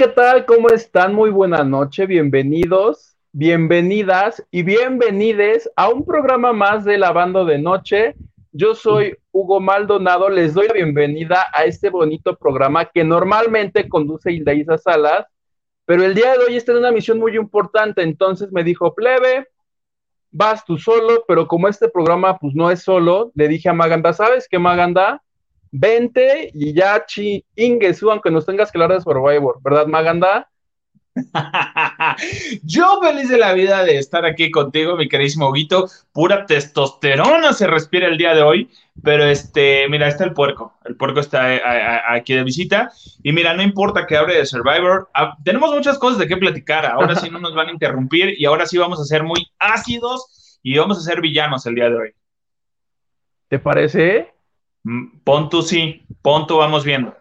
[0.00, 0.46] ¿qué tal?
[0.46, 1.14] ¿Cómo están?
[1.14, 7.58] Muy buena noche, bienvenidos, bienvenidas y bienvenides a un programa más de La Banda de
[7.58, 8.14] Noche.
[8.50, 14.32] Yo soy Hugo Maldonado, les doy la bienvenida a este bonito programa que normalmente conduce
[14.32, 15.26] Hildaísa Salas,
[15.84, 19.48] pero el día de hoy está en una misión muy importante, entonces me dijo, plebe,
[20.30, 24.14] vas tú solo, pero como este programa pues no es solo, le dije a Maganda,
[24.14, 25.22] ¿sabes qué Maganda?
[25.72, 30.48] Vente y ya chi Ingesu, aunque nos tengas que hablar de Survivor, ¿verdad Maganda?
[32.62, 35.88] Yo feliz de la vida de estar aquí contigo, mi queridísimo Guito.
[36.12, 38.70] Pura testosterona se respira el día de hoy.
[39.02, 40.78] Pero este, mira, está el puerco.
[40.84, 41.60] El puerco está eh,
[42.08, 42.90] aquí de visita.
[43.22, 45.08] Y mira, no importa que hable de Survivor.
[45.14, 46.86] Ah, tenemos muchas cosas de qué platicar.
[46.86, 48.34] Ahora sí no nos van a interrumpir.
[48.38, 51.88] Y ahora sí vamos a ser muy ácidos y vamos a ser villanos el día
[51.88, 52.10] de hoy.
[53.48, 54.32] ¿Te parece?
[54.84, 57.14] Mm, pon tú sí, pon tú vamos viendo.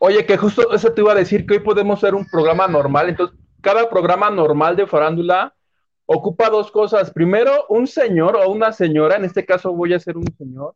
[0.00, 3.08] Oye, que justo eso te iba a decir que hoy podemos hacer un programa normal.
[3.08, 5.54] Entonces, cada programa normal de farándula
[6.06, 7.12] ocupa dos cosas.
[7.12, 10.74] Primero, un señor o una señora, en este caso voy a ser un señor,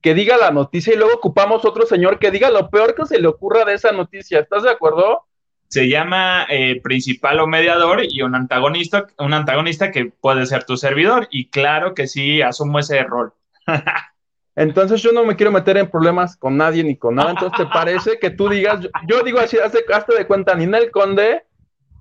[0.00, 3.20] que diga la noticia y luego ocupamos otro señor que diga lo peor que se
[3.20, 4.40] le ocurra de esa noticia.
[4.40, 5.24] ¿Estás de acuerdo?
[5.68, 10.76] Se llama eh, principal o mediador y un antagonista, un antagonista que puede ser tu
[10.76, 11.28] servidor.
[11.30, 13.34] Y claro que sí, asumo ese rol.
[14.56, 17.30] Entonces yo no me quiero meter en problemas con nadie ni con nada.
[17.32, 19.84] Entonces, ¿te parece que tú digas, yo, digo así, hazte,
[20.16, 21.44] de cuenta, Ninel Conde,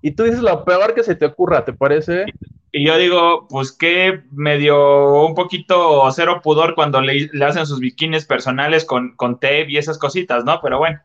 [0.01, 2.25] y tú dices lo peor que se te ocurra, ¿te parece?
[2.71, 8.25] Y yo digo, pues que medio un poquito cero pudor cuando le, hacen sus bikinis
[8.25, 10.61] personales con, con tape y esas cositas, ¿no?
[10.61, 11.01] Pero bueno.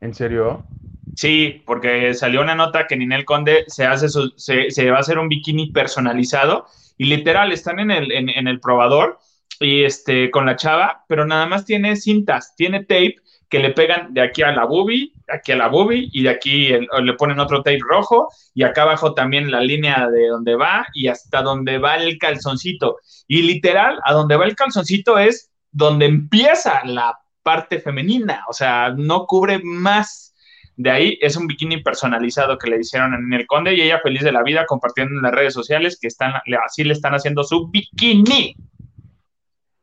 [0.00, 0.66] ¿En serio?
[1.14, 5.00] Sí, porque salió una nota que Ninel Conde se hace su, se, se, va a
[5.00, 6.66] hacer un bikini personalizado
[6.98, 9.18] y literal están en el, en, en el probador
[9.62, 13.16] y este, con la chava, pero nada más tiene cintas, tiene tape
[13.52, 16.68] que le pegan de aquí a la boobie, aquí a la boobie, y de aquí
[16.70, 21.08] le ponen otro tape rojo, y acá abajo también la línea de donde va y
[21.08, 22.96] hasta donde va el calzoncito.
[23.28, 28.94] Y literal, a donde va el calzoncito es donde empieza la parte femenina, o sea,
[28.96, 30.34] no cubre más.
[30.76, 34.22] De ahí es un bikini personalizado que le hicieron en el Conde y ella feliz
[34.22, 36.32] de la vida compartiendo en las redes sociales que están
[36.64, 38.56] así le están haciendo su bikini.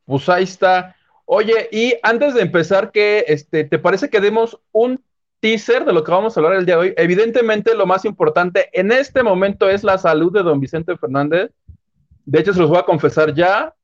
[0.09, 0.95] Pues ahí está.
[1.25, 5.03] Oye, y antes de empezar, ¿qué, este, ¿te parece que demos un
[5.39, 6.93] teaser de lo que vamos a hablar el día de hoy?
[6.97, 11.51] Evidentemente, lo más importante en este momento es la salud de don Vicente Fernández.
[12.25, 13.75] De hecho, se los voy a confesar ya.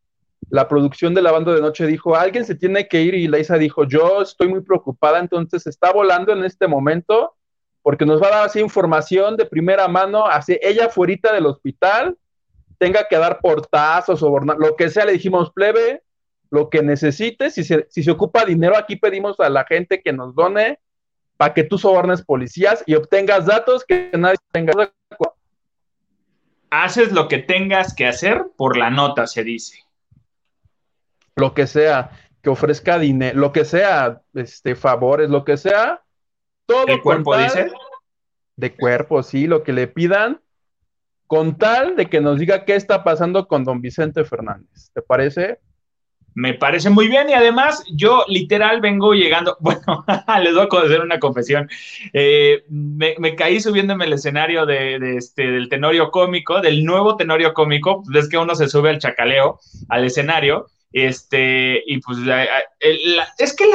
[0.49, 3.59] La producción de la banda de noche dijo, alguien se tiene que ir y Laisa
[3.59, 7.35] dijo, yo estoy muy preocupada, entonces está volando en este momento
[7.83, 12.17] porque nos va a dar así información de primera mano, así ella fuerita del hospital,
[12.79, 16.01] tenga que dar portazos, sobornar, lo que sea, le dijimos, plebe,
[16.55, 17.53] lo que necesites.
[17.53, 20.79] Si se, si se ocupa dinero, aquí pedimos a la gente que nos done
[21.37, 24.73] para que tú sobornes policías y obtengas datos que nadie tenga.
[26.69, 29.83] Haces lo que tengas que hacer por la nota, se dice.
[31.35, 32.11] Lo que sea,
[32.41, 36.03] que ofrezca dinero, lo que sea, este, favores, lo que sea.
[36.65, 37.69] Todo ¿El cuerpo dice?
[38.55, 40.41] De cuerpo, sí, lo que le pidan,
[41.27, 44.91] con tal de que nos diga qué está pasando con don Vicente Fernández.
[44.93, 45.59] ¿Te parece?
[46.35, 50.05] Me parece muy bien y además yo literal vengo llegando, bueno,
[50.43, 51.69] les voy a hacer una confesión,
[52.11, 58.03] eh, me, caí subiéndome el escenario de, este, del tenorio cómico, del nuevo tenorio cómico,
[58.03, 62.17] pues es que uno se sube al chacaleo, al escenario, este, y pues
[63.37, 63.65] es que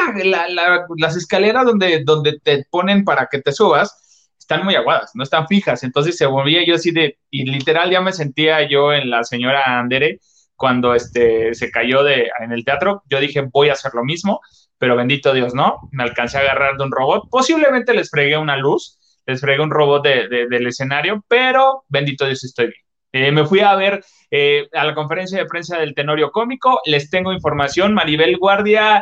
[0.96, 5.46] las escaleras donde, donde te ponen para que te subas están muy aguadas, no están
[5.46, 9.24] fijas, entonces se volvía yo así de, y literal ya me sentía yo en la
[9.24, 10.20] señora Andere,
[10.60, 14.42] cuando este, se cayó de, en el teatro, yo dije, voy a hacer lo mismo,
[14.76, 18.58] pero bendito Dios, no, me alcancé a agarrar de un robot, posiblemente les fregué una
[18.58, 22.82] luz, les fregué un robot del escenario, pero bendito Dios, estoy bien.
[23.12, 27.08] Eh, me fui a ver eh, a la conferencia de prensa del Tenorio Cómico, les
[27.08, 29.00] tengo información, Maribel Guardia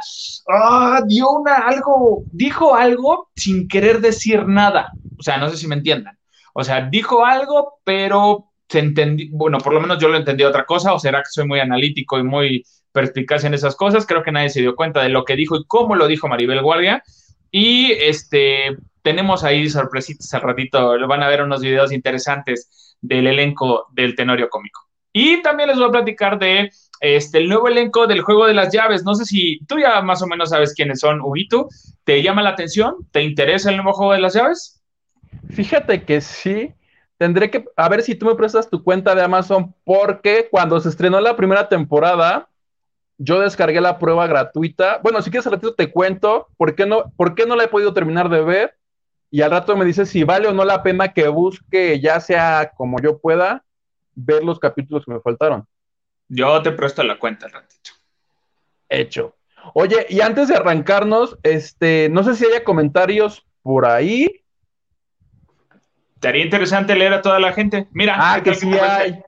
[0.48, 5.66] ah, dio una, algo, dijo algo sin querer decir nada, o sea, no sé si
[5.66, 6.16] me entiendan,
[6.54, 10.64] o sea, dijo algo, pero se entendí, bueno, por lo menos yo lo entendí otra
[10.64, 14.32] cosa, o será que soy muy analítico y muy perspicaz en esas cosas, creo que
[14.32, 17.02] nadie se dio cuenta de lo que dijo y cómo lo dijo Maribel Guardia,
[17.50, 23.86] y este, tenemos ahí sorpresitas al ratito, van a ver unos videos interesantes del elenco
[23.92, 24.88] del Tenorio Cómico.
[25.12, 26.70] Y también les voy a platicar de
[27.00, 29.04] este, el nuevo elenco del juego de las llaves.
[29.04, 31.68] No sé si tú ya más o menos sabes quiénes son, Ubito.
[32.04, 32.96] ¿Te llama la atención?
[33.10, 34.82] ¿Te interesa el nuevo juego de las llaves?
[35.50, 36.72] Fíjate que sí,
[37.18, 40.88] tendré que, a ver si tú me prestas tu cuenta de Amazon, porque cuando se
[40.88, 42.48] estrenó la primera temporada,
[43.18, 45.00] yo descargué la prueba gratuita.
[45.02, 47.92] Bueno, si quieres ratito te cuento por qué no, por qué no la he podido
[47.92, 48.74] terminar de ver.
[49.30, 52.72] y al rato me dice si vale o no la pena que busque, ya sea
[52.74, 53.64] como yo pueda,
[54.14, 55.66] ver los capítulos que me faltaron.
[56.28, 57.90] Yo te presto la cuenta al ratito.
[58.88, 59.34] Hecho.
[59.74, 64.44] Oye, y antes de arrancarnos, este, no sé si haya comentarios por ahí.
[66.18, 67.86] Estaría interesante leer a toda la gente.
[67.92, 69.20] Mira, ah, que sí hay.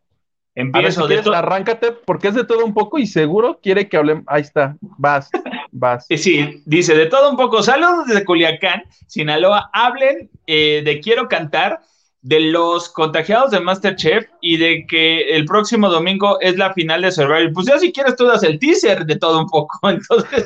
[0.56, 1.34] Empiezo de todo.
[1.34, 4.24] Arráncate, porque es de todo un poco y seguro quiere que hablemos.
[4.26, 5.30] Ahí está, vas,
[5.70, 6.04] vas.
[6.16, 7.62] Sí, dice de todo un poco.
[7.62, 9.70] Saludos desde Culiacán, Sinaloa.
[9.72, 11.80] Hablen eh, de Quiero Cantar,
[12.22, 17.12] de los contagiados de Masterchef y de que el próximo domingo es la final de
[17.12, 17.52] Survivor.
[17.52, 19.78] Pues ya si quieres tú das el teaser de todo un poco.
[19.88, 20.44] Entonces.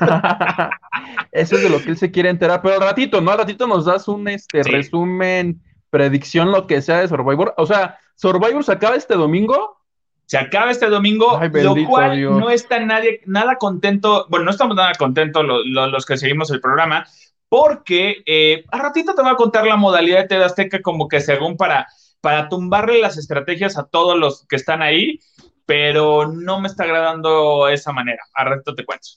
[1.33, 2.61] Eso es de lo que él se quiere enterar.
[2.61, 3.31] Pero al ratito, ¿no?
[3.31, 5.63] Al ratito nos das un este resumen,
[5.95, 7.55] predicción, lo que sea de Survivor.
[7.57, 9.79] O sea, Survivor se acaba este domingo.
[10.27, 14.93] Se acaba este domingo, lo cual no está nadie, nada contento, bueno, no estamos nada
[14.99, 17.07] contentos los, que seguimos el programa,
[17.49, 21.21] porque eh, a ratito te voy a contar la modalidad de TV Azteca como que
[21.21, 21.87] según para,
[22.21, 25.21] para tumbarle las estrategias a todos los que están ahí,
[25.67, 28.23] pero no me está agradando esa manera.
[28.35, 29.09] A ratito te cuento.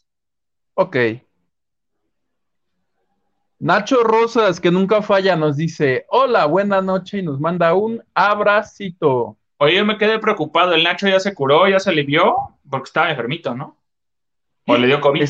[0.75, 0.97] Ok.
[3.59, 9.37] Nacho Rosas, que nunca falla, nos dice, hola, buena noche y nos manda un abracito.
[9.57, 10.73] Oye, me quedé preocupado.
[10.73, 12.35] ¿El Nacho ya se curó, ya se alivió?
[12.69, 13.77] Porque estaba enfermito, ¿no?
[14.67, 15.27] ¿O le dio COVID?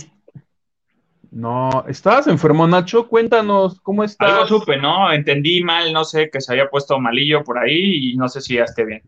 [1.32, 3.08] No, ¿estabas enfermo, Nacho?
[3.08, 4.30] Cuéntanos, ¿cómo estás?
[4.30, 5.12] Algo supe, ¿no?
[5.14, 8.56] Entendí mal, no sé, que se había puesto malillo por ahí y no sé si
[8.56, 9.04] ya esté bien.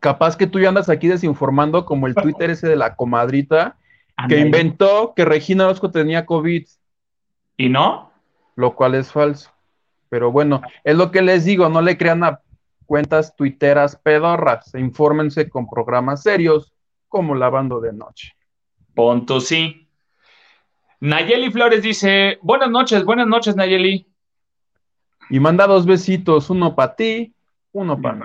[0.00, 3.76] Capaz que tú ya andas aquí desinformando como el Twitter ese de la comadrita
[4.28, 6.66] que inventó que Regina Orozco tenía COVID.
[7.58, 8.12] ¿Y no?
[8.54, 9.50] Lo cual es falso.
[10.08, 12.40] Pero bueno, es lo que les digo, no le crean a
[12.86, 14.74] cuentas tuiteras pedorras.
[14.74, 16.72] Infórmense con programas serios
[17.08, 18.34] como Lavando de Noche.
[18.94, 19.86] Punto sí.
[21.00, 24.06] Nayeli Flores dice, buenas noches, buenas noches Nayeli.
[25.30, 27.34] Y manda dos besitos, uno para ti,
[27.72, 28.24] uno para mí.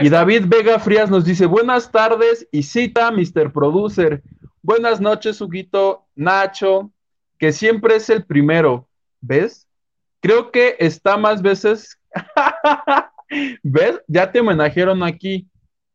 [0.00, 3.52] Y David Vega Frías nos dice, buenas tardes y cita, Mr.
[3.52, 4.22] Producer.
[4.62, 6.90] Buenas noches, Huguito, Nacho,
[7.42, 8.86] que siempre es el primero.
[9.20, 9.66] ¿Ves?
[10.20, 11.98] Creo que está más veces
[13.64, 14.00] ¿Ves?
[14.06, 15.48] Ya te homenajearon aquí.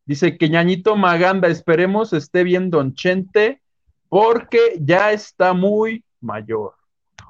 [0.03, 3.61] Dice que ñañito Maganda, esperemos esté bien Don Chente,
[4.09, 6.73] porque ya está muy mayor.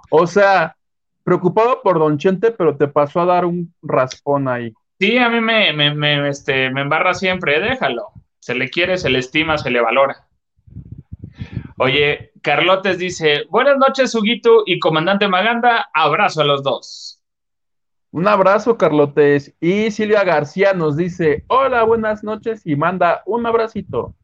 [0.10, 0.76] O sea,
[1.24, 4.74] preocupado por Don Chente, pero te pasó a dar un raspón ahí.
[5.00, 8.08] Sí, a mí me, me, este, me embarra siempre, déjalo.
[8.40, 10.27] Se le quiere, se le estima, se le valora.
[11.80, 17.22] Oye, Carlotes dice, buenas noches, Huguito y Comandante Maganda, abrazo a los dos.
[18.10, 19.56] Un abrazo, Carlotes.
[19.60, 24.16] Y Silvia García nos dice, hola, buenas noches y manda un abracito.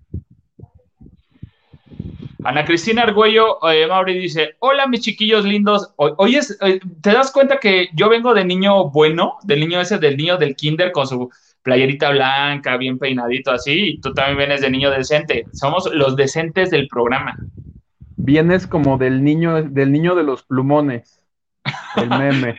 [2.44, 5.94] Ana Cristina Argüello, eh, Mauri dice, hola mis chiquillos lindos.
[5.98, 10.18] Oye, eh, ¿te das cuenta que yo vengo de niño bueno, del niño ese, del
[10.18, 11.30] niño del kinder con su
[11.63, 15.46] playerita blanca, bien peinadito así, y tú también vienes de niño decente.
[15.53, 17.38] Somos los decentes del programa.
[18.17, 21.24] Vienes como del niño, del niño de los plumones,
[21.96, 22.58] el meme.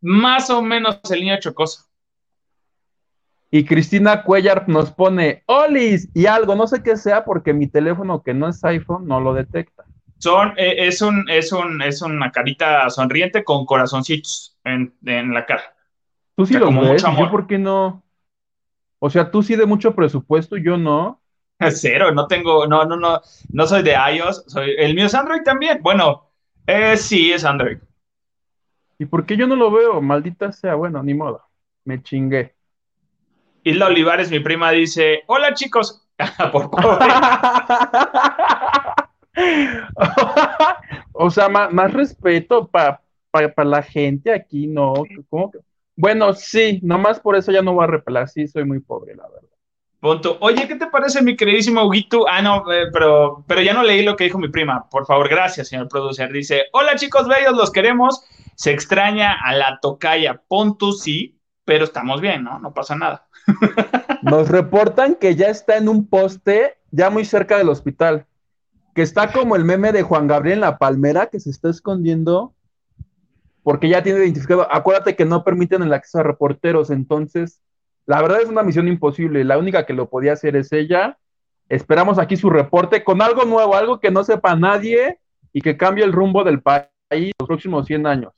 [0.00, 1.86] más o menos el niño chocoso.
[3.50, 8.22] Y Cristina Cuellar nos pone Olis y algo, no sé qué sea porque mi teléfono
[8.22, 9.84] que no es iPhone no lo detecta.
[10.16, 15.74] Son, eh, es, un, es, un, es una carita sonriente con corazoncitos en, la cara.
[16.36, 18.02] Tú sí lo ves, yo por qué no.
[19.04, 21.20] O sea, tú sí de mucho presupuesto, yo no.
[21.72, 25.42] Cero, no tengo, no, no, no, no soy de iOS, soy, el mío es Android
[25.42, 25.80] también.
[25.82, 26.30] Bueno,
[26.68, 27.78] eh, sí, es Android.
[29.00, 30.00] ¿Y por qué yo no lo veo?
[30.00, 31.42] Maldita sea, bueno, ni modo.
[31.84, 32.54] Me chingué.
[33.64, 36.06] Isla Olivares, mi prima, dice: Hola chicos.
[36.52, 36.70] por
[41.12, 43.00] o sea, más, respeto para
[43.64, 44.94] la gente aquí, ¿no?
[45.96, 48.28] Bueno, sí, nomás por eso ya no voy a repelar.
[48.28, 49.48] Sí, soy muy pobre, la verdad.
[50.00, 50.36] Punto.
[50.40, 52.26] Oye, ¿qué te parece, mi queridísimo Huguito?
[52.28, 54.88] Ah, no, eh, pero, pero ya no leí lo que dijo mi prima.
[54.90, 56.32] Por favor, gracias, señor producer.
[56.32, 58.24] Dice: Hola chicos bellos, los queremos.
[58.56, 60.42] Se extraña a la tocaya.
[60.48, 62.58] Pontu sí, pero estamos bien, ¿no?
[62.58, 63.28] No pasa nada.
[64.22, 68.26] Nos reportan que ya está en un poste ya muy cerca del hospital,
[68.94, 72.54] que está como el meme de Juan Gabriel en la palmera que se está escondiendo
[73.62, 74.66] porque ya tiene identificado.
[74.70, 77.60] Acuérdate que no permiten el acceso a reporteros, entonces
[78.06, 79.44] la verdad es una misión imposible.
[79.44, 81.18] La única que lo podía hacer es ella.
[81.68, 85.18] Esperamos aquí su reporte con algo nuevo, algo que no sepa nadie
[85.52, 88.32] y que cambie el rumbo del país los próximos 100 años.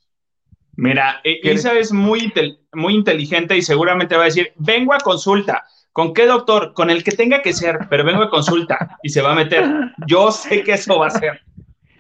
[0.76, 2.33] Mira, e, Isa es muy,
[2.73, 5.64] muy inteligente y seguramente va a decir, vengo a consulta.
[5.93, 6.73] ¿Con qué doctor?
[6.75, 9.64] Con el que tenga que ser, pero vengo a consulta y se va a meter.
[10.09, 11.40] Yo sé que eso va a ser.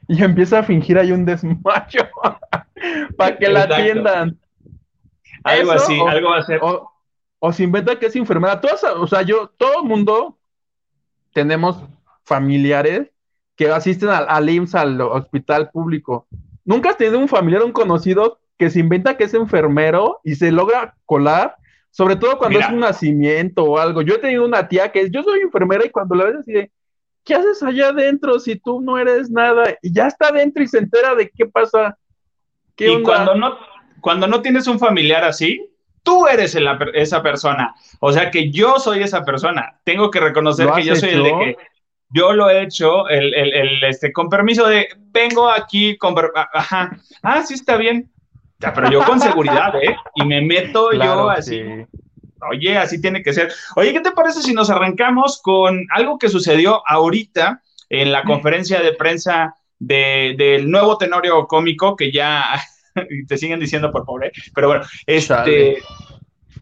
[0.08, 2.08] y empieza a fingir ahí un desmayo
[3.16, 4.38] para que la atiendan.
[5.42, 6.60] Algo así, algo va a ser.
[6.62, 8.60] O, se inventa que es enfermera.
[8.60, 10.38] Todas, o sea, yo, todo el mundo
[11.34, 11.82] tenemos
[12.24, 13.10] familiares
[13.54, 16.26] que asisten al, al IMSS, al hospital público.
[16.64, 20.50] ¿Nunca has tenido un familiar, un conocido que se inventa que es enfermero y se
[20.50, 21.56] logra colar?
[21.90, 24.02] Sobre todo cuando es un nacimiento o algo.
[24.02, 26.52] Yo he tenido una tía que es, yo soy enfermera y cuando la ves así
[26.52, 26.72] de,
[27.24, 29.76] ¿qué haces allá adentro si tú no eres nada?
[29.82, 31.96] Y ya está adentro y se entera de qué pasa.
[32.78, 33.58] y cuando no,
[34.00, 35.68] cuando no tienes un familiar así,
[36.02, 36.56] tú eres
[36.94, 37.74] esa persona.
[38.00, 39.80] O sea que yo soy esa persona.
[39.84, 41.56] Tengo que reconocer que yo soy el de que
[42.10, 46.14] yo lo he hecho, el, el, este, con permiso de, vengo aquí con,
[46.52, 48.08] ajá, ah, sí está bien.
[48.60, 49.96] Ya, pero yo con seguridad, ¿eh?
[50.14, 51.60] Y me meto yo así.
[52.50, 53.52] Oye, así tiene que ser.
[53.76, 58.80] Oye, ¿qué te parece si nos arrancamos con algo que sucedió ahorita en la conferencia
[58.80, 62.44] de prensa del nuevo tenorio cómico que ya
[63.28, 65.82] te siguen diciendo por pobre, pero bueno, este,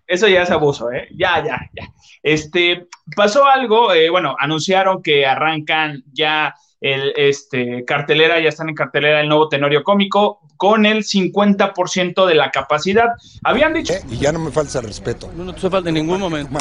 [0.06, 1.08] eso ya es abuso, ¿eh?
[1.14, 1.88] Ya, ya, ya.
[2.22, 2.86] Este,
[3.16, 9.20] pasó algo, eh, bueno, anunciaron que arrancan ya el, este, cartelera, ya están en cartelera
[9.20, 13.10] el nuevo tenorio cómico con el 50% de la capacidad.
[13.44, 13.94] Habían dicho...
[14.10, 15.30] y ya no me falta el respeto.
[15.34, 16.58] No, no te falta en ningún momento.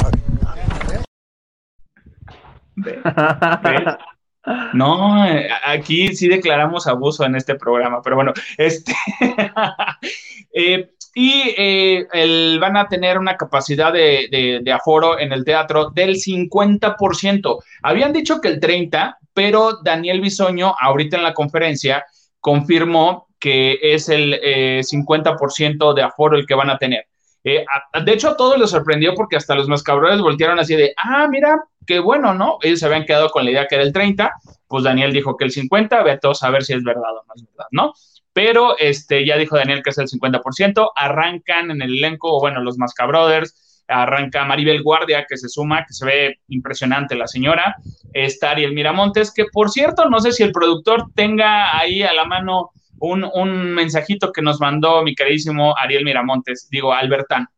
[4.74, 8.92] No, eh, aquí sí declaramos abuso en este programa, pero bueno, este...
[10.52, 17.58] eh, y eh, van a tener una capacidad de, aforo en el teatro del 50%.
[17.82, 22.04] Habían dicho que el 30%, pero Daniel Bisoño, ahorita en la conferencia,
[22.40, 24.40] confirmó que es el
[24.82, 27.06] 50% eh, de aforo el que van a tener.
[27.44, 27.64] Eh,
[28.04, 31.64] de hecho, a todos les sorprendió porque hasta los mascabrones voltearon así de, ah, mira,
[31.86, 32.58] qué bueno, ¿no?
[32.62, 34.32] Ellos se habían quedado con la idea que era el 30,
[34.68, 37.24] pues Daniel dijo que el 50, ve a todos a ver si es verdad o
[37.26, 37.92] no es verdad, ¿no?
[38.32, 42.78] Pero este, ya dijo Daniel que es el 50%, arrancan en el elenco, bueno, los
[42.78, 47.76] Masca Brothers, arranca Maribel Guardia, que se suma, que se ve impresionante la señora,
[48.12, 52.24] está Ariel Miramontes, que por cierto, no sé si el productor tenga ahí a la
[52.24, 57.48] mano un, un mensajito que nos mandó mi queridísimo Ariel Miramontes, digo, Albertán.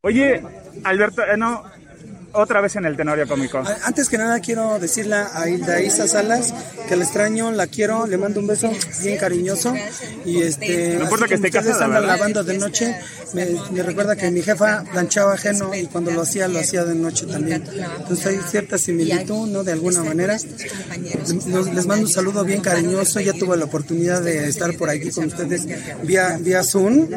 [0.00, 0.40] Oye,
[0.84, 1.64] Alberto, eh, no,
[2.36, 3.62] otra vez en el Tenorio Cómico.
[3.82, 6.54] Antes que nada quiero decirle a Hilda Isa Salas
[6.88, 8.70] que la extraño, la quiero, le mando un beso
[9.02, 9.74] bien cariñoso
[10.24, 12.06] y este no importa que esté casada, ¿verdad?
[12.06, 12.96] lavando de noche,
[13.32, 17.26] me, recuerda que mi jefa planchaba ajeno y cuando lo hacía lo hacía de noche
[17.26, 17.64] también.
[17.98, 19.64] Entonces hay cierta similitud, ¿no?
[19.64, 20.36] De alguna manera.
[20.36, 25.24] Les, mando un saludo bien cariñoso, ya tuve la oportunidad de estar por aquí con
[25.24, 25.66] ustedes
[26.02, 27.08] vía vía Zoom.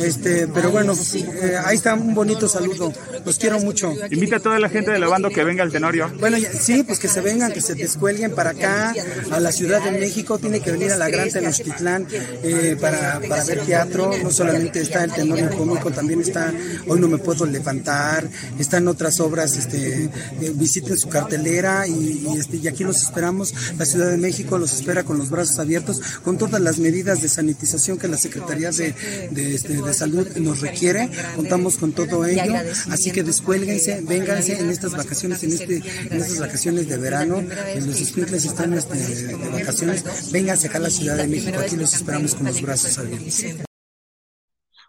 [0.00, 2.92] Este, pero bueno, eh, ahí está un bonito saludo.
[3.24, 3.92] Los quiero mucho.
[4.10, 6.10] Invita a toda la gente de la banda que venga al Tenorio?
[6.20, 8.94] Bueno, sí, pues que se vengan, que se descuelguen para acá,
[9.30, 12.06] a la Ciudad de México, tiene que venir a la Gran Tenochtitlán
[12.42, 16.52] eh, para, para ver teatro, no solamente está el Tenorio Cómico, también está
[16.86, 20.10] Hoy no me puedo levantar, están otras obras, este, eh,
[20.54, 25.04] visiten su cartelera y, este, y aquí los esperamos, la Ciudad de México los espera
[25.04, 28.94] con los brazos abiertos, con todas las medidas de sanitización que la Secretaría de,
[29.30, 32.54] de, este, de Salud nos requiere, contamos con todo ello,
[32.90, 34.02] así que descuélguense,
[34.46, 38.72] vénganse en estas vacaciones, en, este, en estas vacaciones de verano, en los escuintles están
[38.72, 42.62] este, de vacaciones, vengan acá a la Ciudad de México, aquí los esperamos con los
[42.62, 43.66] brazos abiertos.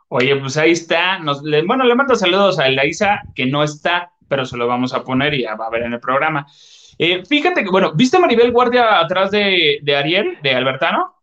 [0.10, 1.20] Oye, pues ahí está.
[1.20, 5.04] Nos, bueno, le mando saludos a Isa, que no está, pero se lo vamos a
[5.04, 6.48] poner y ya va a ver en el programa.
[6.98, 11.16] Eh, fíjate que, bueno, ¿viste Maribel Guardia atrás de, de Ariel, de Albertano?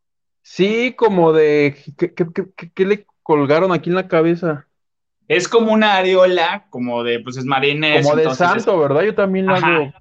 [0.42, 1.76] Sí, como de.
[1.96, 4.68] ¿qué, le colgaron aquí en la cabeza?
[5.28, 8.04] Es como una areola, como de, pues es marines.
[8.04, 9.02] Como de santo, ¿verdad?
[9.02, 9.92] Yo también la hago.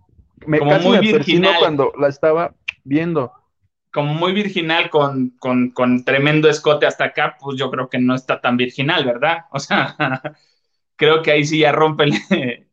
[0.46, 1.56] Me como casi muy me virginal.
[1.60, 2.54] cuando la estaba
[2.84, 3.32] viendo.
[3.92, 8.16] Como muy virginal, con, con, con, tremendo escote hasta acá, pues yo creo que no
[8.16, 9.46] está tan virginal, ¿verdad?
[9.52, 9.96] O sea,
[10.96, 12.68] creo que ahí sí ya rompe el...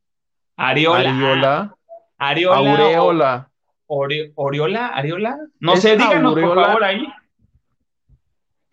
[0.57, 1.11] Areola.
[1.11, 1.77] Areola.
[2.19, 2.69] Areola.
[2.69, 3.51] Aureola.
[3.87, 5.37] Oriola, Areola.
[5.59, 7.07] No sé, díganos por favor ahí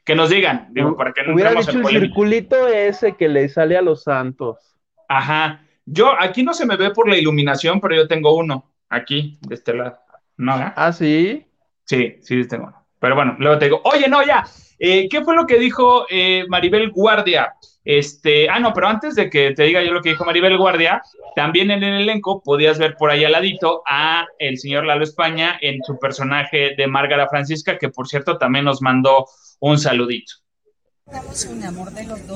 [0.08, 3.76] que nos digan, digo, para que no Hubiera dicho el circulito ese que le sale
[3.76, 4.78] a los santos.
[5.10, 5.66] Ajá.
[5.86, 9.56] Yo, aquí no se me ve por la iluminación, pero yo tengo uno, aquí, de
[9.56, 9.98] este lado.
[10.38, 10.54] ¿No?
[10.54, 11.46] ¿Ah, sí?
[11.84, 12.86] Sí, sí, tengo uno.
[13.00, 14.46] Pero bueno, luego te digo, oye, no, ya.
[14.80, 17.54] Eh, ¿Qué fue lo que dijo eh, Maribel Guardia?
[17.84, 21.02] Este, ah, no, pero antes de que te diga yo lo que dijo Maribel Guardia,
[21.36, 25.58] también en el elenco podías ver por ahí al ladito a el señor Lalo España
[25.62, 29.26] en su personaje de Márgara Francisca, que por cierto también nos mandó
[29.60, 30.34] un saludito.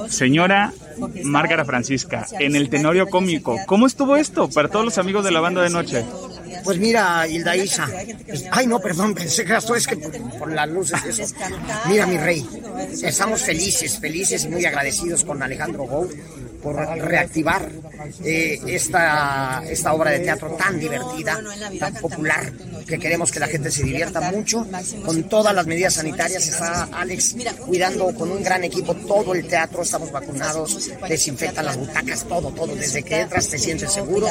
[0.07, 0.71] Señora
[1.23, 5.41] Márgara Francisca, en el Tenorio Cómico, ¿cómo estuvo esto para todos los amigos de la
[5.41, 6.05] banda de noche?
[6.63, 7.89] Pues mira, Hilda Isa.
[8.51, 11.35] Ay, no, perdón, pensé que esto es que por, las luces eso.
[11.87, 12.47] Mira, mi rey,
[13.03, 16.09] estamos felices, felices y muy agradecidos con Alejandro Gou
[16.61, 17.69] por reactivar
[18.23, 21.39] eh, esta, esta obra de teatro tan divertida,
[21.79, 22.51] tan popular,
[22.87, 24.65] que queremos que la gente se divierta mucho.
[25.05, 29.81] Con todas las medidas sanitarias está Alex cuidando con un gran equipo todo el teatro,
[29.81, 32.75] estamos vacunados, desinfectan las butacas, todo, todo.
[32.75, 34.27] Desde que entras te sientes seguro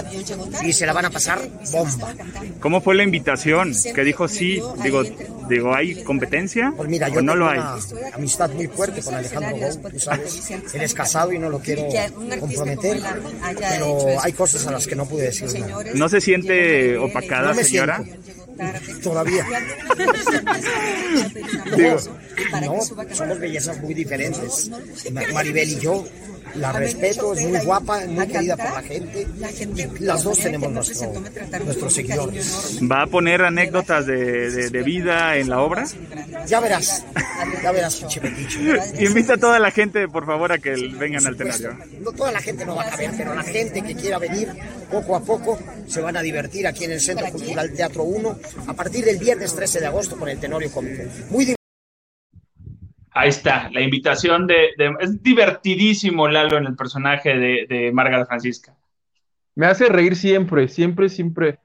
[0.63, 2.15] y se la van a pasar bomba.
[2.61, 3.73] ¿Cómo fue la invitación?
[3.95, 5.03] Que dijo sí, digo,
[5.49, 6.73] digo, ¿hay competencia?
[6.77, 7.59] Pues mira, yo no lo hay.
[7.59, 10.51] Una amistad muy fuerte con Alejandro Gou, tú sabes.
[10.51, 11.89] Él es casado y no lo quiero
[12.39, 13.01] comprometer,
[13.57, 15.85] pero hay cosas a las que no pude decir nada.
[15.95, 18.05] ¿No se siente opacada, señora?
[19.03, 19.47] Todavía.
[22.61, 22.81] no,
[23.15, 24.71] somos bellezas muy diferentes.
[25.33, 26.05] Maribel y yo
[26.55, 29.27] la respeto, es muy guapa, muy querida por la gente.
[29.99, 31.13] Y las dos tenemos nuestro,
[31.65, 32.79] nuestros seguidores.
[32.91, 35.85] ¿Va a poner anécdotas de, de, vida en la obra?
[36.47, 37.05] Ya verás,
[37.63, 38.05] ya verás,
[38.99, 41.77] Invita a toda la gente, por favor, a que vengan al teatro.
[42.01, 44.49] No toda la gente no va a caber, pero la gente que quiera venir
[44.91, 48.75] poco a poco se van a divertir aquí en el Centro Cultural Teatro 1 a
[48.75, 51.03] partir del viernes 13 de agosto con el Tenorio Cómico.
[51.31, 51.45] Muy
[53.13, 58.77] Ahí está, la invitación de, Es divertidísimo Lalo en el personaje de, de Margarita Francisca.
[59.55, 61.59] Me hace reír siempre, siempre, siempre.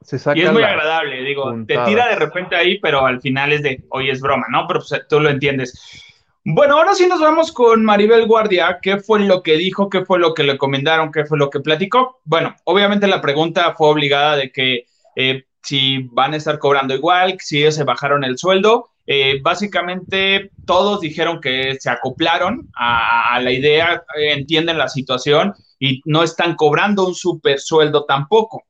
[0.00, 3.52] Se saca y es muy agradable, digo, te tira de repente ahí, pero al final
[3.52, 4.66] es de, oye, es broma, ¿no?
[4.66, 6.02] Pero pues, tú lo entiendes.
[6.44, 8.80] Bueno, ahora sí nos vamos con Maribel Guardia.
[8.82, 9.88] ¿Qué fue lo que dijo?
[9.88, 11.12] ¿Qué fue lo que le recomendaron?
[11.12, 12.20] ¿Qué fue lo que platicó?
[12.24, 17.36] Bueno, obviamente la pregunta fue obligada de que eh, si van a estar cobrando igual,
[17.38, 18.90] si ellos se bajaron el sueldo.
[19.06, 26.22] Eh, básicamente todos dijeron que se acoplaron a, la idea, entienden la situación y no
[26.22, 28.64] están cobrando un super sueldo tampoco.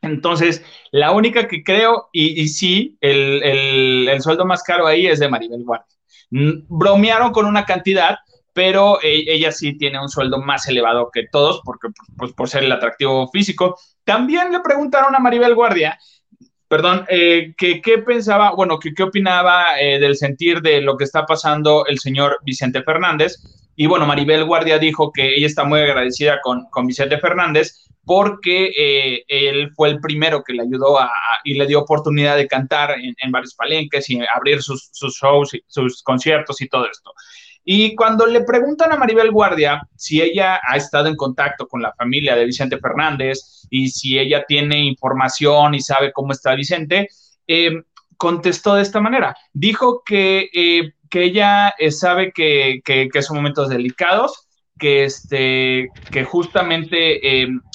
[0.00, 5.64] Entonces, la única que creo, y, sí, el, sueldo más caro ahí es de Maribel
[5.64, 5.96] Guardia.
[6.30, 8.18] Mm, bromearon con una cantidad,
[8.52, 12.64] pero e, ella sí tiene un sueldo más elevado que todos, porque pues, por ser
[12.64, 13.76] el atractivo físico.
[14.04, 15.98] También le preguntaron a Maribel Guardia
[16.68, 21.86] perdón, eh, ¿qué, pensaba, bueno, qué opinaba eh, del sentir de lo que está pasando
[21.86, 23.36] el señor Vicente Fernández?
[23.74, 28.72] Y bueno, Maribel Guardia dijo que ella está muy agradecida con, con Vicente Fernández porque
[28.76, 31.10] eh, él fue el primero que le ayudó a,
[31.44, 36.02] y le dio oportunidad de cantar en, varios palenques y abrir sus, sus shows, sus
[36.02, 37.12] conciertos y todo esto.
[37.70, 41.92] Y cuando le preguntan a Maribel Guardia si ella ha estado en contacto con la
[41.92, 47.10] familia de Vicente Fernández y si ella tiene información y sabe cómo está Vicente,
[47.46, 47.82] eh,
[48.16, 49.36] contestó de esta manera.
[49.52, 56.24] Dijo que, eh, que ella eh, sabe que, que, son momentos delicados, que, este, que
[56.24, 57.20] justamente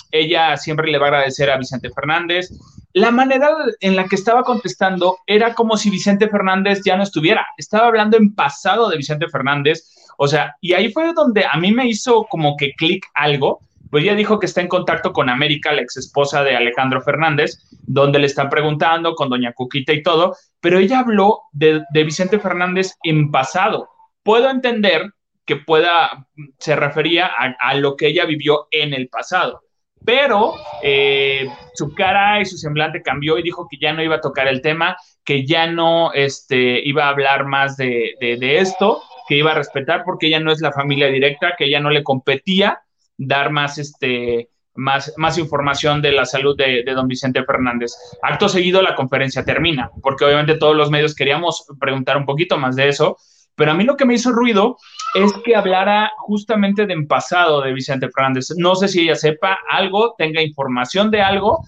[0.09, 2.49] ella siempre le va a agradecer a Vicente Fernández.
[2.93, 7.45] La manera en la que estaba contestando era como si Vicente Fernández ya no estuviera.
[7.57, 9.83] Estaba hablando en pasado de Vicente Fernández.
[10.17, 14.03] O sea, y ahí fue donde a mí me hizo como que clic algo, pues
[14.03, 18.19] ella dijo que está en contacto con América, la ex esposa de Alejandro Fernández, donde
[18.19, 22.93] le están preguntando con doña Cuquita y todo, pero ella habló de, de Vicente Fernández
[23.03, 23.89] en pasado.
[24.23, 25.11] Puedo entender
[25.45, 26.27] que pueda,
[26.57, 29.61] se refería a, lo que ella vivió en el pasado.
[30.05, 34.21] Pero eh, su cara y su semblante cambió y dijo que ya no iba a
[34.21, 39.51] tocar el tema, que ya no este, iba a hablar más de, esto, que iba
[39.51, 42.81] a respetar porque ella no es la familia directa, que ella no le competía
[43.17, 47.93] dar más, este, más, más información de la salud de, de, don Vicente Fernández.
[48.21, 52.75] Acto seguido la conferencia termina, porque obviamente todos los medios queríamos preguntar un poquito más
[52.75, 53.17] de eso,
[53.55, 54.77] pero a mí lo que me hizo ruido
[55.13, 58.49] es que hablara justamente de en pasado de Vicente Fernández.
[58.57, 61.63] No sé si ella sepa algo, tenga información de algo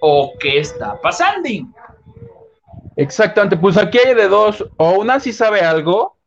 [0.00, 1.48] o qué está pasando.
[2.96, 6.18] Exactamente, pues aquí hay de dos, o una sí sabe algo,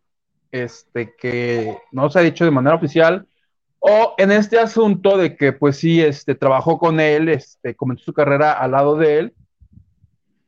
[0.51, 3.27] este, que no se ha dicho de manera oficial,
[3.79, 8.13] o en este asunto de que pues sí, este, trabajó con él, este, comenzó su
[8.13, 9.33] carrera al lado de él,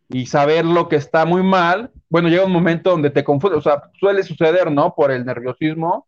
[0.10, 3.62] y saber lo que está muy mal, bueno, llega un momento donde te confunde, o
[3.62, 4.94] sea, suele suceder, ¿no?
[4.96, 6.08] Por el nerviosismo,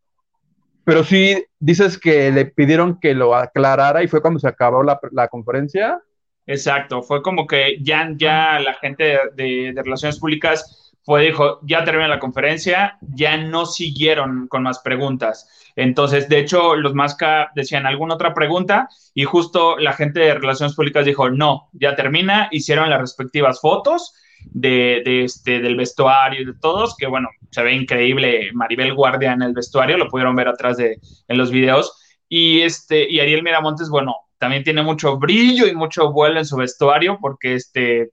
[0.84, 5.00] pero sí dices que le pidieron que lo aclarara y fue cuando se acabó la,
[5.12, 6.00] la conferencia.
[6.46, 11.84] Exacto, fue como que ya, ya la gente de, de, relaciones públicas fue, dijo, ya
[11.84, 15.57] terminó la conferencia, ya no siguieron con más preguntas.
[15.78, 20.76] Entonces, de hecho, los Masca decían alguna otra pregunta y justo la gente de relaciones
[20.76, 26.56] públicas dijo, no, ya termina, hicieron las respectivas fotos de, este, del vestuario y de
[26.60, 30.78] todos, que bueno, se ve increíble Maribel Guardia en el vestuario, lo pudieron ver atrás
[30.78, 31.94] de en los videos.
[32.28, 36.58] Y, este, y Ariel Miramontes, bueno, también tiene mucho brillo y mucho vuelo en su
[36.58, 38.10] vestuario porque este,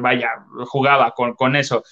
[0.00, 0.28] vaya,
[0.66, 1.82] jugaba con, con eso.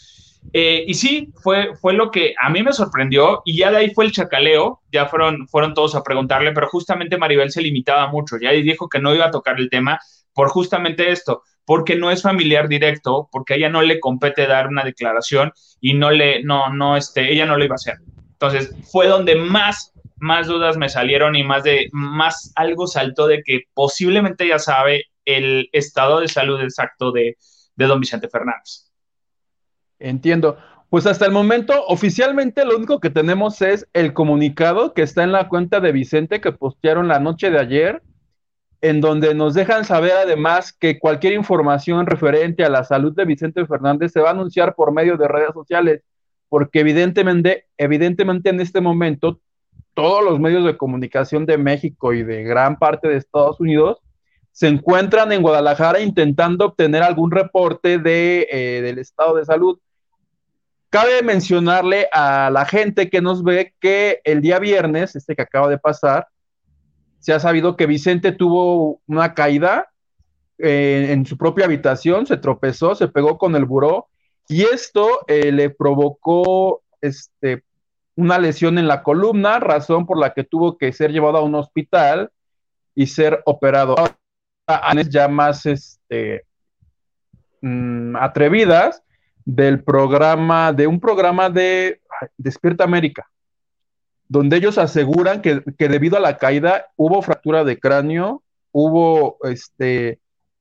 [0.53, 3.91] Eh, y sí, fue, fue lo que a mí me sorprendió y ya de ahí
[3.95, 8.37] fue el chacaleo, ya fueron, fueron todos a preguntarle, pero justamente Maribel se limitaba mucho,
[8.41, 9.99] ya dijo que no iba a tocar el tema
[10.35, 14.69] por justamente esto, porque no es familiar directo, porque a ella no le compete dar
[14.69, 17.99] una declaración y no le, no, no, este, ella no lo iba a hacer.
[18.33, 23.43] Entonces fue donde más, más dudas me salieron y más de, más algo saltó de
[23.43, 27.37] que posiblemente ya sabe el estado de salud exacto de,
[27.77, 28.82] de don Vicente Fernández.
[30.03, 30.59] Entiendo.
[30.91, 35.33] Pues hasta el momento, oficialmente lo único que tenemos es el comunicado que está en
[35.33, 38.03] la cuenta de Vicente que postearon la noche de ayer,
[38.83, 43.65] en donde nos dejan saber además que cualquier información referente a la salud de Vicente
[43.65, 46.03] Fernández se va a anunciar por medio de redes sociales,
[46.49, 49.41] porque evidentemente, evidentemente en este momento
[49.95, 54.03] todos los medios de comunicación de México y de gran parte de Estados Unidos
[54.51, 59.79] se encuentran en Guadalajara intentando obtener algún reporte de, eh, del estado de salud.
[60.93, 65.71] Cabe mencionarle a la gente que nos ve que el día viernes, este que acaba
[65.71, 66.29] de pasar,
[67.19, 69.89] se ha sabido que Vicente tuvo una caída
[70.59, 74.09] eh, en su propia habitación, se tropezó, se pegó con el buró
[74.49, 77.65] y esto eh, le provocó este,
[78.15, 81.55] una lesión en la columna, razón por la que tuvo que ser llevado a un
[81.55, 82.31] hospital
[82.95, 83.97] y ser operado.
[83.97, 86.45] Ahora, ya más este,
[87.63, 89.03] mm, atrevidas,
[89.45, 92.01] del programa, de un programa de
[92.37, 93.29] Despierta América,
[94.29, 100.21] donde ellos aseguran que, debido a la caída hubo fractura de cráneo, hubo este,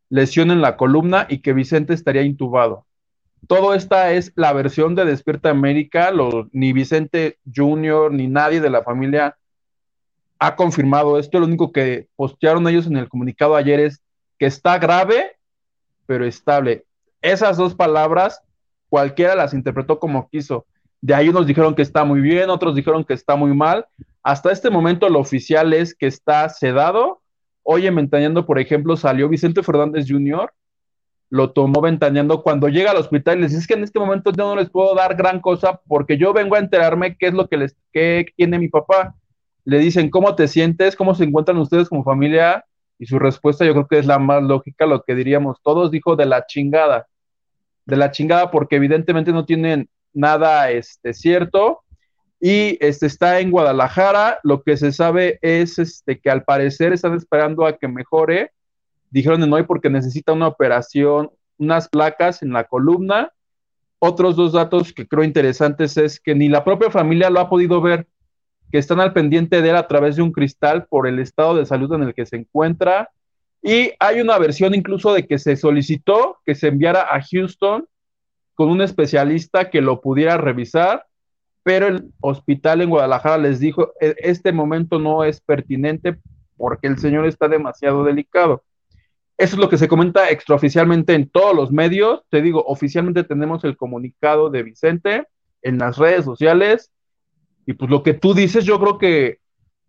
[0.09, 2.85] lesión en la columna y que Vicente estaría intubado.
[3.47, 6.11] Todo esta es la versión de Despierta América,
[6.51, 9.37] ni Vicente Jr., ni nadie de la familia
[10.37, 11.39] ha confirmado esto.
[11.39, 14.01] Lo único que postearon ellos en el comunicado ayer es
[14.37, 15.37] que está grave,
[16.05, 16.85] pero estable.
[17.21, 18.41] Esas dos palabras
[18.91, 20.65] cualquiera las interpretó como quiso.
[20.99, 23.85] De ahí unos dijeron que está muy bien, otros dijeron que está muy mal.
[24.21, 27.21] Hasta este momento lo oficial es que está sedado.
[27.63, 30.51] Hoy en Ventaneando, por ejemplo, salió Vicente Fernández Jr.,
[31.29, 34.33] lo tomó ventaneando cuando llega al hospital y les dice es que en este momento
[34.33, 37.47] yo no les puedo dar gran cosa porque yo vengo a enterarme qué es lo
[37.47, 39.15] que les qué tiene mi papá.
[39.63, 40.97] Le dicen, ¿cómo te sientes?
[40.97, 42.65] ¿Cómo se encuentran ustedes como familia?
[42.99, 46.17] Y su respuesta yo creo que es la más lógica, lo que diríamos todos, dijo
[46.17, 47.07] de la chingada
[47.85, 51.83] de la chingada porque evidentemente no tienen nada este, cierto
[52.41, 54.39] y este, está en Guadalajara.
[54.43, 58.51] Lo que se sabe es este, que al parecer están esperando a que mejore.
[59.11, 63.31] Dijeron en hoy porque necesita una operación, unas placas en la columna.
[63.99, 67.79] Otros dos datos que creo interesantes es que ni la propia familia lo ha podido
[67.81, 68.07] ver,
[68.71, 71.67] que están al pendiente de él a través de un cristal por el estado de
[71.67, 73.11] salud en el que se encuentra
[73.61, 77.85] y hay una versión incluso de que se solicitó que se enviara a Houston
[78.55, 81.05] con un especialista que lo pudiera revisar,
[81.63, 86.17] pero el hospital en Guadalajara les dijo, e, este momento no es pertinente
[86.57, 88.63] porque el señor está demasiado delicado.
[89.37, 92.21] Eso es lo que se comenta extraoficialmente en todos los medios.
[92.29, 95.27] Te digo, oficialmente tenemos el comunicado de Vicente
[95.63, 96.91] en las redes sociales.
[97.65, 99.39] Y pues lo que tú dices, yo creo que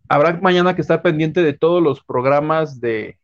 [0.09, 3.19] habrá mañana que estar pendiente de todos los programas de,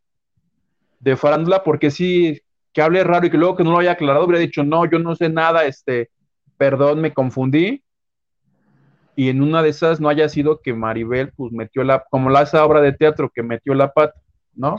[1.01, 2.41] de farándula, porque sí,
[2.73, 4.99] que hable raro y que luego que no lo haya aclarado, hubiera dicho, no, yo
[4.99, 6.11] no sé nada, este,
[6.57, 7.83] perdón, me confundí.
[9.17, 12.43] Y en una de esas no haya sido que Maribel, pues metió la, como la
[12.43, 14.21] esa obra de teatro que metió la pata,
[14.55, 14.77] ¿no?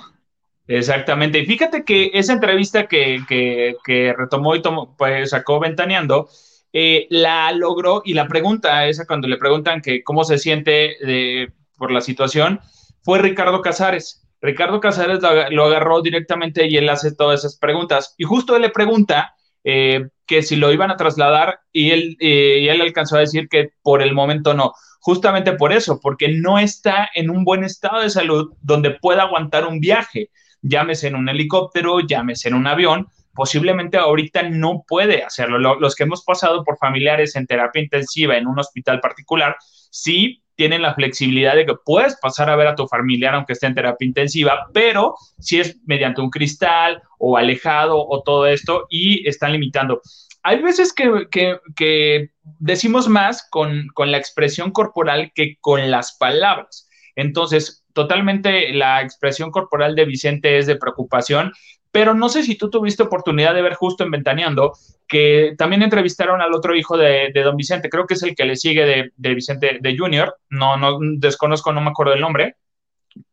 [0.69, 1.39] Exactamente.
[1.39, 6.29] Y fíjate que esa entrevista que, que, retomó y tomó, pues sacó ventaneando,
[6.71, 11.51] eh, la logró y la pregunta esa cuando le preguntan que cómo se siente de,
[11.75, 12.62] por la situación,
[13.01, 14.29] fue Ricardo Casares.
[14.41, 15.19] Ricardo Casares
[15.52, 18.15] lo agarró directamente y él hace todas esas preguntas.
[18.17, 22.60] Y justo él le pregunta eh, que si lo iban a trasladar y él, eh,
[22.62, 24.73] y él alcanzó a decir que por el momento no.
[25.02, 29.65] Justamente por eso, porque no está en un buen estado de salud donde pueda aguantar
[29.65, 30.30] un viaje,
[30.62, 35.58] llámese en un helicóptero, llámese en un avión, posiblemente ahorita no puede hacerlo.
[35.58, 39.56] Los que hemos pasado por familiares en terapia intensiva en un hospital particular,
[39.89, 43.67] sí tienen la flexibilidad de que puedes pasar a ver a tu familiar aunque esté
[43.67, 49.26] en terapia intensiva, pero si es mediante un cristal o alejado o todo esto y
[49.26, 50.02] están limitando.
[50.43, 56.89] Hay veces que, decimos más con, con la expresión corporal que con las palabras.
[57.15, 61.54] Entonces, totalmente la expresión corporal de Vicente es de preocupación,
[61.91, 64.73] pero no sé si tú tuviste oportunidad de ver justo en Ventaneando
[65.08, 68.56] que también entrevistaron al otro hijo de, don Vicente, creo que es el que le
[68.56, 72.56] sigue de, Vicente de Junior, no, no desconozco, no me acuerdo el nombre,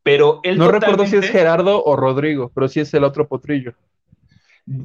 [0.02, 3.74] pero él No recuerdo si es Gerardo o Rodrigo, pero sí es el otro potrillo.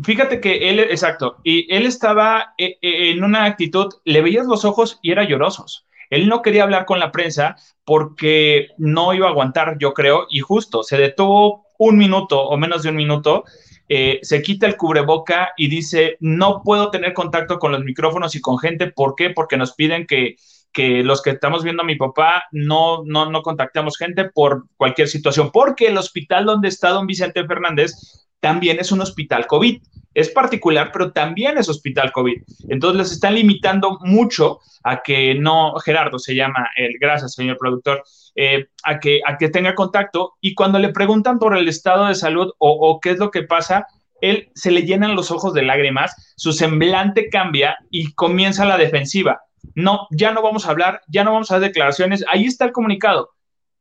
[0.04, 4.66] Fíjate que él, exacto, y él estaba eh, eh, en una actitud, le veías los
[4.66, 5.88] ojos y era llorosos.
[6.12, 7.56] Él no quería hablar con la prensa
[7.86, 12.84] porque no iba a aguantar, yo creo, y justo se detuvo un minuto o menos
[12.84, 13.44] de un minuto,
[13.90, 18.42] eh, se quita el cubreboca y dice, no puedo tener contacto con los micrófonos y
[18.42, 19.32] con gente, ¿por qué?
[19.32, 20.36] Porque nos piden que,
[20.72, 25.08] que los que estamos viendo a mi papá no, no, no contactamos gente por cualquier
[25.08, 27.94] situación, porque el hospital donde está don Vicente Fernández
[28.42, 29.82] también es un hospital COVID.
[30.14, 32.42] Es particular, pero también es hospital COVID.
[32.68, 38.04] Entonces les están limitando mucho a que no, Gerardo se llama el, gracias señor productor,
[38.36, 42.16] eh, a, que, a que tenga contacto y cuando le preguntan por el estado de
[42.16, 43.88] salud o, o qué es lo que pasa,
[44.20, 49.40] él se le llenan los ojos de lágrimas, su semblante cambia y comienza la defensiva
[49.76, 52.72] no, ya no vamos a hablar, ya no vamos a hacer declaraciones, ahí está el
[52.72, 53.32] comunicado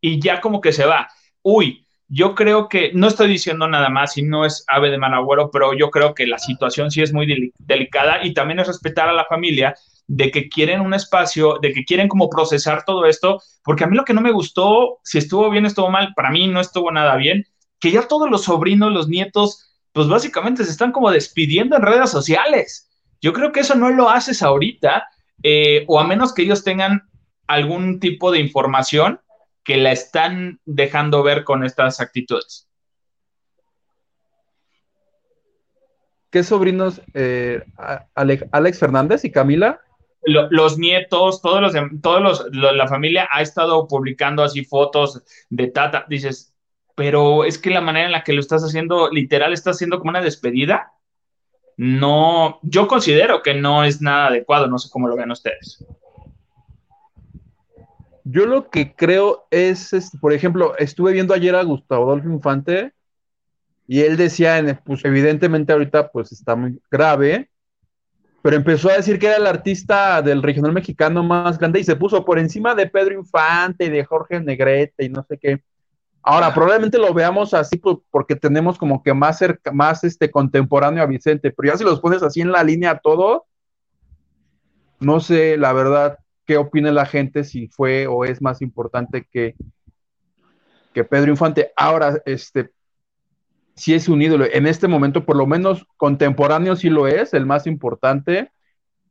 [0.00, 1.08] y ya como que se va.
[1.42, 5.50] Uy, yo creo que, no estoy diciendo nada más y no es ave de managüero,
[5.52, 9.12] pero yo creo que la situación sí es muy delicada y también es respetar a
[9.12, 9.76] la familia
[10.08, 13.96] de que quieren un espacio, de que quieren como procesar todo esto, porque a mí
[13.96, 17.14] lo que no me gustó, si estuvo bien, estuvo mal, para mí no estuvo nada
[17.14, 17.46] bien,
[17.78, 22.10] que ya todos los sobrinos, los nietos, pues básicamente se están como despidiendo en redes
[22.10, 22.90] sociales.
[23.20, 25.06] Yo creo que eso no lo haces ahorita
[25.44, 27.08] eh, o a menos que ellos tengan
[27.46, 29.20] algún tipo de información
[29.64, 32.68] que la están dejando ver con estas actitudes.
[36.30, 37.02] ¿Qué sobrinos?
[37.14, 37.64] Eh,
[38.14, 39.80] Alex, Fernández y Camila.
[40.22, 46.06] los nietos, todos los, todos los, la familia ha estado publicando así fotos de Tata.
[46.08, 46.54] Dices,
[46.94, 50.10] pero es que la manera en la que lo estás haciendo, literal, estás haciendo como
[50.10, 50.92] una despedida
[51.82, 55.82] no, yo considero que no es nada adecuado, no sé cómo lo ven ustedes.
[58.30, 59.90] Yo lo que creo es,
[60.20, 62.92] por ejemplo, estuve viendo ayer a Gustavo Adolfo Infante
[63.88, 67.50] y él decía, pues evidentemente ahorita pues está muy grave,
[68.40, 71.96] pero empezó a decir que era el artista del regional mexicano más grande y se
[71.96, 75.62] puso por encima de Pedro Infante y de Jorge Negrete y no sé qué.
[76.22, 81.06] Ahora, probablemente lo veamos así porque tenemos como que más, cerca, más este, contemporáneo a
[81.06, 83.46] Vicente, pero ya si los pones así en la línea todo,
[85.00, 86.19] no sé, la verdad,
[86.50, 89.54] qué opina la gente si fue o es más importante que,
[90.92, 91.70] que Pedro Infante.
[91.76, 92.72] Ahora, este,
[93.76, 97.46] si es un ídolo, en este momento, por lo menos contemporáneo sí lo es, el
[97.46, 98.50] más importante.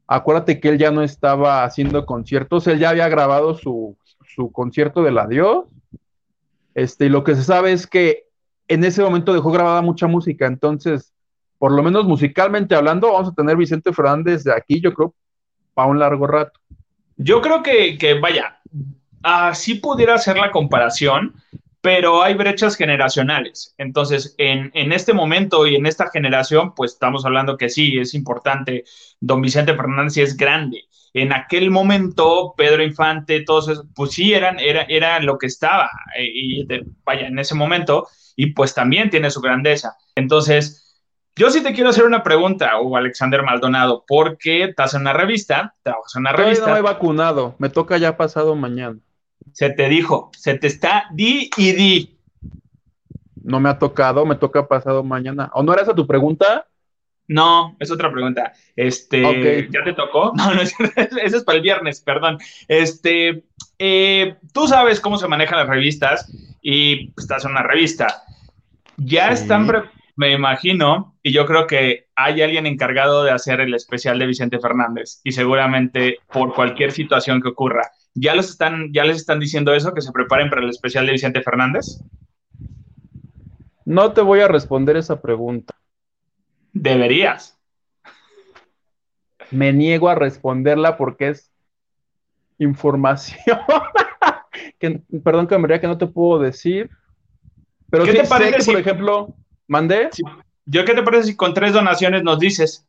[0.06, 5.02] Acuérdate que él ya no estaba haciendo conciertos, él ya había grabado su, su concierto
[5.02, 5.63] del adiós
[6.75, 8.25] este, y lo que se sabe es que
[8.67, 11.13] en ese momento dejó grabada mucha música, entonces,
[11.58, 15.15] por lo menos musicalmente hablando, vamos a tener Vicente Fernández de aquí, yo creo,
[15.73, 16.60] para un largo rato.
[17.20, 18.60] Yo creo que, vaya,
[19.24, 21.36] así pudiera ser la comparación,
[21.82, 23.76] pero hay brechas generacionales.
[23.78, 28.14] Entonces, en, en, este momento y en esta generación, pues estamos hablando que sí, es
[28.14, 28.84] importante.
[29.20, 34.60] Don Vicente Fernández es grande en aquel momento Pedro Infante, todos esos, pues sí, eran,
[34.60, 36.68] era, era lo que estaba, eh, y
[37.04, 39.98] vaya, en ese momento, y pues también tiene su grandeza.
[40.16, 40.88] Entonces,
[41.39, 45.73] yo sí te quiero hacer una pregunta, Hugo Alexander Maldonado, porque estás en una revista,
[45.84, 46.67] trabajas en una revista.
[46.67, 48.99] no me he vacunado, me toca ya pasado mañana.
[49.54, 52.19] Se te dijo, se te está di y di.
[53.41, 55.49] No me ha tocado, me toca pasado mañana.
[55.54, 56.67] ¿O no era esa tu pregunta?
[57.30, 58.52] No, es otra pregunta.
[58.75, 60.34] Este, ¿ya te tocó?
[60.36, 60.75] No, no, eso
[61.15, 62.38] es para el viernes, perdón.
[62.67, 63.45] Este,
[63.78, 66.30] eh, tú sabes cómo se manejan las revistas
[66.62, 68.23] y estás en una revista.
[68.97, 69.71] Ya están,
[70.17, 74.58] me imagino, y yo creo que hay alguien encargado de hacer el especial de Vicente
[74.60, 77.92] Fernández y seguramente por cualquier situación que ocurra.
[78.15, 81.12] ¿Ya, los están, ¿Ya les están diciendo eso, que se preparen para el especial de
[81.12, 82.04] Vicente Fernández?
[83.86, 85.76] No te voy a responder esa pregunta.
[86.74, 87.60] Deberías.
[89.52, 91.54] Me niego a responderla porque es
[92.58, 93.60] información.
[94.80, 96.89] que, perdón que me que no te puedo decir.
[97.92, 99.36] Pero ¿Qué te parece si, por ejemplo,
[99.68, 100.10] mandé?
[100.72, 102.88] ¿Yo qué te parece si con tres donaciones nos dices?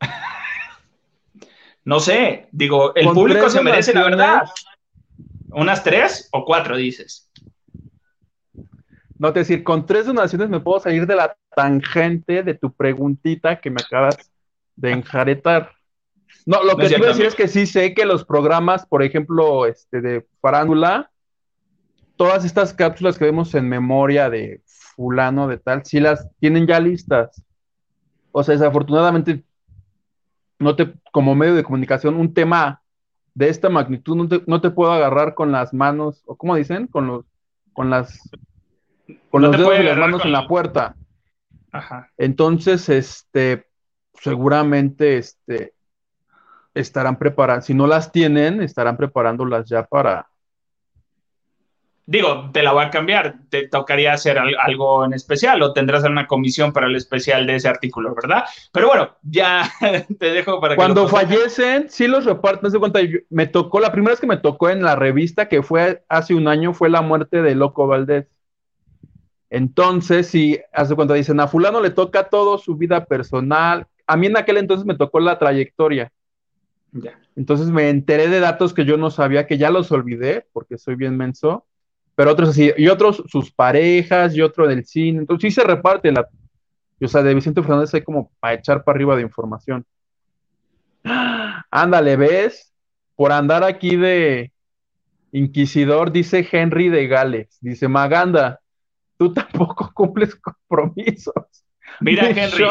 [1.84, 4.42] no sé, digo, el público se merece la verdad.
[5.50, 7.30] ¿Unas tres o cuatro dices?
[9.18, 13.60] No, te decir, con tres donaciones me puedo salir de la tangente de tu preguntita
[13.60, 14.16] que me acabas
[14.76, 15.72] de enjaretar.
[16.46, 20.00] No, lo que quiero decir es que sí sé que los programas, por ejemplo, este
[20.00, 21.10] de farándula,
[22.16, 24.62] todas estas cápsulas que vemos en memoria de
[25.00, 27.42] fulano, de tal, sí las tienen ya listas.
[28.32, 29.42] O sea, desafortunadamente,
[30.58, 32.82] no te, como medio de comunicación, un tema
[33.32, 36.86] de esta magnitud no te, no te puedo agarrar con las manos, o como dicen,
[36.86, 37.24] con los,
[37.72, 38.30] con las,
[39.30, 40.94] con los dedos de las manos en la puerta.
[41.72, 42.10] Ajá.
[42.18, 43.68] Entonces, este,
[44.12, 45.72] seguramente, este,
[46.74, 50.28] estarán preparando, si no las tienen, estarán preparándolas ya para,
[52.10, 56.26] digo, te la voy a cambiar, te tocaría hacer algo en especial o tendrás una
[56.26, 58.42] comisión para el especial de ese artículo, ¿verdad?
[58.72, 59.70] Pero bueno, ya
[60.18, 60.76] te dejo para que...
[60.76, 64.38] Cuando fallecen, sí los reparten, no sé cuánto, me tocó, la primera vez que me
[64.38, 68.26] tocó en la revista, que fue hace un año, fue la muerte de Loco Valdés.
[69.48, 74.26] Entonces, si hace cuando dicen, a fulano le toca todo su vida personal, a mí
[74.26, 76.10] en aquel entonces me tocó la trayectoria.
[76.90, 77.20] Ya.
[77.36, 80.96] Entonces me enteré de datos que yo no sabía, que ya los olvidé, porque soy
[80.96, 81.66] bien menso
[82.20, 86.12] pero otros así, y otros sus parejas, y otro del cine, entonces sí se reparte
[86.12, 86.28] la,
[87.00, 89.86] o sea, de Vicente Fernández hay como para echar para arriba de información.
[91.70, 92.74] Ándale, ¿ves?
[93.16, 94.52] Por andar aquí de
[95.32, 98.60] inquisidor, dice Henry de Gales, dice Maganda,
[99.16, 101.32] tú tampoco cumples compromisos.
[102.00, 102.66] Mira, Henry.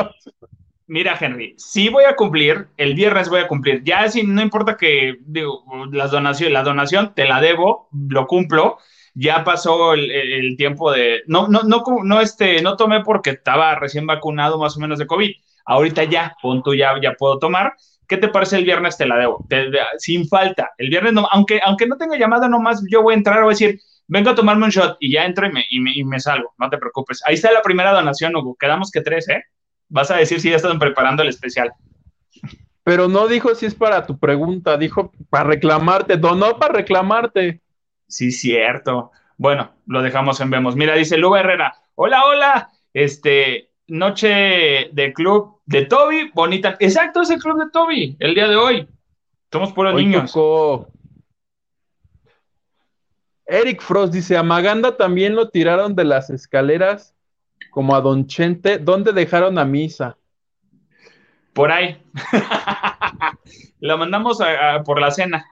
[0.85, 3.83] Mira, Henry, sí voy a cumplir, el viernes voy a cumplir.
[3.83, 8.77] Ya si no importa que digo, las donaciones, la donación te la debo, lo cumplo,
[9.13, 14.05] ya pasó el, tiempo de, no, no, no, no, este, no tomé porque estaba recién
[14.05, 15.31] vacunado más o menos de COVID.
[15.65, 17.73] Ahorita ya, punto, ya, ya puedo tomar.
[18.07, 18.97] ¿Qué te parece el viernes?
[18.97, 19.45] Te la debo,
[19.97, 20.71] sin falta.
[20.77, 23.55] El viernes, no, aunque, aunque no tenga llamada nomás, yo voy a entrar, voy a
[23.55, 26.69] decir, vengo a tomarme un shot y ya entro y me, y me, salgo, no
[26.69, 27.21] te preocupes.
[27.25, 28.55] Ahí está la primera donación, Hugo.
[28.59, 29.43] Quedamos que tres, ¿eh?
[29.87, 31.71] Vas a decir si ya están preparando el especial.
[32.83, 37.61] Pero no dijo si es para tu pregunta, dijo para reclamarte, donó para reclamarte.
[38.09, 39.11] Sí, cierto.
[39.37, 40.75] Bueno, lo dejamos en vemos.
[40.75, 41.75] Mira, dice Luba Herrera.
[41.95, 42.69] Hola, hola.
[42.91, 46.75] Este, noche de club de Toby, bonita.
[46.79, 48.87] Exacto, es el club de Toby, el día de hoy.
[49.51, 50.33] Somos puros niños.
[53.45, 57.15] Eric Frost dice, a Maganda también lo tiraron de las escaleras
[57.71, 58.79] como a Don Chente.
[58.79, 60.17] ¿Dónde dejaron a Misa?
[61.53, 62.01] Por ahí.
[63.79, 64.39] lo mandamos
[64.85, 65.45] por la cena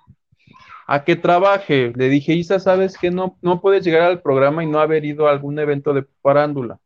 [0.88, 1.92] a que trabaje.
[1.96, 5.28] Le dije, Isa, ¿sabes que no, no puedes llegar al programa y no haber ido
[5.28, 6.80] a algún evento de parándula?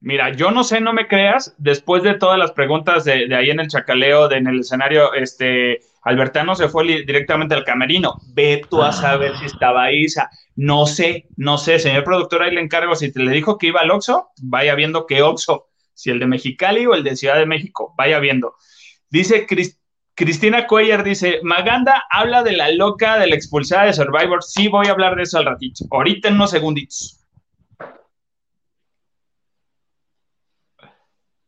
[0.00, 3.58] Mira, yo no sé, no me creas, después de todas las preguntas de, ahí en
[3.58, 8.14] el chacaleo, de, en el escenario, este, Albertano se fue directamente al camerino.
[8.32, 10.30] Ve tú a saber si estaba Isa.
[10.54, 13.80] No sé, no sé, señor productor, ahí le encargo, si te le dijo que iba
[13.80, 17.46] al Oxo, vaya viendo qué Oxo, si el de Mexicali o el de Ciudad de
[17.46, 18.54] México, vaya viendo.
[19.10, 19.77] Dice Cristina.
[20.18, 24.42] Cristina Cuellar dice, Maganda habla de la loca de la expulsada de Survivor.
[24.42, 25.84] Sí, voy a hablar de eso al ratito.
[25.92, 27.24] Ahorita en unos segunditos.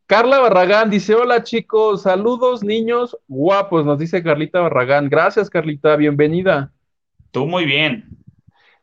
[0.06, 5.08] Carla Barragán dice, hola chicos, saludos niños guapos, nos dice Carlita Barragán.
[5.08, 6.70] Gracias Carlita, bienvenida.
[7.32, 8.08] Tú muy bien.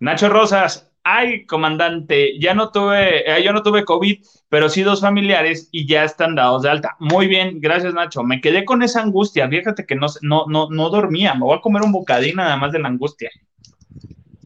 [0.02, 5.00] Nacho Rosas, ay, comandante, ya no tuve, eh, yo no tuve COVID, pero sí dos
[5.00, 6.98] familiares y ya están dados de alta.
[7.00, 8.24] Muy bien, gracias Nacho.
[8.24, 11.62] Me quedé con esa angustia, fíjate que no, no, no, no dormía, me voy a
[11.62, 13.30] comer un bocadín nada más de la angustia.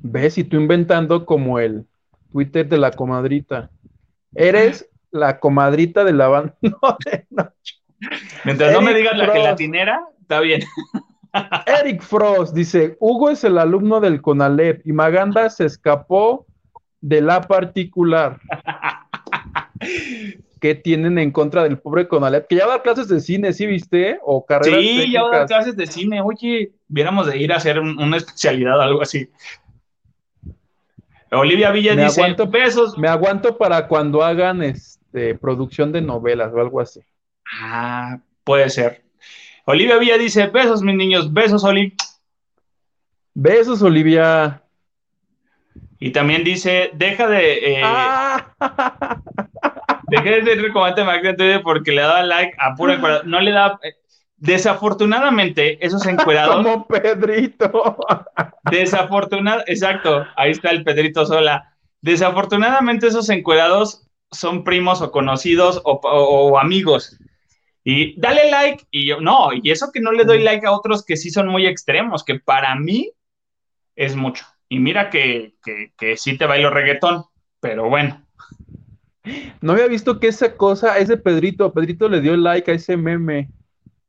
[0.04, 1.86] Ves, y tú inventando como el
[2.32, 3.71] Twitter de la comadrita.
[4.36, 6.56] Eres la comadrita de la banda.
[8.45, 10.62] Mientras no me digas la gelatinera, está bien.
[11.65, 16.45] Eric Frost dice, Hugo es el alumno del CONALEP y Maganda se escapó
[17.02, 18.40] de la particular.
[20.62, 22.48] ¿Qué tienen en contra del pobre Conalep?
[22.48, 24.20] Que ya da clases de cine, ¿sí viste?
[24.24, 26.22] O carreras Sí, ya da clases de cine.
[26.22, 29.28] Oye, viéramos de ir a hacer una especialidad o algo así.
[31.32, 32.98] Olivia Villa dice, aguanto, besos.
[32.98, 37.02] Me aguanto para cuando hagan este, producción de novelas o algo así.
[37.52, 39.04] Ah, puede ser.
[39.66, 41.96] Olivia Villa dice, besos, mis niños, besos, Oli.
[43.34, 44.61] Besos, Olivia.
[46.04, 47.73] Y también dice, deja de...
[47.73, 48.54] Eh, ah.
[50.08, 53.23] deja de ser Mac porque le daba like a encuadrado.
[53.23, 53.79] No le da...
[53.83, 53.93] Eh,
[54.37, 56.56] desafortunadamente, esos encuerados...
[56.65, 57.97] Como Pedrito.
[58.71, 61.71] desafortunado, exacto, ahí está el Pedrito sola.
[62.02, 67.15] Desafortunadamente esos encuerados son primos o conocidos o, amigos.
[67.83, 71.06] Y dale like, y yo, no, y eso que no le doy like a otros
[71.06, 73.12] que sí son muy extremos, que para mí
[73.95, 74.45] es mucho.
[74.72, 75.56] Y mira que,
[75.98, 77.26] que, sí te bailo reggaetón,
[77.60, 78.26] pero bueno.
[79.60, 83.50] No había visto que esa cosa, ese Pedrito, Pedrito le dio like a ese meme.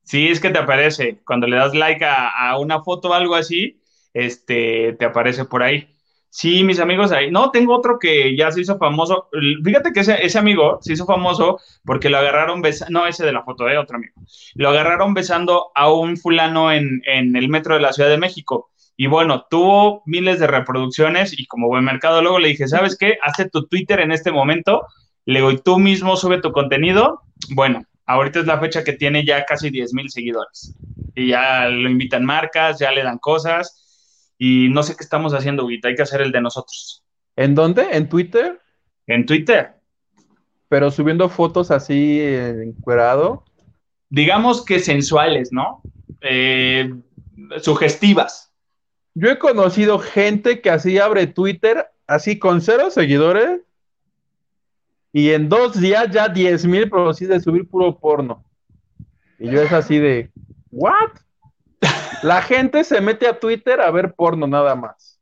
[0.04, 1.18] Sí, es que te aparece.
[1.26, 3.82] Cuando le das like a, una foto o algo así,
[4.14, 5.88] este, te aparece por ahí.
[6.30, 7.28] Sí, mis amigos ahí.
[7.28, 9.30] No, tengo otro que ya se hizo famoso.
[9.64, 13.42] Fíjate que ese, amigo se hizo famoso porque lo agarraron besando, no ese de la
[13.42, 14.14] foto, de otro amigo.
[14.54, 18.70] Lo agarraron besando a un fulano en, en, el metro de la Ciudad de México
[18.96, 23.18] Y bueno, tuvo miles de reproducciones y como buen mercado luego le dije, ¿sabes qué?
[23.22, 24.86] Hazte tu Twitter en este momento.
[25.24, 27.22] Le digo, y tú mismo sube tu contenido.
[27.50, 30.74] Bueno, ahorita es la fecha que tiene ya casi 10 mil seguidores.
[31.14, 34.34] Y ya lo invitan marcas, ya le dan cosas.
[34.38, 35.88] Y no sé qué estamos haciendo, Guita.
[35.88, 37.04] Hay que hacer el de nosotros.
[37.36, 37.86] ¿En dónde?
[37.92, 38.60] ¿En Twitter?
[39.06, 39.74] En Twitter.
[40.68, 43.44] Pero subiendo fotos así encuerado.
[44.08, 45.82] Digamos que sensuales, ¿no?
[46.20, 46.92] Eh,
[47.60, 48.51] sugestivas.
[49.14, 53.60] Yo he conocido gente que así abre Twitter, así con cero seguidores,
[55.12, 58.44] y en dos días ya 10 mil, pero sí de subir puro porno.
[59.38, 60.30] Y yo es así de,
[60.70, 61.10] ¿what?
[62.22, 65.20] La gente se mete a Twitter a ver porno nada más.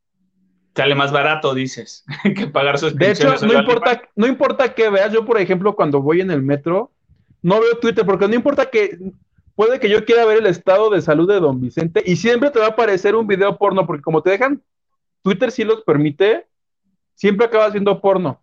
[0.76, 2.04] Sale más barato, dices,
[2.36, 6.00] que pagar sus De hecho, no importa, no importa que veas, yo por ejemplo, cuando
[6.00, 6.92] voy en el metro,
[7.42, 8.96] no veo Twitter, porque no importa que,
[9.60, 12.58] puede que yo quiera ver el estado de salud de don Vicente, y siempre te
[12.58, 14.62] va a aparecer un video porno, porque como te dejan,
[15.20, 16.46] Twitter sí los permite,
[17.14, 18.40] siempre acabas viendo porno.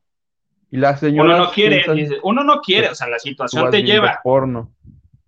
[0.69, 1.27] Y la señora.
[1.27, 1.83] Uno no quiere,
[2.21, 4.19] uno no quiere, o sea, la situación te lleva.
[4.23, 4.71] Porno.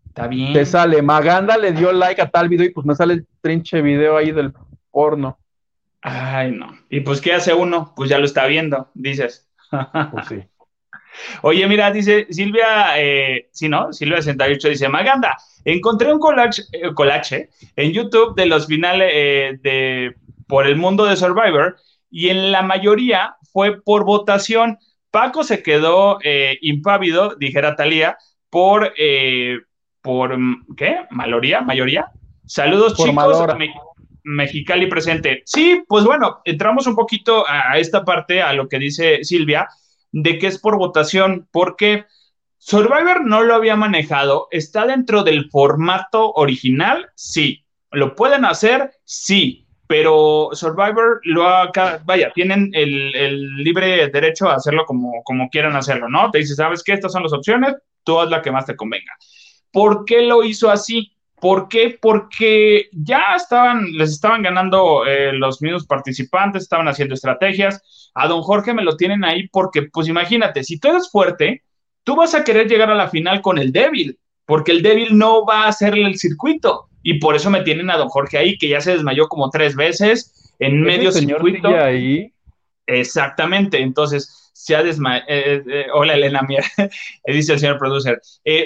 [0.06, 0.54] Está bien.
[0.54, 3.82] Te sale, Maganda le dio like a tal video y pues me sale el trinche
[3.82, 4.54] video ahí del
[4.92, 5.40] porno.
[6.02, 6.72] Ay, no.
[6.92, 7.94] ¿Y pues qué hace uno?
[7.96, 9.50] Pues ya lo está viendo, dices.
[10.12, 10.44] Pues sí.
[11.42, 13.92] Oye, mira, dice Silvia, eh, sí, ¿no?
[13.94, 20.16] Silvia 68 dice, Maganda, encontré un collage, eh, en YouTube de los finales eh, de
[20.48, 21.78] por el mundo de Survivor
[22.10, 24.78] y en la mayoría fue por votación.
[25.12, 28.18] Paco se quedó eh, impávido, dijera Talía,
[28.50, 29.60] por, eh,
[30.02, 30.38] por,
[30.76, 31.02] ¿qué?
[31.12, 31.62] ¿Maloría?
[31.62, 32.12] ¿Mayoría?
[32.46, 33.46] Saludos, chicos.
[34.24, 35.42] Mexicali presente.
[35.46, 39.68] Sí, pues bueno, entramos un poquito a, esta parte, a lo que dice Silvia,
[40.12, 42.06] de que es por votación, porque
[42.58, 44.48] Survivor no lo había manejado.
[44.52, 47.10] ¿Está dentro del formato original?
[47.16, 47.66] Sí.
[47.92, 48.92] ¿Lo pueden hacer?
[49.06, 51.72] Sí pero Survivor lo ha,
[52.06, 56.30] vaya, tienen el, libre derecho a hacerlo como, como quieran hacerlo, ¿no?
[56.30, 56.94] Te dice, ¿sabes qué?
[56.94, 59.14] Estas son las opciones, tú haz la que más te convenga.
[59.72, 61.18] ¿Por qué lo hizo así?
[61.40, 61.98] ¿Por qué?
[62.02, 68.12] Porque ya estaban, les estaban ganando eh, los mismos participantes, estaban haciendo estrategias.
[68.14, 71.64] A don Jorge me lo tienen ahí porque, pues imagínate, si tú eres fuerte,
[72.04, 75.46] tú vas a querer llegar a la final con el débil, porque el débil no
[75.46, 78.68] va a hacerle el circuito y por eso me tienen a don Jorge ahí, que
[78.68, 81.70] ya se desmayó como tres veces en medio circuito.
[81.70, 82.34] ahí?
[82.86, 85.26] Exactamente, entonces se ha desmayado.
[85.30, 86.66] Eh, eh, eh, hola Elena, mira,
[87.26, 88.22] dice el señor producer.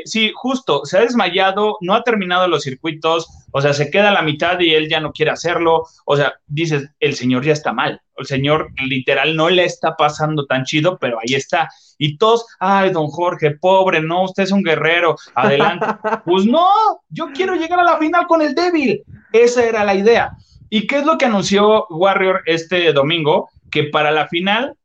[0.05, 4.13] sí, justo, se ha desmayado, no ha terminado los circuitos, o sea, se queda a
[4.13, 5.83] la mitad y él ya no quiere hacerlo.
[6.05, 8.01] O sea, dices, el señor ya está mal.
[8.17, 11.69] El señor literal no le está pasando tan chido, pero ahí está.
[11.99, 15.85] Y todos, ay, don Jorge, pobre, no, usted es un guerrero, adelante.
[16.25, 16.65] pues no,
[17.09, 19.03] yo quiero llegar a la final con el débil.
[19.31, 20.31] Esa era la idea.
[20.71, 23.49] ¿Y qué es lo que anunció Warrior este domingo?
[23.69, 24.75] Que para la final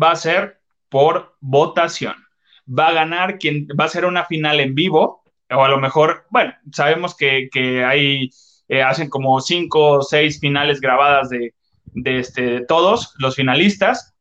[0.00, 2.14] va a ser por votación.
[2.66, 6.26] Va a ganar quien va a ser una final en vivo, o a lo mejor,
[6.30, 8.30] bueno, sabemos que, hay,
[8.68, 11.54] eh, hacen como cinco o seis finales grabadas de,
[12.04, 14.14] este, todos los finalistas,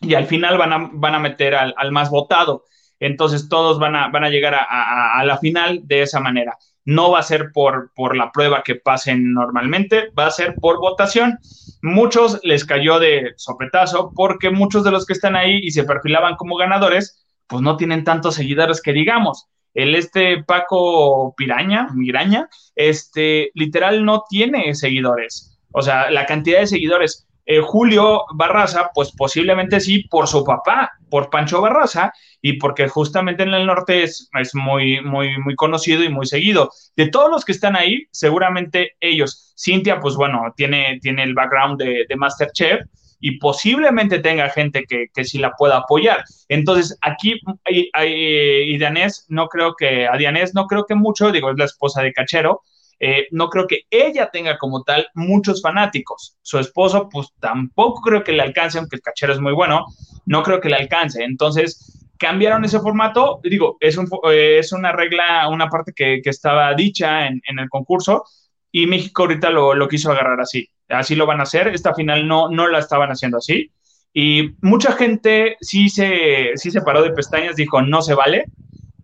[0.00, 2.64] y al final van a, van a meter al, más votado.
[3.00, 6.56] Entonces todos van a, van a llegar a, la final de esa manera.
[6.84, 10.78] No va a ser por, por la prueba que pasen normalmente, va a ser por
[10.78, 11.38] votación.
[11.82, 16.36] Muchos les cayó de sopetazo porque muchos de los que están ahí y se perfilaban
[16.36, 19.46] como ganadores, pues no tienen tantos seguidores que digamos.
[19.74, 25.58] El este Paco Piraña, Miraña, este literal no tiene seguidores.
[25.72, 30.92] O sea, la cantidad de seguidores eh, Julio Barraza, pues posiblemente sí por su papá,
[31.08, 36.10] por Pancho Barraza, y porque justamente en el norte es, muy, muy, muy conocido y
[36.10, 36.70] muy seguido.
[36.94, 39.54] De todos los que están ahí, seguramente ellos.
[39.58, 42.82] Cintia, pues bueno, tiene, tiene el background de, Masterchef
[43.18, 46.24] y posiblemente tenga gente que, que sí la pueda apoyar.
[46.50, 51.50] Entonces, aquí, hay, y Dianés, no creo que, a Dianés no creo que mucho, digo,
[51.50, 52.60] es la esposa de Cachero,
[53.00, 56.36] eh, no creo que ella tenga como tal muchos fanáticos.
[56.42, 59.86] Su esposo, pues tampoco creo que le alcance, aunque el cachero es muy bueno,
[60.26, 61.22] no creo que le alcance.
[61.22, 63.40] Entonces, cambiaron ese formato.
[63.42, 63.98] Digo, es,
[64.32, 68.24] eh, una regla, una parte que, estaba dicha en, el concurso
[68.72, 70.68] y México ahorita lo, quiso agarrar así.
[70.88, 71.68] Así lo van a hacer.
[71.68, 73.70] Esta final no, no la estaban haciendo así.
[74.12, 78.46] Y mucha gente sí se paró de pestañas, dijo, no se vale,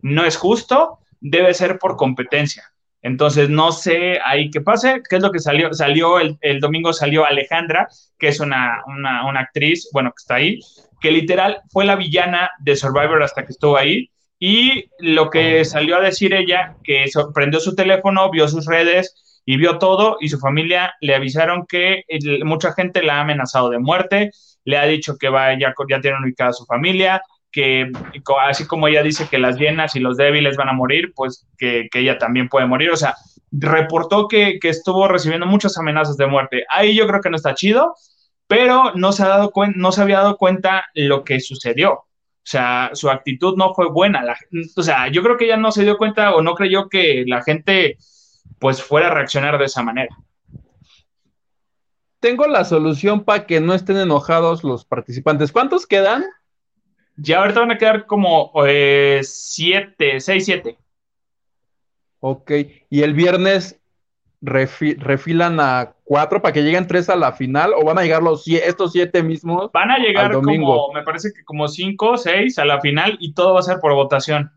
[0.03, 2.74] no es justo, debe ser por competencia.
[3.05, 5.03] Entonces, no sé ahí qué pase.
[5.09, 5.73] ¿Qué es lo que salió?
[5.75, 7.87] Salió el, domingo, salió Alejandra,
[8.19, 8.83] que es una,
[9.37, 10.59] actriz, bueno, que está ahí,
[11.03, 14.11] que literal fue la villana de Survivor hasta que estuvo ahí.
[14.39, 19.59] Y lo que salió a decir ella, que sorprendió su teléfono, vio sus redes y
[19.59, 22.05] vio todo y su familia le avisaron que
[22.43, 24.31] mucha gente la ha amenazado de muerte,
[24.65, 27.23] le ha dicho que va, ya, ya tiene ubicada a su familia,
[27.55, 27.89] que
[28.49, 31.89] así como ella dice que las llenas y los débiles van a morir, pues que,
[31.95, 32.91] ella también puede morir.
[32.91, 33.15] O sea,
[33.53, 36.65] reportó que, estuvo recibiendo muchas amenazas de muerte.
[36.69, 37.95] Ahí yo creo que no está chido,
[38.49, 41.93] pero no se, ha dado no se había dado cuenta lo que sucedió.
[41.93, 42.07] O
[42.43, 44.25] sea, su actitud no fue buena.
[44.77, 47.41] o sea, yo creo que ella no se dio cuenta o no creyó que la
[47.45, 47.99] gente
[48.59, 50.17] pues fuera a reaccionar de esa manera.
[52.19, 55.53] Tengo la solución para que no estén enojados los participantes.
[55.53, 56.25] ¿Cuántos quedan?
[57.17, 60.79] Ya ahorita van a quedar como eh, siete, seis, siete.
[62.21, 62.51] Ok,
[62.91, 63.81] y el viernes
[64.41, 68.47] refilan a cuatro para que lleguen tres a la final o van a llegar los
[68.47, 69.71] estos siete mismos?
[69.73, 73.55] Van a llegar como, me parece que como cinco, seis a la final y todo
[73.55, 74.53] va a ser por votación.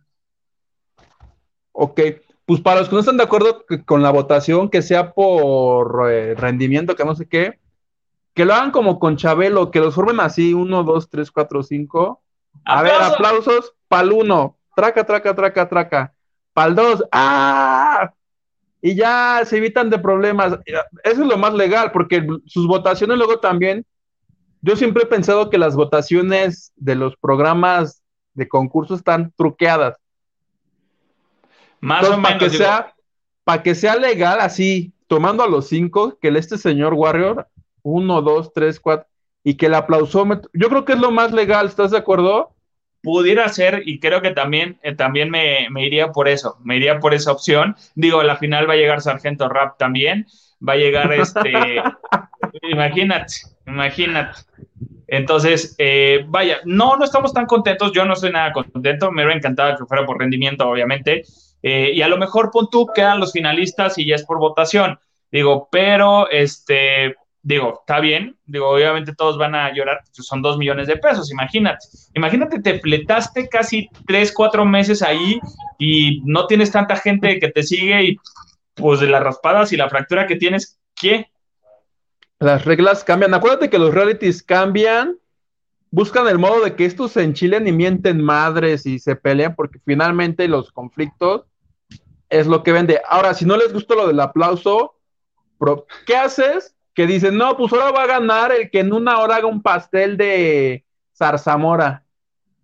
[1.72, 2.01] Ok,
[2.45, 6.34] pues para los que no están de acuerdo con la votación, que sea por eh,
[6.36, 7.60] rendimiento, que no sé qué,
[8.34, 12.24] que lo hagan como con Chabelo, que los formen así, uno, dos, tres, cuatro, cinco,
[12.68, 14.57] a ver, aplausos pa'l uno.
[14.76, 16.13] Traca, traca, traca, traca.
[16.53, 17.03] Pa'l dos.
[17.11, 18.13] ¡Ah!
[18.82, 20.59] Y ya se evitan de problemas.
[21.03, 23.86] Eso es lo más legal, porque sus votaciones luego también.
[24.61, 28.03] Yo siempre he pensado que las votaciones de los programas
[28.34, 29.97] de concurso están truqueadas.
[31.80, 32.24] Más o menos.
[32.24, 32.95] Para que, sea,
[33.43, 37.47] para que sea legal, así, tomando a los cinco, que este señor Warrior,
[37.82, 39.07] uno, dos, tres, cuatro,
[39.43, 42.53] y que el aplausómetro, yo creo que es lo más legal, ¿estás de acuerdo?
[43.02, 47.14] Pudiera ser, y creo que también, eh, también me, iría por eso, me iría por
[47.14, 47.76] esa opción.
[47.95, 50.28] Digo, a la final va a llegar Sargento Rap también,
[50.68, 51.82] va a llegar este,
[52.64, 53.34] imagínate,
[53.66, 54.39] imagínate.
[55.08, 59.38] Entonces, eh, vaya, no, no estamos tan contentos, yo no estoy nada contento, me hubiera
[59.38, 61.24] encantado que fuera por rendimiento, obviamente,
[61.64, 65.00] eh, y a lo mejor pon tú, quedan los finalistas y ya es por votación.
[65.32, 67.16] Digo, pero este,
[67.48, 71.32] digo, está bien, digo, obviamente todos van a llorar, pues son dos millones de pesos,
[71.32, 71.78] imagínate.
[72.14, 75.39] Imagínate, te fletaste casi tres, cuatro meses ahí
[75.80, 78.18] y no tienes tanta gente que te sigue y
[78.74, 81.28] pues de las raspadas y la fractura que tienes, ¿qué?
[82.39, 83.34] Las reglas cambian.
[83.34, 85.18] Acuérdate que los realities cambian,
[85.89, 89.80] buscan el modo de que estos se enchilen y mienten madres y se pelean porque
[89.86, 91.45] finalmente los conflictos
[92.28, 93.02] es lo que vende.
[93.08, 94.95] Ahora, si no les gusta lo del aplauso,
[96.06, 96.74] ¿qué haces?
[96.98, 99.62] Que dicen, no, pues ahora va a ganar el que en una hora haga un
[99.62, 100.84] pastel de
[101.16, 102.04] zarzamora,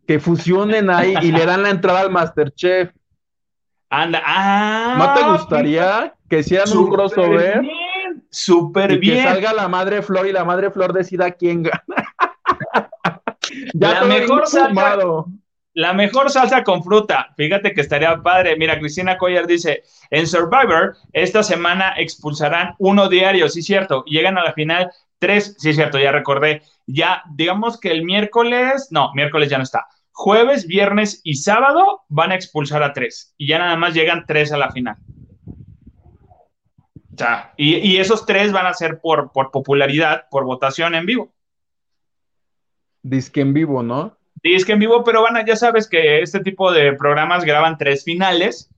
[0.08, 2.90] que fusionen ahí y le dan la entrada al Masterchef.
[3.92, 7.62] Anda, ah, ¿No te gustaría que hicieran un crossover?
[7.62, 9.18] Bien, súper bien.
[9.18, 11.84] Que salga la madre Flor y la madre Flor decida quién gana.
[13.76, 15.26] ya la mejor.
[15.74, 17.34] La mejor salsa con fruta.
[17.36, 18.56] Fíjate que estaría padre.
[18.58, 24.04] Mira, Cristina Collar dice, en Survivor, esta semana expulsarán uno diario, sí, cierto.
[24.06, 26.62] Llegan a la final tres, sí, cierto, ya recordé.
[26.86, 29.88] Ya, digamos que el miércoles, no, miércoles ya no está.
[30.12, 33.34] Jueves, viernes y sábado van a expulsar a tres.
[33.38, 34.98] Y ya nada más llegan tres a la final.
[37.14, 41.08] O sea, y, y esos tres van a ser por, por popularidad, por votación en
[41.08, 41.34] vivo.
[43.02, 44.18] Disque en vivo, ¿no?
[44.44, 48.04] Que en vivo, pero van a, ya sabes que este tipo de programas graban tres
[48.04, 48.70] finales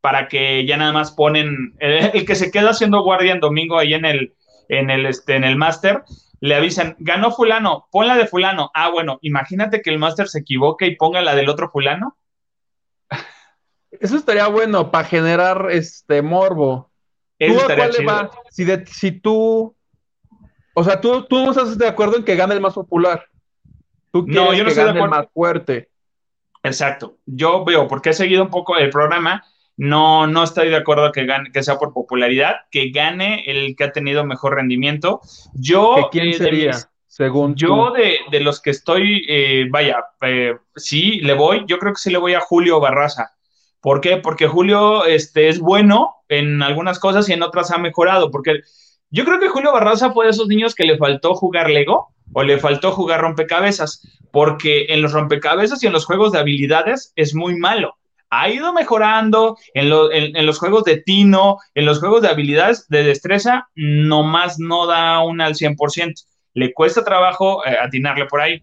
[0.00, 3.94] para que ya nada más ponen el, que se queda haciendo guardia en domingo ahí
[3.94, 4.34] en el
[4.68, 6.04] en el este en el máster
[6.40, 8.70] le avisan, ganó fulano, pon la de fulano.
[8.72, 12.16] Ah, bueno, imagínate que el máster se equivoque y ponga la del otro fulano.
[13.90, 16.92] Eso estaría bueno para generar este morbo.
[17.40, 18.30] ¿Tú a cuál le va?
[18.50, 19.74] Si, si tú,
[20.74, 23.26] o sea, tú, tú no estás de acuerdo en que gane el más popular
[24.12, 25.88] no, yo no soy de más fuerte.
[26.62, 27.18] Exacto.
[27.26, 29.44] Yo veo, porque he seguido un poco el programa,
[29.76, 33.84] no, no estoy de acuerdo que gane, que sea por popularidad, que gane el que
[33.84, 35.20] ha tenido mejor rendimiento.
[35.54, 36.72] Yo, ¿quién eh, sería?
[37.06, 42.00] según yo de, los que estoy, eh, vaya, eh, sí, le voy, yo creo que
[42.00, 43.32] sí le voy a Julio Barraza.
[43.80, 44.18] ¿Por qué?
[44.18, 48.30] Porque Julio este, es bueno en algunas cosas y en otras ha mejorado.
[48.30, 48.60] Porque
[49.10, 52.42] yo creo que Julio Barraza fue de esos niños que le faltó jugar Lego o
[52.42, 57.34] le faltó jugar rompecabezas, porque en los rompecabezas y en los juegos de habilidades es
[57.34, 57.96] muy malo.
[58.30, 59.88] Ha ido mejorando en,
[60.46, 65.46] los juegos de tino, en los juegos de habilidades de destreza, nomás no da una
[65.46, 66.26] al 100%.
[66.52, 68.62] Le cuesta trabajo eh, atinarle por ahí.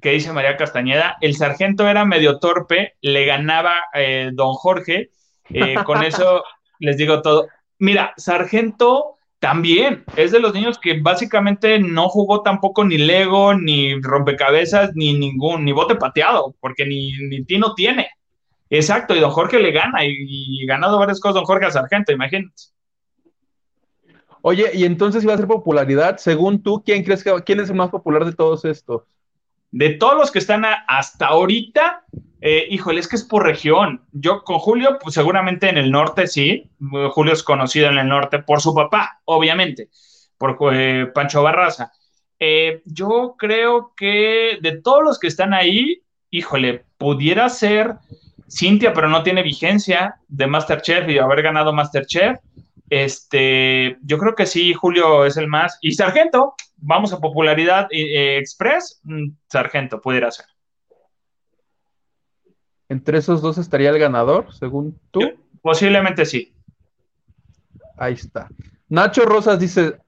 [0.00, 1.16] ¿Qué dice María Castañeda?
[1.20, 5.10] El sargento era medio torpe, le ganaba eh, don Jorge.
[5.50, 6.42] Eh, con eso
[6.80, 7.48] les digo todo.
[7.78, 13.98] Mira, sargento también es de los niños que básicamente no jugó tampoco ni Lego, ni
[14.00, 18.10] rompecabezas, ni ningún, ni bote pateado, porque ni, ni Tino tiene.
[18.68, 22.54] Exacto, y don Jorge le gana, y, ganado varias cosas don Jorge a Sargento, imagínate.
[24.42, 27.76] Oye, y entonces iba a ser popularidad, según tú, ¿quién crees que quién es el
[27.76, 29.02] más popular de todos estos?
[29.70, 32.04] De todos los que están hasta ahorita,
[32.40, 34.02] eh, híjole, es que es por región.
[34.12, 36.70] Yo con Julio, pues seguramente en el norte sí.
[37.12, 39.90] Julio es conocido en el norte por su papá, obviamente,
[40.38, 41.92] por eh, Pancho Barraza.
[42.38, 47.96] Eh, yo creo que de todos los que están ahí, híjole, pudiera ser
[48.50, 52.38] Cintia, pero no tiene vigencia de Masterchef y haber ganado Masterchef.
[52.88, 55.78] Este, yo creo que sí, Julio es el más.
[55.82, 60.46] Y Sargento, vamos a popularidad eh, express, mm, Sargento pudiera ser.
[62.90, 65.20] ¿Entre esos dos estaría el ganador, según tú?
[65.62, 66.52] Posiblemente sí.
[67.96, 68.48] Ahí está.
[68.88, 69.98] Nacho Rosas dice,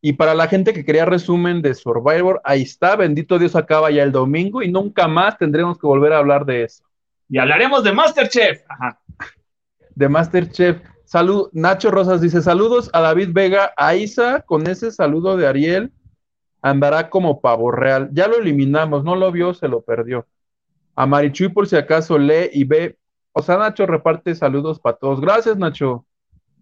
[0.00, 4.02] y para la gente que quería resumen de Survivor, ahí está, bendito Dios acaba ya
[4.02, 6.82] el domingo y nunca más tendremos que volver a hablar de eso.
[7.28, 8.62] Y hablaremos de Masterchef.
[8.68, 9.00] Ajá.
[9.94, 10.82] De Masterchef.
[11.04, 15.92] Salud, Nacho Rosas dice: Saludos a David Vega, a Isa, con ese saludo de Ariel,
[16.60, 18.10] andará como pavo real.
[18.12, 20.26] Ya lo eliminamos, no lo vio, se lo perdió.
[20.94, 22.98] A Marichuy, por si acaso lee y ve.
[23.32, 25.20] O sea, Nacho reparte saludos para todos.
[25.20, 26.06] Gracias, Nacho.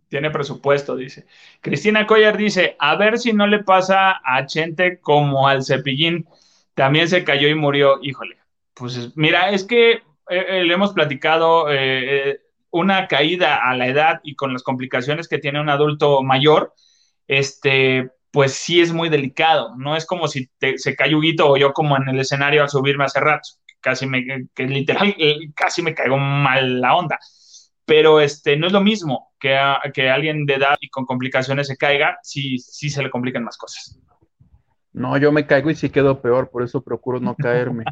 [0.08, 1.26] Tiene presupuesto, dice.
[1.60, 6.26] Cristina Collar dice: A ver si no le pasa a Chente como al cepillín.
[6.74, 7.98] También se cayó y murió.
[8.02, 8.36] Híjole.
[8.74, 14.20] Pues mira, es que eh, le hemos platicado, eh, eh, una caída a la edad
[14.22, 16.72] y con las complicaciones que tiene un adulto mayor,
[17.26, 19.74] este, pues sí es muy delicado.
[19.76, 23.04] No es como si se cae Huguito o yo como en el escenario al subirme
[23.04, 23.48] hace rato,
[23.80, 25.14] casi me, que literal,
[25.54, 27.18] casi me caigo mal la onda.
[27.84, 29.58] Pero este, no es lo mismo que,
[29.92, 33.56] que alguien de edad y con complicaciones se caiga, sí, sí se le complican más
[33.56, 33.98] cosas.
[34.92, 37.84] No, yo me caigo y sí quedo peor, por eso procuro no caerme.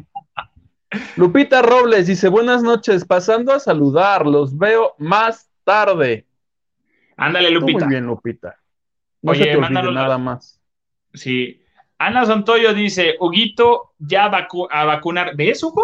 [1.17, 6.25] Lupita Robles dice, buenas noches, pasando a saludar, los veo más tarde.
[7.17, 7.85] Ándale, Lupita.
[7.85, 8.57] Muy bien, Lupita.
[9.21, 10.61] No Oye, se te nada más.
[11.13, 11.58] Sí.
[11.99, 15.35] Ana Santoyo dice, Huguito, ya a vacunar.
[15.35, 15.83] ¿Ves, Hugo?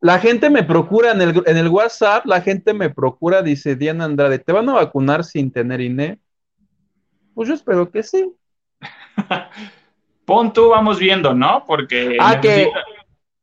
[0.00, 4.06] La gente me procura en el, en el WhatsApp, la gente me procura, dice Diana
[4.06, 6.18] Andrade, ¿te van a vacunar sin tener INE?
[7.34, 8.34] Pues yo espero que sí.
[10.24, 11.64] Pon tú, vamos viendo, ¿no?
[11.66, 12.16] Porque...
[12.18, 12.70] Ah, que,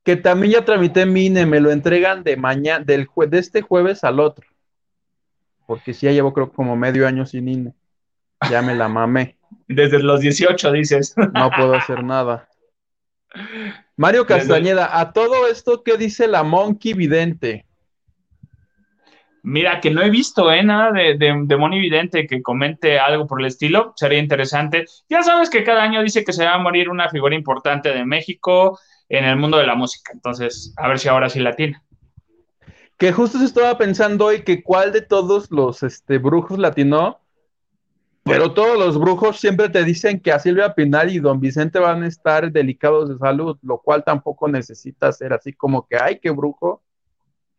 [0.03, 4.03] que también ya tramité mi INE, me lo entregan de mañana, del de este jueves
[4.03, 4.47] al otro.
[5.67, 7.73] Porque sí, ya llevo creo como medio año sin INE.
[8.49, 9.37] Ya me la mamé.
[9.73, 11.15] Desde los 18, dices.
[11.33, 12.47] No puedo hacer nada.
[13.95, 17.65] Mario Castañeda, a todo esto, ¿qué dice la Monkey Vidente?
[19.43, 20.61] Mira, que no he visto ¿eh?
[20.63, 24.85] nada de, de, de Moni Vidente que comente algo por el estilo, sería interesante.
[25.09, 28.05] Ya sabes que cada año dice que se va a morir una figura importante de
[28.05, 28.77] México,
[29.11, 30.11] en el mundo de la música.
[30.13, 31.81] Entonces, a ver si ahora sí la tiene.
[32.97, 37.19] Que justo se estaba pensando hoy que cuál de todos los este, brujos latino,
[38.23, 42.03] pero todos los brujos siempre te dicen que a Silvia Pinal y Don Vicente van
[42.03, 46.29] a estar delicados de salud, lo cual tampoco necesita ser así como que, ay, qué
[46.29, 46.83] brujo.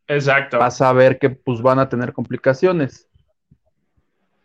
[0.07, 0.59] Exacto.
[0.59, 3.09] Vas a ver que pues van a tener complicaciones.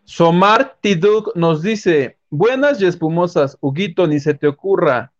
[0.05, 5.11] Somar Tiduk nos dice, buenas y espumosas, Huguito, ni se te ocurra,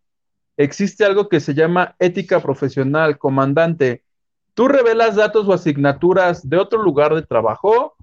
[0.55, 4.03] existe algo que se llama ética profesional, comandante.
[4.53, 7.96] ¿Tú revelas datos o asignaturas de otro lugar de trabajo?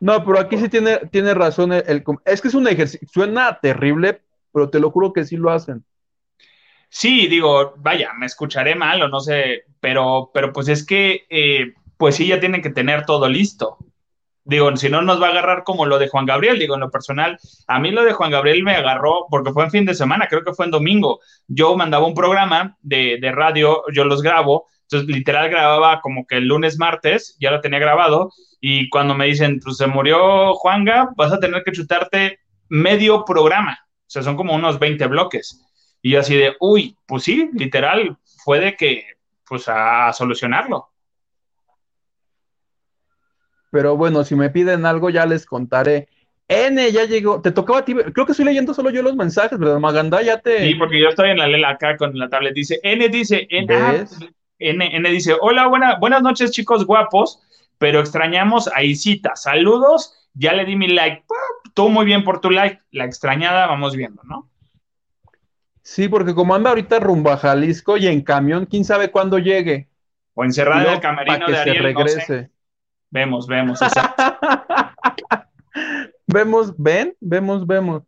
[0.00, 1.72] No, pero aquí sí tiene, tiene razón.
[1.72, 4.22] El, es que es un ejercicio, suena terrible,
[4.52, 5.84] pero te lo juro que sí lo hacen.
[6.88, 11.74] Sí, digo, vaya, me escucharé mal o no sé, pero, pero pues es que, eh,
[11.96, 13.78] pues sí, ya tienen que tener todo listo
[14.46, 16.90] digo, si no nos va a agarrar como lo de Juan Gabriel, digo, en lo
[16.90, 20.28] personal, a mí lo de Juan Gabriel me agarró porque fue en fin de semana,
[20.28, 21.20] creo que fue en domingo.
[21.48, 26.36] Yo mandaba un programa de, de radio, yo los grabo, entonces literal grababa como que
[26.36, 28.30] el lunes, martes, ya lo tenía grabado,
[28.60, 33.78] y cuando me dicen, pues se murió Juanga, vas a tener que chutarte medio programa,
[33.82, 35.62] o sea, son como unos 20 bloques.
[36.02, 39.04] Y yo así de, uy, pues sí, literal, fue de que,
[39.44, 40.88] pues a solucionarlo.
[43.70, 46.08] Pero bueno, si me piden algo, ya les contaré.
[46.48, 49.58] N ya llegó, te tocaba a ti, creo que estoy leyendo solo yo los mensajes,
[49.58, 49.80] ¿verdad?
[49.80, 50.68] Maganda ya te.
[50.68, 52.54] Sí, porque yo estoy en la lela acá con la tablet.
[52.54, 54.04] Dice, N dice, N, ah,
[54.58, 57.40] N, N, dice, hola, buena, buenas noches, chicos guapos,
[57.78, 59.36] pero extrañamos a Isita.
[59.36, 61.24] Saludos, ya le di mi like.
[61.74, 62.80] Todo muy bien por tu like.
[62.90, 64.48] La extrañada, vamos viendo, ¿no?
[65.82, 69.88] Sí, porque como anda ahorita rumbo a Jalisco y en camión, quién sabe cuándo llegue.
[70.34, 72.50] O encerrada en el camerino de Ariel, se regrese.
[73.10, 73.78] Vemos, vemos.
[76.26, 78.02] vemos, ven, vemos, vemos.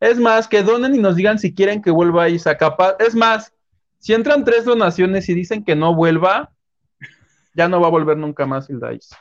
[0.00, 2.58] Es más, que donen y nos digan si quieren que vuelva Isa.
[2.58, 3.53] Capaz, es más,
[4.04, 6.52] si entran tres donaciones y dicen que no vuelva,
[7.54, 9.18] ya no va a volver nunca más Isa.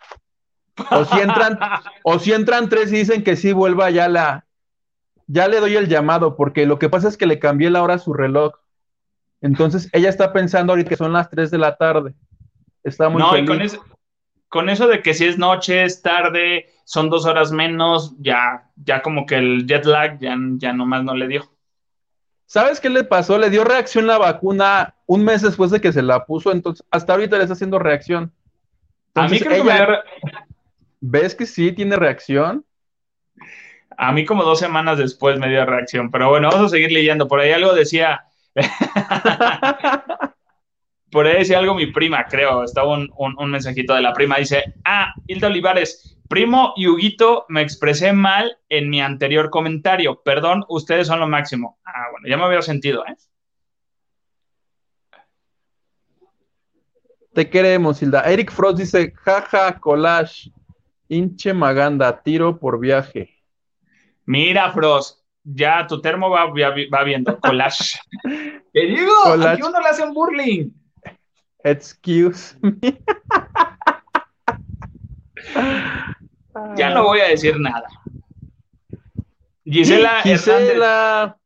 [0.92, 1.58] O si entran,
[2.04, 4.46] o si entran tres y dicen que sí vuelva, ya la,
[5.26, 7.94] ya le doy el llamado, porque lo que pasa es que le cambié la hora
[7.94, 8.56] a su reloj.
[9.40, 12.14] Entonces ella está pensando ahorita que son las 3 de la tarde.
[12.84, 13.86] Está muy no, y con eso,
[14.50, 19.02] con eso de que si es noche, es tarde, son dos horas menos, ya, ya
[19.02, 21.53] como que el jet lag ya, ya nomás no le dio.
[22.46, 23.38] ¿Sabes qué le pasó?
[23.38, 27.14] Le dio reacción la vacuna un mes después de que se la puso, entonces hasta
[27.14, 28.32] ahorita le está haciendo reacción.
[29.16, 29.88] a mí creo que me
[31.02, 32.66] ¿Ves que sí tiene reacción?
[33.98, 37.28] A mí como dos semanas después me dio reacción, pero bueno, vamos a seguir leyendo.
[37.28, 38.24] Por ahí algo decía,
[41.12, 42.64] Por ahí decía algo mi prima, creo.
[42.64, 44.38] Estaba un, mensajito de la prima.
[44.38, 50.22] Dice: Ah, Hilda Olivares, primo y Huguito, me expresé mal en mi anterior comentario.
[50.24, 51.80] Perdón, ustedes son lo máximo.
[51.86, 53.16] Ah, bueno, ya me había sentido, ¿eh?
[57.34, 58.22] Te queremos, Hilda.
[58.22, 60.52] Eric Frost dice: Jaja, collage.
[61.10, 63.30] Hinche Maganda, tiro por viaje.
[64.26, 68.00] Mira, Frost, ya tu termo va, va, viendo collage.
[68.72, 69.54] Te digo, collage.
[69.54, 70.72] aquí uno le hace un burling.
[71.64, 72.72] Excuse me.
[76.76, 77.88] ya no voy a decir nada.
[79.66, 81.38] Gisela, Gisela.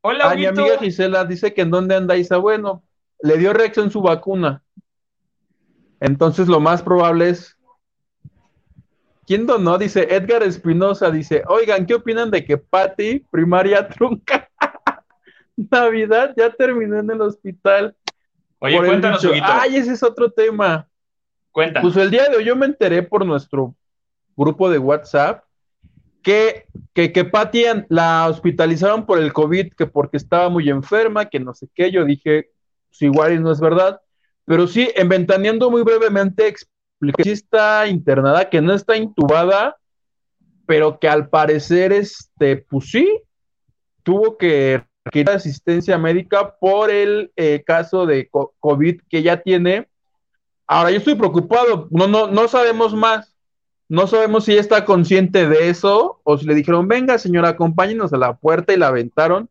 [0.00, 2.36] Hola, mi amiga Gisela dice que en dónde anda Isa.
[2.36, 2.82] Bueno,
[3.20, 4.62] le dio reacción su vacuna.
[6.00, 7.56] Entonces lo más probable es
[9.26, 9.76] ¿Quién donó?
[9.76, 14.48] Dice Edgar Espinosa, dice, oigan, ¿qué opinan de que Patty, primaria trunca?
[15.56, 17.96] Navidad ya terminó en el hospital.
[18.60, 20.88] Oye, cuéntanos, Ay, ese es otro tema.
[21.80, 23.74] Pues el día de hoy yo me enteré por nuestro
[24.36, 25.42] grupo de WhatsApp
[26.22, 31.40] que, que, que Patty la hospitalizaron por el COVID, que porque estaba muy enferma, que
[31.40, 31.90] no sé qué.
[31.90, 32.50] Yo dije,
[32.88, 34.00] pues igual no es verdad.
[34.44, 36.52] Pero sí, en Ventaneando muy brevemente
[37.16, 39.76] que sí está internada, que no está intubada,
[40.66, 43.22] pero que al parecer, este, pues sí,
[44.02, 49.88] tuvo que requerir asistencia médica por el eh, caso de COVID que ya tiene.
[50.66, 53.36] Ahora, yo estoy preocupado, no, no, no sabemos más.
[53.88, 58.16] No sabemos si está consciente de eso o si le dijeron, venga señora, acompáñenos a
[58.16, 59.48] la puerta y la aventaron.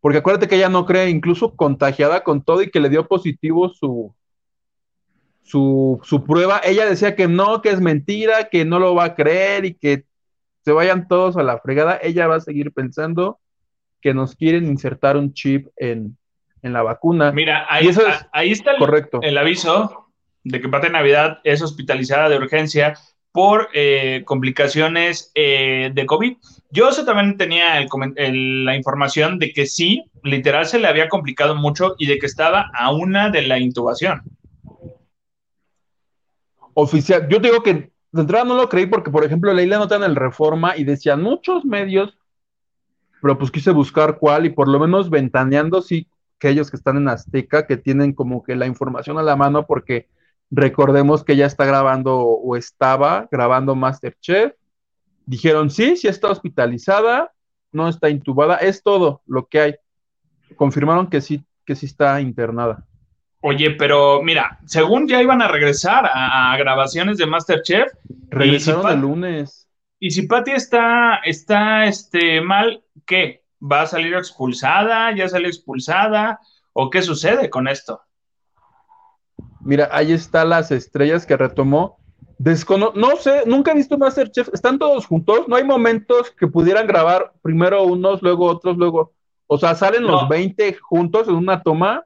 [0.00, 3.68] Porque acuérdate que ella no cree, incluso contagiada con todo y que le dio positivo
[3.68, 4.14] su,
[5.42, 9.14] su, su prueba, ella decía que no, que es mentira, que no lo va a
[9.14, 10.04] creer y que
[10.64, 11.98] se vayan todos a la fregada.
[12.02, 13.38] Ella va a seguir pensando
[14.00, 16.16] que nos quieren insertar un chip en,
[16.62, 17.30] la vacuna.
[17.30, 17.88] Mira, ahí,
[18.32, 19.20] ahí está el, correcto.
[19.22, 20.05] el aviso
[20.46, 22.94] de que Pate Navidad es hospitalizada de urgencia
[23.32, 26.36] por eh, complicaciones eh, de COVID.
[26.70, 27.84] Yo eso también tenía
[28.16, 32.70] la información de que sí, literal se le había complicado mucho y de que estaba
[32.74, 34.22] a una de la intubación
[36.74, 37.26] oficial.
[37.28, 40.04] Yo digo que de entrada no lo creí porque, por ejemplo, leí la nota en
[40.04, 42.16] el Reforma y decían muchos medios,
[43.20, 46.06] pero pues quise buscar cuál y por lo menos ventaneando, sí,
[46.38, 49.66] que ellos que están en Azteca, que tienen como que la información a la mano
[49.66, 50.06] porque
[50.50, 54.52] recordemos que ya está grabando o estaba grabando Masterchef.
[55.26, 57.32] Dijeron, sí, sí está hospitalizada,
[57.72, 59.74] no está intubada, es todo lo que hay.
[60.56, 62.86] Confirmaron que sí, que sí está internada.
[63.40, 67.92] Oye, pero mira, según ya iban a regresar a, grabaciones de Masterchef.
[68.28, 69.68] Regresaron el lunes.
[69.98, 73.44] Y si Patty está, está este, mal, ¿qué?
[73.60, 75.14] ¿Va a salir expulsada?
[75.14, 76.40] ¿Ya salió expulsada?
[76.72, 78.02] ¿O qué sucede con esto?
[79.66, 81.98] Mira, ahí están las estrellas que retomó.
[82.38, 84.48] Descono no sé, nunca he visto Masterchef.
[84.54, 85.48] Están todos juntos.
[85.48, 89.12] No hay momentos que pudieran grabar primero unos, luego otros, luego.
[89.48, 92.04] O sea, salen los 20 juntos en una toma.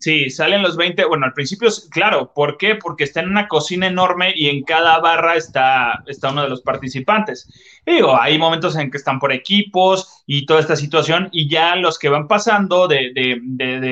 [0.00, 1.04] Sí, salen los 20.
[1.04, 2.32] Bueno, al principio, claro.
[2.34, 2.74] ¿Por qué?
[2.74, 6.62] Porque está en una cocina enorme y en cada barra está, está uno de los
[6.62, 7.48] participantes.
[7.86, 12.00] digo, hay momentos en que están por equipos y toda esta situación, y ya los
[12.00, 13.12] que van pasando de,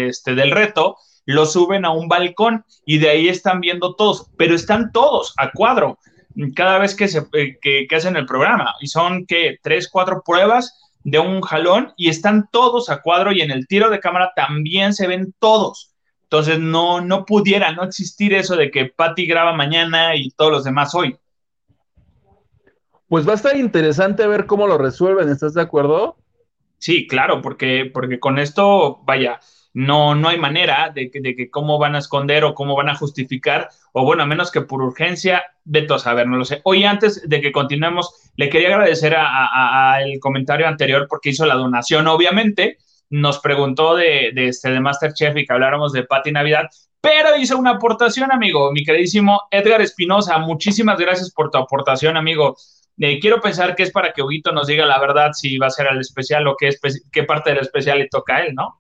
[0.09, 0.97] este, del reto
[1.27, 5.51] lo suben a un balcón y de ahí están viendo todos, pero están todos a
[5.53, 5.99] cuadro
[6.55, 8.75] cada vez que, se, eh, que, que hacen el programa.
[8.81, 13.43] Y son que tres, cuatro pruebas de un jalón y están todos a cuadro y
[13.43, 15.93] en el tiro de cámara también se ven todos.
[16.25, 20.65] Entonces no, no pudiera no existir eso de que Patty graba mañana y todos los
[20.65, 21.17] demás hoy.
[23.09, 26.17] Pues va a estar interesante ver cómo lo resuelven, ¿estás de acuerdo?
[26.79, 29.39] Sí, claro, porque, porque con esto, vaya,
[29.75, 32.89] no, no hay manera de que, de que cómo van a esconder o cómo van
[32.89, 36.61] a justificar, o bueno, a menos que por urgencia, veto a saber, no lo sé.
[36.65, 42.07] Hoy antes de que continuemos, le quería agradecer al comentario anterior porque hizo la donación,
[42.07, 42.79] obviamente,
[43.11, 46.69] nos preguntó de, de, este, de Masterchef y que habláramos de Pati Navidad,
[47.01, 50.39] pero hizo una aportación, amigo, mi queridísimo Edgar Espinosa.
[50.39, 52.57] Muchísimas gracias por tu aportación, amigo.
[52.99, 55.71] Eh, quiero pensar que es para que Huguito nos diga la verdad si va a
[55.71, 56.71] ser el especial o qué,
[57.13, 58.79] qué parte del especial le toca a él, ¿no?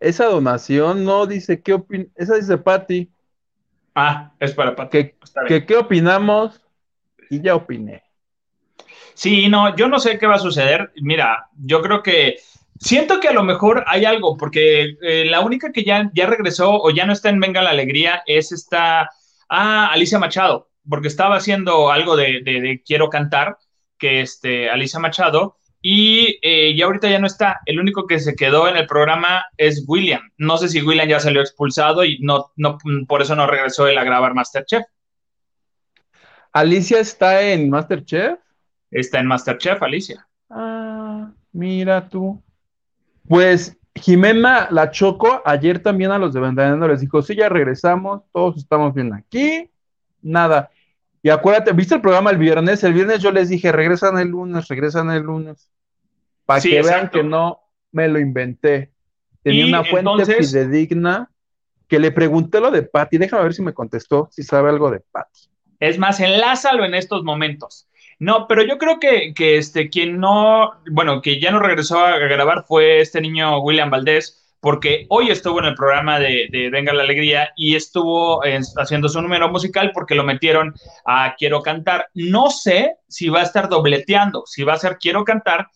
[0.00, 3.10] Esa donación no dice qué opina, esa dice Patti.
[3.94, 4.90] Ah, es para Patti.
[4.90, 5.16] Que,
[5.46, 6.60] que, qué opinamos
[7.30, 8.02] y ya opiné.
[9.14, 10.92] Sí, no, yo no sé qué va a suceder.
[10.96, 12.36] Mira, yo creo que
[12.78, 16.70] siento que a lo mejor hay algo, porque eh, la única que ya, ya regresó
[16.82, 19.10] o ya no está en Venga la Alegría es esta,
[19.48, 23.58] ah, Alicia Machado, porque estaba haciendo algo de, Quiero Cantar,
[23.98, 25.56] que este, Alicia Machado,
[25.86, 27.60] y eh, ya ahorita ya no está.
[27.66, 30.22] El único que se quedó en el programa es William.
[30.38, 33.98] No sé si William ya salió expulsado y no, no, por eso no regresó él
[33.98, 34.82] a grabar Masterchef.
[36.54, 38.38] ¿Alicia está en Masterchef?
[38.90, 40.26] Está en Masterchef, Alicia.
[40.48, 42.42] Ah, mira tú.
[43.28, 48.22] Pues Jimena La Choco, ayer también a los de Ventaneando les dijo, sí, ya regresamos,
[48.32, 49.70] todos estamos bien aquí,
[50.22, 50.70] nada.
[51.24, 52.84] Y acuérdate, ¿viste el programa el viernes?
[52.84, 55.70] El viernes yo les dije, regresan el lunes, regresan el lunes.
[56.44, 57.62] Para que vean que no
[57.92, 58.92] me lo inventé.
[59.42, 61.30] Tenía una fuente fidedigna
[61.88, 63.16] que le pregunté lo de Patty.
[63.16, 65.48] Déjame ver si me contestó, si sabe algo de Patty.
[65.80, 67.88] Es más, enlázalo en estos momentos.
[68.18, 72.18] No, pero yo creo que, que este, quien no, bueno, que ya no regresó a
[72.18, 77.02] grabar fue este niño William Valdés, porque hoy estuvo en el programa de, Venga la
[77.02, 78.40] Alegría y estuvo
[78.78, 82.08] haciendo su número musical porque lo metieron a Quiero Cantar.
[82.14, 85.68] No sé si va a estar dobleteando, si va a ser Quiero Cantar,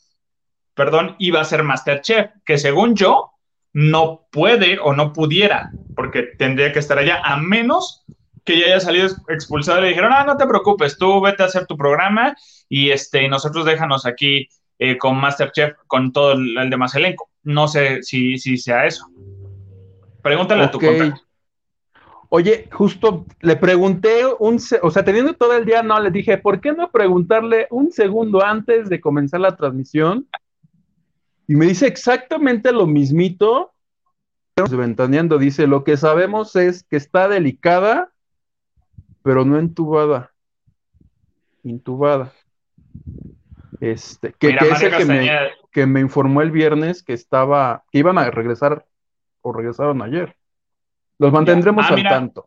[0.72, 3.32] perdón, y va a ser Masterchef, que según yo
[3.74, 8.06] no puede o no pudiera, porque tendría que estar allá, a menos
[8.42, 11.66] que ya haya salido expulsado le dijeron, ah, no te preocupes, tú vete a hacer
[11.66, 12.34] tu programa
[12.70, 14.48] y este, nosotros déjanos aquí
[14.78, 17.28] eh, con Masterchef, con todo el, el demás elenco.
[17.42, 19.06] No sé si, si sea eso.
[20.22, 21.22] Pregúntale a tu contacto.
[22.30, 26.60] Oye, justo le pregunté un, o sea, teniendo todo el día, no, le dije, ¿por
[26.60, 30.28] qué no preguntarle un segundo antes de comenzar la transmisión?
[31.46, 33.72] Y me dice exactamente lo mismito.
[34.70, 38.12] Ventaneando dice, lo que sabemos es que está delicada,
[39.22, 40.32] pero no entubada.
[41.62, 42.32] Intubada.
[43.80, 45.30] Este, que, es el que me,
[45.70, 48.86] que me informó el viernes que estaba, que iban a regresar
[49.40, 50.36] o regresaron ayer.
[51.18, 52.46] Los mantendremos ah, al tanto.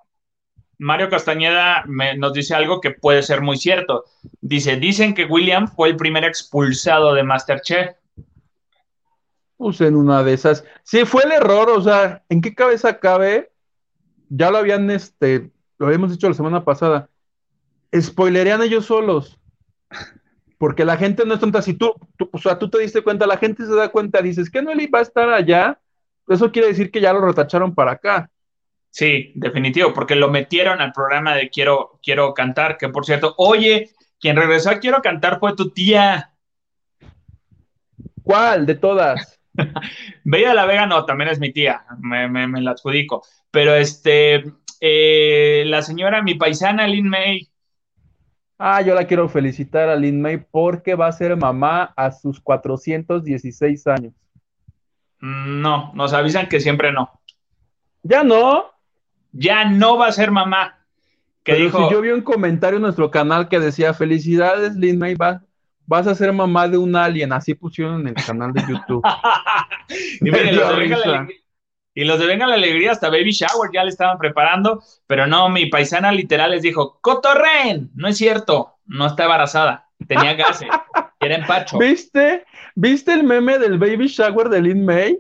[0.78, 1.86] Mario Castañeda
[2.18, 4.06] nos dice algo que puede ser muy cierto.
[4.42, 7.96] Dice, dicen que William fue el primer expulsado de Masterchef.
[9.58, 10.66] Pues en una de esas.
[10.84, 13.52] Sí, fue el error, o sea, ¿en qué cabeza cabe?
[14.30, 17.10] Ya lo habían, este, lo habíamos dicho la semana pasada.
[17.94, 19.38] Spoilerían ellos solos
[20.62, 21.60] porque la gente no es tonta.
[21.64, 21.92] Si tú,
[22.32, 24.82] o sea, tú te diste cuenta, la gente se da cuenta, dices que no él
[24.82, 25.82] iba a estar allá,
[26.28, 28.30] eso quiere decir que ya lo retacharon para acá.
[28.92, 33.90] Sí, definitivo, porque lo metieron al programa de Quiero, Quiero Cantar, que por cierto, oye,
[34.20, 36.32] quien regresó a Quiero Cantar fue tu tía.
[38.22, 39.42] ¿Cuál de todas?
[40.24, 43.24] Bella la Vega no, también es mi tía, me, me, la adjudico.
[43.50, 44.44] Pero este,
[44.80, 47.51] eh, la señora, mi paisana Lynn May,
[48.64, 52.40] Ah, yo la quiero felicitar a Lin May porque va a ser mamá a sus
[52.40, 54.14] 416 años.
[55.20, 57.10] Mm, no, nos avisan que siempre no.
[58.04, 58.66] ¿Ya no?
[59.32, 60.78] Ya no va a ser mamá.
[61.44, 61.88] Que dijo...
[61.88, 66.14] si yo vi un comentario en nuestro canal que decía, felicidades Lin May, vas a
[66.14, 67.34] ser mamá de un alien.
[67.34, 69.04] Así pusieron en el canal de YouTube.
[70.22, 70.30] y
[71.94, 75.50] y los de Venga la Alegría, hasta Baby Shower ya le estaban preparando, pero no,
[75.50, 77.92] mi paisana literal les dijo, ¡Cotorren!
[77.96, 80.70] No es cierto, no está embarazada, tenía gases,
[81.20, 81.78] era empacho.
[81.78, 82.46] ¿Viste?
[82.76, 85.18] ¿Viste el meme del Baby Shower de Lin May?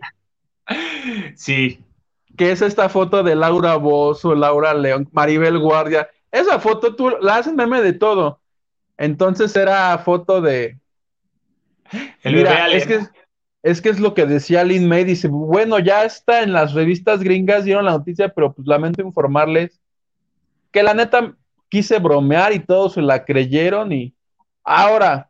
[1.35, 1.83] Sí.
[2.37, 6.09] Que es esta foto de Laura Bozo, Laura León, Maribel Guardia.
[6.31, 8.39] Esa foto tú la haces meme de todo.
[8.97, 10.79] Entonces era foto de.
[12.23, 13.01] El Mira, es que
[13.63, 17.21] es que es lo que decía Lin May, dice, bueno, ya está en las revistas
[17.21, 19.79] gringas, dieron la noticia, pero pues lamento informarles
[20.71, 21.35] que la neta
[21.69, 24.15] quise bromear y todos se la creyeron y
[24.63, 25.29] ahora,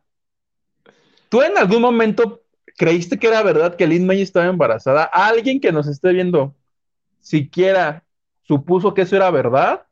[1.28, 2.42] ¿tú en algún momento
[2.78, 5.04] creíste que era verdad que Lin May estaba embarazada?
[5.04, 6.54] ¿Alguien que nos esté viendo
[7.20, 8.04] siquiera
[8.42, 9.82] supuso que eso era verdad?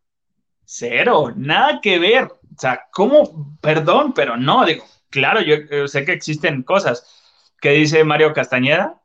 [0.64, 2.24] Cero, nada que ver.
[2.24, 3.58] O sea, ¿cómo?
[3.60, 7.19] Perdón, pero no, digo, claro, yo sé que existen cosas
[7.60, 9.00] ¿Qué dice Mario Castañeda?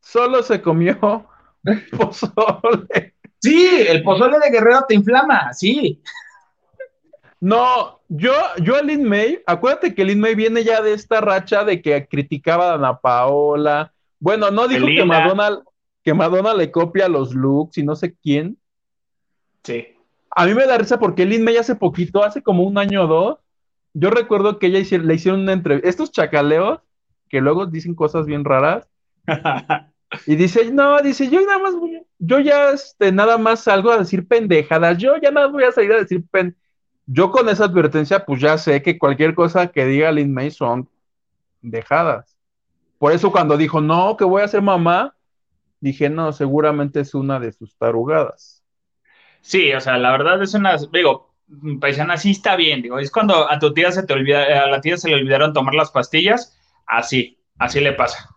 [0.00, 1.26] Solo se comió
[1.96, 3.14] pozole.
[3.38, 6.02] Sí, el pozole de Guerrero te inflama, sí.
[7.40, 11.64] No, yo, yo a Lin May, acuérdate que Lin May viene ya de esta racha
[11.64, 13.94] de que criticaba a Ana Paola.
[14.18, 15.62] Bueno, no dijo que Madonna,
[16.04, 18.58] que Madonna le copia los looks y no sé quién.
[19.64, 19.86] Sí.
[20.36, 23.06] A mí me da risa porque Lin May hace poquito, hace como un año o
[23.06, 23.38] dos,
[23.94, 25.88] yo recuerdo que ella le hicieron una entrevista.
[25.88, 26.80] Estos chacaleos
[27.30, 28.86] que luego dicen cosas bien raras.
[30.26, 33.98] y dice, no, dice, yo nada más voy, yo ya este, nada más salgo a
[33.98, 34.98] decir pendejadas.
[34.98, 36.56] Yo ya nada voy a salir a decir pen.
[37.06, 40.88] Yo con esa advertencia, pues ya sé que cualquier cosa que diga Lin May son
[41.62, 42.36] dejadas.
[42.98, 45.14] Por eso cuando dijo, no, que voy a ser mamá,
[45.80, 48.62] dije, no, seguramente es una de sus tarugadas.
[49.40, 51.32] Sí, o sea, la verdad es una, digo,
[51.80, 54.80] paisana sí está bien, digo, es cuando a tu tía se te olvida, a la
[54.80, 56.59] tía se le olvidaron tomar las pastillas,
[56.90, 58.28] así, así le pasa.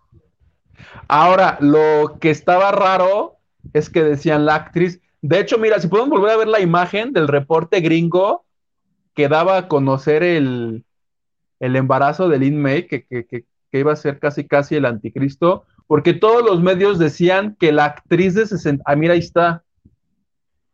[1.08, 3.38] Ahora, lo que estaba raro
[3.74, 7.14] es que decían la actriz, de hecho, mira, si podemos volver a ver la imagen
[7.14, 8.46] del reporte gringo
[9.16, 10.84] que daba a conocer el,
[11.60, 15.64] el embarazo de Lin May, que, que, que, iba a ser casi casi el anticristo,
[15.88, 19.64] porque todos los medios decían que la actriz de 60, ah, mira, ahí está,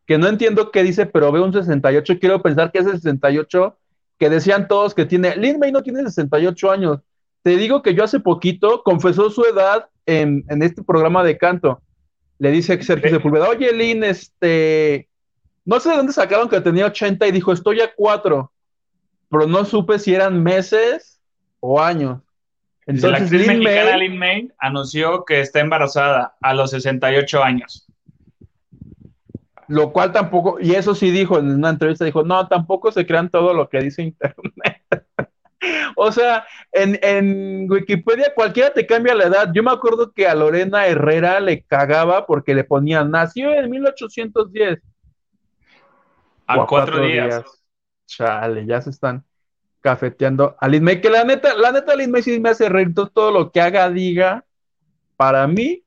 [0.04, 3.78] que no entiendo qué dice, pero veo un 68, quiero pensar que es el 68,
[4.18, 6.98] que decían todos que tiene, Lin May no tiene 68 años.
[7.42, 11.82] Te digo que yo hace poquito confesó su edad en, en este programa de canto.
[12.38, 15.08] Le dice Sergio Sepúlveda, oye Lin, este,
[15.64, 18.52] no sé de dónde sacaron que tenía 80 y dijo, estoy a 4,
[19.30, 21.20] pero no supe si eran meses
[21.60, 22.20] o años.
[22.86, 27.44] Entonces, la actriz Lin mexicana May, Lin May anunció que está embarazada a los 68
[27.44, 27.86] años.
[29.68, 33.30] Lo cual tampoco, y eso sí dijo en una entrevista, dijo, no, tampoco se crean
[33.30, 34.82] todo lo que dice Internet.
[35.96, 39.50] o sea, en, en, Wikipedia cualquiera te cambia la edad.
[39.54, 44.78] Yo me acuerdo que a Lorena Herrera le cagaba porque le ponían, nació en 1810.
[46.46, 47.44] A, cuatro, días.
[48.06, 49.24] Chale, ya se están
[49.80, 52.92] cafeteando a Lin May, que la neta, la neta Lin May sí me hace reír,
[52.94, 54.44] todo lo que haga, diga,
[55.16, 55.84] para mí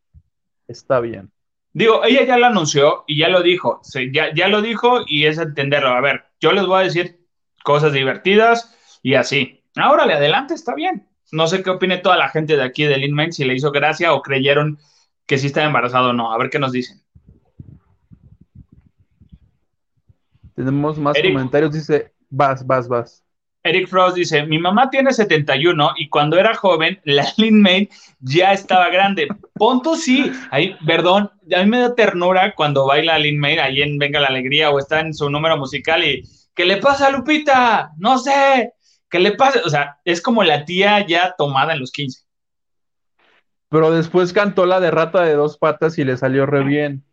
[0.67, 1.31] está bien.
[1.73, 5.39] Digo, ella ya lo anunció y ya lo dijo, ya, ya lo dijo y es
[5.39, 5.89] entenderlo.
[5.89, 7.19] A ver, yo les voy a decir
[7.63, 9.62] cosas divertidas y así.
[9.75, 11.07] Ahora le adelante, está bien.
[11.31, 13.71] No sé qué opine toda la gente de aquí de Lin May, si le hizo
[13.71, 14.77] gracia o creyeron
[15.25, 16.31] que sí estaba embarazado o no.
[16.31, 17.01] A ver qué nos dicen.
[20.55, 23.23] Tenemos más comentarios, dice, vas, vas, vas.
[23.63, 28.51] Eric Frost dice, mi mamá tiene 71 y cuando era joven, la Lin May ya
[28.51, 29.27] estaba grande.
[29.53, 33.97] Ponto sí, ahí, perdón, a mí me da ternura cuando baila Lin May ahí en
[33.97, 37.91] Venga la Alegría o está en su número musical y, ¿qué le pasa a Lupita?
[37.97, 38.73] No sé,
[39.13, 39.61] ¿qué le pasa?
[39.63, 42.23] O sea, es como la tía ya tomada en los 15.
[43.69, 47.03] Pero después cantó la de rata de dos patas y le salió re bien.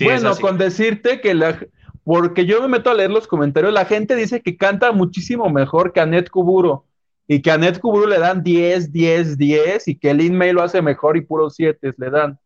[0.00, 1.56] bueno, con decirte que la,
[2.02, 5.92] porque yo me meto a leer los comentarios, la gente dice que canta muchísimo mejor
[5.92, 6.86] que Anet Kuburo
[7.28, 10.62] y que a Anet Kuburo le dan 10, 10, 10 y que Lin May lo
[10.62, 12.36] hace mejor y puro 7 le dan.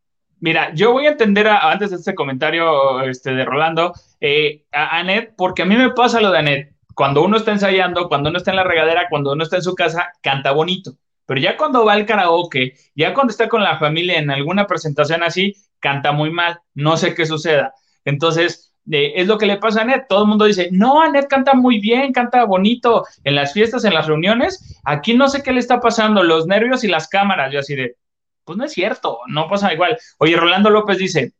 [0.40, 5.32] Mira, yo voy a entender antes de este comentario este, de Rolando eh, a Anet,
[5.34, 6.71] porque a mí me pasa lo de Anet.
[6.94, 9.74] Cuando uno está ensayando, cuando uno está en la regadera, cuando uno está en su
[9.74, 10.92] casa, canta bonito.
[11.26, 15.22] Pero ya cuando va al karaoke, ya cuando está con la familia en alguna presentación
[15.22, 16.60] así, canta muy mal.
[16.74, 17.74] No sé qué suceda.
[18.04, 20.06] Entonces, es lo que le pasa a Anet.
[20.08, 23.94] Todo el mundo dice, no, Anet canta muy bien, canta bonito en las fiestas, en
[23.94, 24.80] las reuniones.
[24.84, 27.52] Aquí no sé qué le está pasando, los nervios y las cámaras.
[27.52, 27.96] Yo así de,
[28.44, 29.96] pues no es cierto, no pasa igual.
[30.18, 31.32] Oye, Rolando López dice,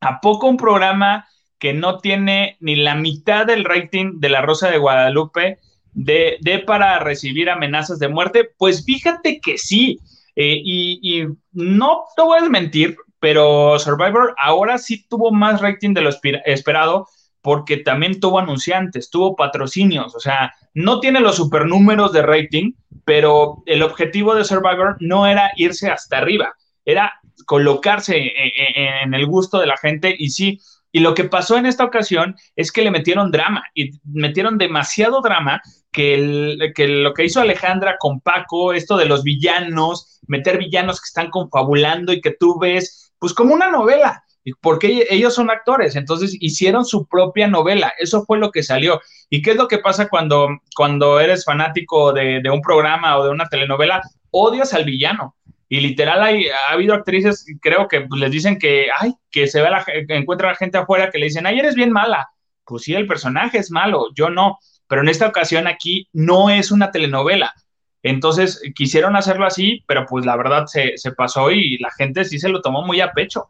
[0.00, 1.26] ¿a poco un programa
[1.64, 5.60] que no tiene ni la mitad del rating de La Rosa de Guadalupe
[5.94, 8.50] de, para recibir amenazas de muerte?
[8.58, 9.98] Pues fíjate que sí.
[10.36, 16.02] Eh, y, no te voy a mentir, pero Survivor ahora sí tuvo más rating de
[16.02, 16.10] lo
[16.44, 17.06] esperado
[17.40, 22.72] porque también tuvo anunciantes, tuvo patrocinios, o sea, no tiene los supernúmeros de rating,
[23.06, 26.52] pero el objetivo de Survivor no era irse hasta arriba,
[26.84, 27.14] era
[27.46, 30.60] colocarse e-, e-, en el gusto de la gente y sí,
[30.94, 35.22] y lo que pasó en esta ocasión es que le metieron drama y metieron demasiado
[35.22, 41.00] drama que, que, lo que hizo Alejandra con Paco, esto de los villanos, meter villanos
[41.00, 44.22] que están confabulando y que tú ves pues como una novela,
[44.60, 49.00] porque ellos son actores, entonces hicieron su propia novela, eso fue lo que salió.
[49.28, 53.30] ¿Y qué es lo que pasa cuando, cuando eres fanático de, un programa o de
[53.30, 54.00] una telenovela?
[54.30, 55.34] Odias al villano.
[55.68, 59.62] Y literal hay, ha habido actrices, creo que pues, les dicen que, ay, que se
[59.62, 62.28] ve la, encuentra la gente afuera que le dicen, ay, eres bien mala.
[62.64, 64.58] Pues sí, el personaje es malo, yo no.
[64.86, 67.54] Pero en esta ocasión aquí no es una telenovela.
[68.02, 72.50] Entonces quisieron hacerlo así, pero pues la verdad se, pasó y la gente sí se
[72.50, 73.48] lo tomó muy a pecho.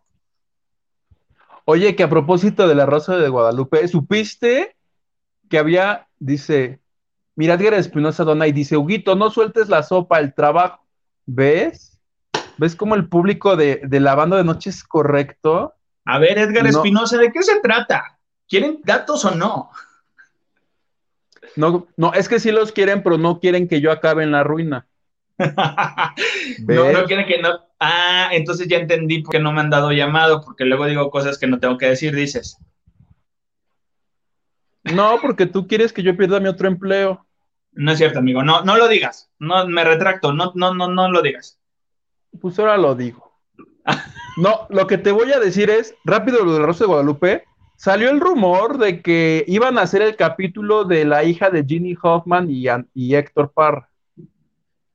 [1.65, 4.77] Oye, que a propósito de la Rosa de Guadalupe, ¿supiste
[5.51, 6.81] que había, dice,
[7.35, 10.85] mira, Edgar Espinosa Dona y dice, Huguito, no sueltes la sopa, el trabajo.
[11.27, 11.94] ¿Ves?
[12.57, 15.75] ¿Ves cómo el público de, la banda de noche es correcto?
[16.05, 18.19] A ver, Edgar Espinosa, ¿de qué se trata?
[18.49, 19.71] ¿Quieren datos o no?
[21.57, 24.43] No, no, es que sí los quieren, pero no quieren que yo acabe en la
[24.43, 24.87] ruina.
[25.39, 27.61] no, no quieren que no.
[27.81, 31.39] Ah, entonces ya entendí por qué no me han dado llamado, porque luego digo cosas
[31.39, 32.59] que no tengo que decir, dices.
[34.85, 37.27] No, porque tú quieres que yo pierda mi otro empleo.
[37.73, 38.45] No es cierto, amigo.
[38.45, 39.31] No, no lo digas.
[39.39, 40.33] No, me retracto.
[40.33, 41.59] No, no, no, no lo digas.
[42.41, 43.33] Pues ahora lo digo.
[44.37, 47.45] No, lo que te voy a decir es, rápido lo de la Rosa de Guadalupe,
[47.77, 51.97] salió el rumor de que iban a hacer el capítulo de la hija de Ginny
[52.03, 53.89] Hoffman y, y Héctor Parra.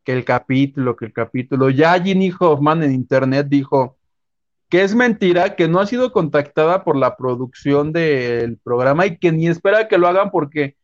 [0.04, 1.70] Que el capítulo, que el capítulo.
[1.70, 3.98] Ya Ginny Hoffman en internet dijo
[4.70, 9.32] que es mentira, que no ha sido contactada por la producción del programa y que
[9.32, 10.76] ni espera que lo hagan porque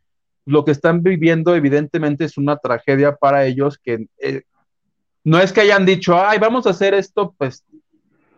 [0.46, 4.44] lo que están viviendo evidentemente es una tragedia para ellos que eh,
[5.26, 7.66] no es que hayan dicho, ay, vamos a hacer esto, pues,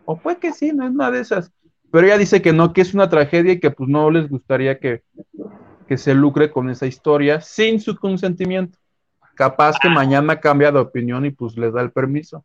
[0.05, 1.51] o fue que sí, no es una de esas,
[1.91, 4.79] pero ella dice que no, que es una tragedia y que pues no les gustaría
[4.79, 5.03] que,
[5.87, 8.79] que se lucre con esa historia sin su consentimiento.
[9.35, 12.43] Capaz que mañana cambia de opinión y pues les da el permiso.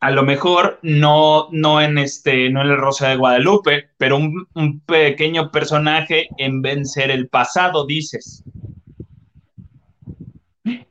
[0.00, 4.46] A lo mejor no, no en este, no en el Rosa de Guadalupe, pero un,
[4.54, 8.44] un pequeño personaje en vencer el pasado, dices.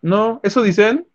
[0.02, 1.06] No, ¿eso dicen?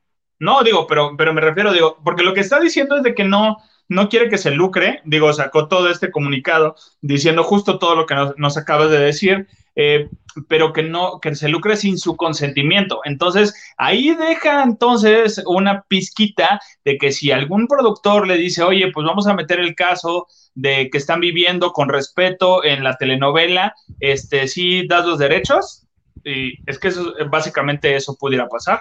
[0.41, 3.25] No, digo, pero, pero me refiero, digo, porque lo que está diciendo es de que
[3.25, 3.59] no,
[3.91, 8.15] no quiere que se lucre, digo, sacó todo este comunicado diciendo justo todo lo que
[8.37, 10.09] nos, acabas de decir, eh,
[10.49, 13.01] pero que no, que se lucre sin su consentimiento.
[13.05, 19.05] Entonces, ahí deja entonces una pizquita de que si algún productor le dice, oye, pues
[19.05, 24.49] vamos a meter el caso de que están viviendo con respeto en la telenovela, este,
[24.49, 25.87] sí das los derechos,
[26.25, 28.81] y es que eso, básicamente eso pudiera pasar.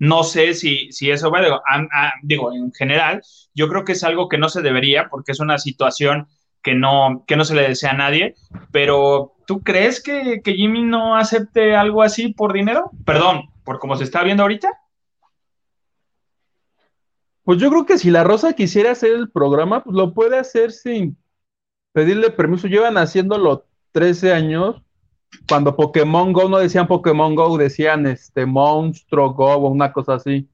[0.00, 1.62] No sé si, si eso va, digo,
[2.22, 3.22] digo, en general,
[3.54, 6.26] yo creo que es algo que no se debería porque es una situación
[6.62, 8.34] que no, que no se le desea a nadie,
[8.72, 12.90] pero ¿tú crees que, que Jimmy no acepte algo así por dinero?
[13.04, 14.70] Perdón, por cómo se está viendo ahorita.
[17.44, 20.72] Pues yo creo que si la Rosa quisiera hacer el programa, pues lo puede hacer
[20.72, 21.18] sin
[21.92, 22.68] pedirle permiso.
[22.68, 24.82] Llevan haciéndolo 13 años
[25.48, 30.48] cuando Pokémon Go no decían Pokémon Go, decían este Monstruo Go o una cosa así.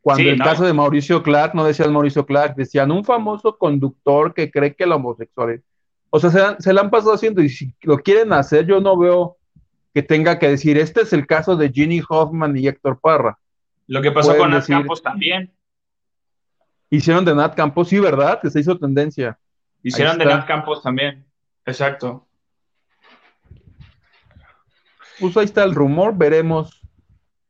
[0.00, 4.50] Cuando el caso de Mauricio Clark no decían Mauricio Clark, decían un famoso conductor que
[4.50, 5.62] cree que la homosexual.
[6.10, 8.98] O sea, se, se la han pasado haciendo y si lo quieren hacer, yo no
[8.98, 9.36] veo
[9.94, 13.38] que tenga que decir, este es el caso de Ginny Hoffman y Héctor Parra.
[13.86, 15.52] Lo que pasó con Nat Campos también.
[16.90, 18.40] Hicieron de Nat Campos, sí, ¿verdad?
[18.40, 19.38] Que se hizo tendencia.
[19.82, 21.24] Hicieron de Nat Campos también,
[21.64, 22.26] exacto
[25.22, 26.82] pues ahí está el rumor, veremos.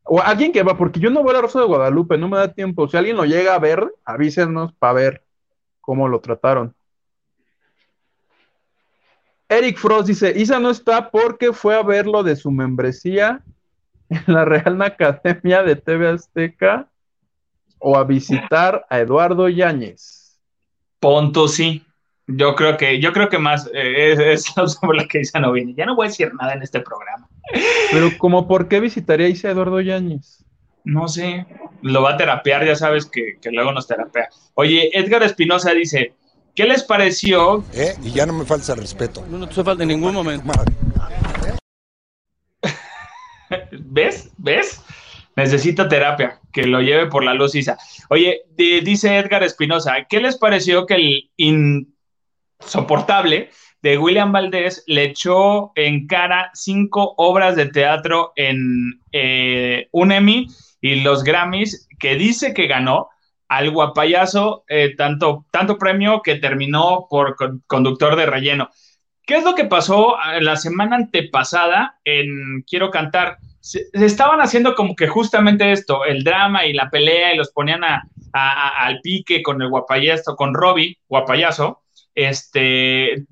[0.04, 2.36] O alguien que va, porque yo no voy a la Rosa de Guadalupe, no me
[2.36, 2.86] da tiempo.
[2.86, 5.24] Si alguien lo llega a ver, avísenos para ver
[5.80, 6.74] cómo lo trataron.
[9.48, 13.42] Eric Frost dice, Isa no está porque fue a ver lo de su membresía
[14.10, 16.90] en la Real Academia de TV Azteca
[17.78, 20.38] o a visitar a Eduardo Yáñez.
[21.00, 21.84] Ponto sí.
[22.26, 24.44] Yo creo que, yo creo que más eh, es,
[24.80, 25.74] sobre lo que Isa no viene.
[25.74, 27.28] Ya no voy a decir nada en este programa.
[27.90, 30.44] Pero como por qué visitaría a Eduardo Yáñez?
[30.84, 31.46] No sé,
[31.82, 34.28] lo va a terapear, ya sabes que, luego nos terapea.
[34.54, 36.14] Oye, Edgar Espinosa dice,
[36.54, 37.64] ¿qué les pareció?
[37.72, 37.94] ¿Eh?
[38.02, 39.24] Y ya no me falta respeto.
[39.28, 40.50] No, te falta en ningún momento.
[43.70, 44.30] ¿Ves?
[44.38, 44.82] ¿Ves?
[45.36, 47.78] Necesita terapia, que lo lleve por la luz, Isa.
[48.10, 51.30] Oye, dice Edgar Espinosa, ¿qué les pareció que el
[52.60, 53.50] insoportable
[53.82, 60.46] de William Valdés le echó en cara cinco obras de teatro en eh, un Emmy
[60.80, 63.08] y los Grammys que dice que ganó
[63.48, 67.36] al guapayazo eh, tanto, tanto premio que terminó por
[67.66, 68.70] conductor de relleno.
[69.26, 73.38] ¿Qué es lo que pasó eh, la semana antepasada en Quiero Cantar?
[73.60, 77.82] Se, estaban haciendo como que justamente esto, el drama y la pelea y los ponían
[78.32, 81.82] al pique con el guapayazo, con Robbie, guapayazo,
[82.14, 83.26] este,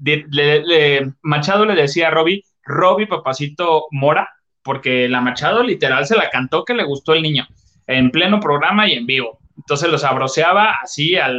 [1.22, 4.28] Machado le decía a Robbie, Robbie papacito Mora,
[4.62, 7.46] porque la Machado literal se la cantó que le gustó el niño,
[7.86, 9.38] en pleno programa y en vivo.
[9.56, 11.38] Entonces los abroceaba así al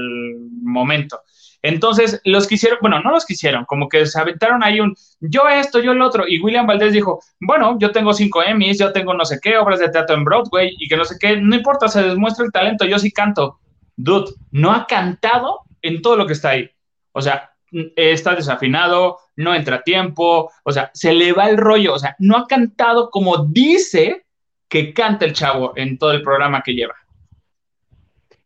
[0.61, 1.21] momento.
[1.63, 5.79] Entonces, los quisieron, bueno, no los quisieron, como que se aventaron ahí un yo esto,
[5.79, 6.27] yo el otro.
[6.27, 9.79] Y William Valdés dijo, bueno, yo tengo cinco Emmys, yo tengo no sé qué, obras
[9.79, 12.85] de teatro en Broadway y que no sé qué, no importa, se demuestra el talento,
[12.85, 13.59] yo sí canto.
[13.95, 16.69] Dude, no ha cantado en todo lo que está ahí.
[17.11, 17.51] O sea,
[17.95, 22.15] está desafinado, no entra a tiempo, o sea, se le va el rollo, o sea,
[22.19, 24.25] no ha cantado como dice
[24.67, 26.95] que canta el chavo en todo el programa que lleva.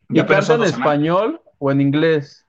[0.08, 2.44] ¿Y canta en español o en inglés?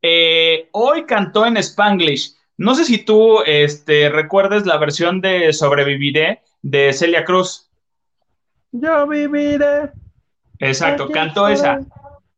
[0.00, 6.42] Eh, hoy cantó en Spanglish, No sé si tú este, recuerdes la versión de Sobreviviré
[6.62, 7.70] de Celia Cruz.
[8.72, 9.90] Yo viviré.
[10.58, 11.80] Exacto, cantó esa.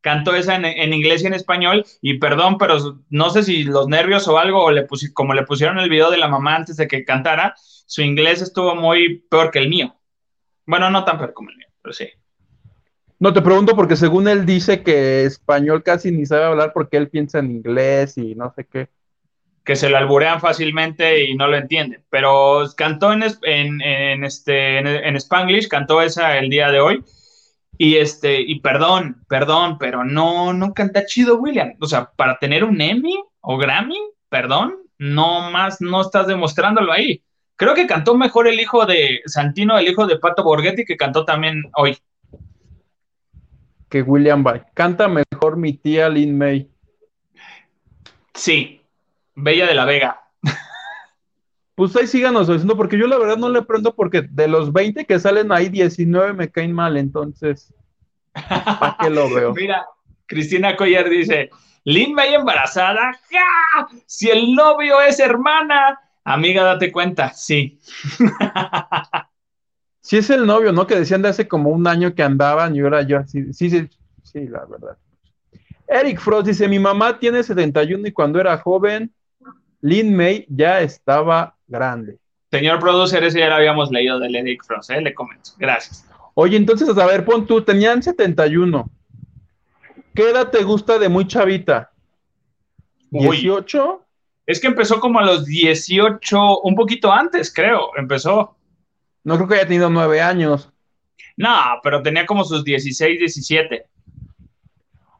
[0.04, 1.86] Cantó esa en, inglés y en español.
[2.02, 5.78] Y perdón, pero no sé si los nervios o algo, o le como le pusieron
[5.78, 9.60] el video de la mamá antes de que cantara, su inglés estuvo muy peor que
[9.60, 9.96] el mío.
[10.66, 12.06] Bueno, no tan peor como el mío, pero sí.
[13.18, 17.08] No, te pregunto porque según él dice que español casi ni sabe hablar porque él
[17.08, 18.88] piensa en inglés y no sé qué.
[19.64, 22.04] Que se lo alburean fácilmente y no lo entienden.
[22.10, 27.02] Pero cantó en, en, este, en, Spanglish, cantó esa el día de hoy.
[27.76, 31.74] Y este, y perdón, perdón, pero no, no canta chido, William.
[31.80, 33.98] O sea, para tener un Emmy o Grammy,
[34.28, 37.22] perdón, no más, no estás demostrándolo ahí.
[37.56, 41.24] Creo que cantó mejor el hijo de Santino, el hijo de Pato Borghetti, que cantó
[41.24, 41.96] también hoy.
[43.88, 44.62] Que William Bay.
[44.74, 46.68] Canta mejor mi tía Lin May.
[48.34, 48.82] Sí,
[49.36, 50.23] Bella de la Vega.
[51.74, 55.04] Pues ahí síganos diciendo, porque yo la verdad no le prendo porque de los 20
[55.06, 57.74] que salen ahí, 19 me caen mal, entonces,
[58.32, 59.52] ¿para qué lo veo?
[59.56, 59.84] Mira,
[60.26, 61.50] Cristina Collar dice,
[61.84, 63.88] Lin May embarazada, ¡ja!
[64.06, 67.78] Si el novio es hermana, Amiga, date cuenta, sí.
[70.00, 70.86] sí es el novio, ¿no?
[70.86, 73.88] Que decían de hace como un año que andaban y ahora yo así, sí, sí,
[74.22, 74.96] sí, la verdad.
[75.86, 79.12] Eric Frost dice, mi mamá tiene 71 y cuando era joven,
[79.84, 82.18] Lin May ya estaba grande.
[82.50, 85.02] Señor producer, ese ya lo habíamos leído del Eric Frost, ¿eh?
[85.02, 85.50] le comento.
[85.58, 86.08] Gracias.
[86.32, 88.90] Oye, entonces, a ver, pon tú, tenían 71.
[90.14, 91.92] ¿Qué edad te gusta de muy chavita?
[93.12, 94.00] ¿18?
[94.46, 98.56] Es que empezó como a los 18, un poquito antes, creo, empezó.
[99.22, 100.72] No creo que haya tenido nueve años.
[101.36, 103.84] No, pero tenía como sus 16, 17.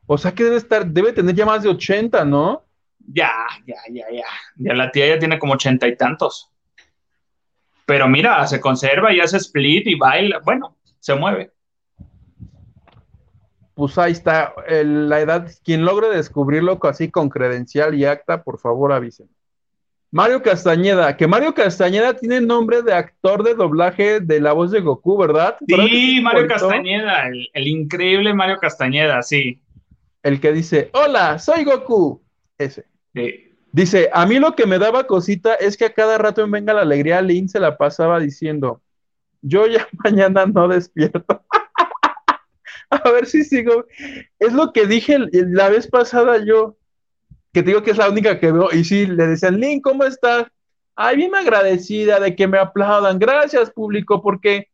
[0.07, 2.65] O sea que debe estar, debe tener ya más de 80, ¿no?
[3.07, 3.33] Ya,
[3.67, 4.27] ya, ya, ya.
[4.57, 6.51] Ya la tía ya tiene como ochenta y tantos.
[7.87, 10.41] Pero mira, se conserva y hace split y baila.
[10.45, 11.55] Bueno, se mueve
[13.75, 15.51] pues ahí está la edad.
[15.65, 19.29] Quien logre descubrirlo así con credencial y acta, por favor avisen.
[20.11, 24.81] Mario Castañeda, que Mario Castañeda tiene nombre de actor de doblaje de la voz de
[24.81, 25.57] Goku, ¿verdad?
[25.67, 29.61] Sí, Mario Castañeda, el, increíble Mario Castañeda, sí.
[30.23, 32.23] El que dice, hola, soy Goku.
[32.57, 32.85] Ese.
[33.73, 36.73] Dice, a mí lo que me daba cosita es que a cada rato en Venga
[36.73, 38.81] la Alegría, Lin se la pasaba diciendo,
[39.43, 41.43] yo ya mañana no despierto.
[42.91, 43.87] a ver si sigo.
[44.39, 46.77] Es lo que dije la vez pasada yo,
[47.53, 48.69] que te digo que es la única que veo.
[48.73, 50.47] Y sí, le decían, Link, ¿cómo estás?
[50.97, 53.19] Ay, bien agradecida de que me aplaudan.
[53.19, 54.69] Gracias, público, porque,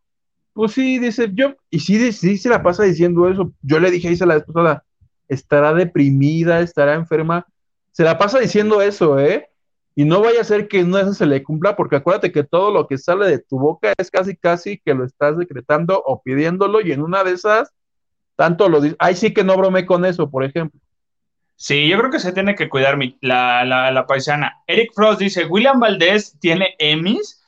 [0.52, 3.52] pues sí, dice, yo, y sí, sí se la pasa diciendo eso.
[3.62, 4.84] Yo le dije a la pasada,
[5.28, 7.46] estará deprimida, estará enferma.
[7.92, 9.48] Se la pasa diciendo eso, ¿eh?
[9.94, 12.70] Y no vaya a ser que no eso se le cumpla, porque acuérdate que todo
[12.70, 16.80] lo que sale de tu boca es casi, casi que lo estás decretando o pidiéndolo,
[16.80, 17.72] y en una de esas
[18.40, 18.96] tanto lo dice.
[18.98, 20.80] Ay, sí que no bromé con eso, por ejemplo.
[21.56, 24.62] Sí, yo creo que se tiene que cuidar la, paisana.
[24.66, 27.44] Eric Frost dice: William Valdés tiene Emmys.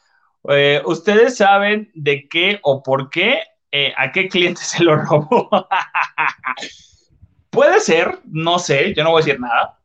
[0.50, 3.38] Eh, ¿Ustedes saben de qué o por qué?
[3.70, 5.48] Eh, ¿A qué cliente se lo robó?
[7.48, 9.78] Puede ser, no sé, yo no voy a decir nada.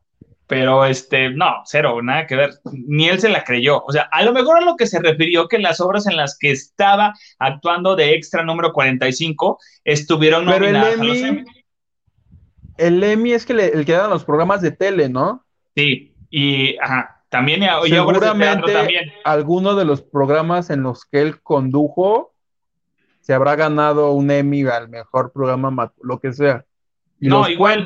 [0.48, 2.50] Pero este, no, cero, nada que ver.
[2.72, 3.84] Ni él se la creyó.
[3.84, 6.38] O sea, a lo mejor a lo que se refirió que las obras en las
[6.38, 11.46] que estaba actuando de extra número 45 estuvieron nominadas el Emmy, a los
[12.78, 15.44] El Emmy es que el que dan los programas de tele, ¿no?
[15.76, 19.12] Sí, y ajá, también y seguramente también.
[19.24, 22.32] alguno de los programas en los que él condujo
[23.20, 26.64] se habrá ganado un Emmy al mejor programa, lo que sea.
[27.20, 27.84] Y no, igual,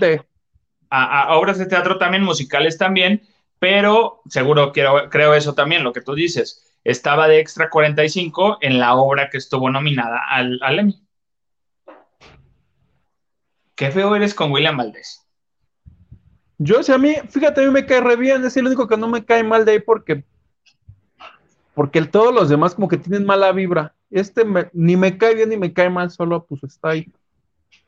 [0.93, 3.23] a, obras de teatro también, musicales también,
[3.59, 6.69] pero seguro creo eso también, lo que tú dices.
[6.85, 11.03] Estaba de extra 45 en la obra que estuvo nominada al, Emmy.
[13.75, 15.27] Qué feo eres con William Valdés.
[16.59, 18.97] Yo, sea, a mí, fíjate, a mí me cae re bien, es el único que
[18.97, 20.25] no me cae mal de ahí porque,
[21.75, 23.95] porque todos los demás como que tienen mala vibra.
[24.11, 27.11] Este ni me cae bien ni me cae mal, solo pues está ahí.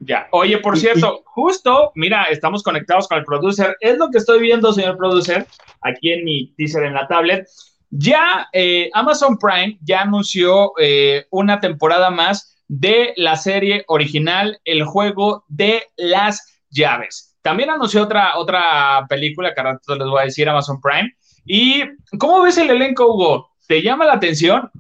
[0.07, 0.29] Ya.
[0.33, 3.77] Oye, por cierto, justo, mira, estamos conectados con el producer.
[3.81, 5.47] Es lo que estoy viendo, señor producer,
[5.81, 7.47] aquí en mi teaser en la tablet.
[7.91, 14.85] Ya eh, Amazon Prime ya anunció eh, una temporada más de la serie original, El
[14.85, 17.37] juego de las llaves.
[17.41, 21.13] También anunció otra, otra película que ahora les voy a decir, Amazon Prime.
[21.47, 21.83] ¿Y
[22.19, 23.51] cómo ves el elenco, Hugo?
[23.67, 24.71] ¿Te llama la atención?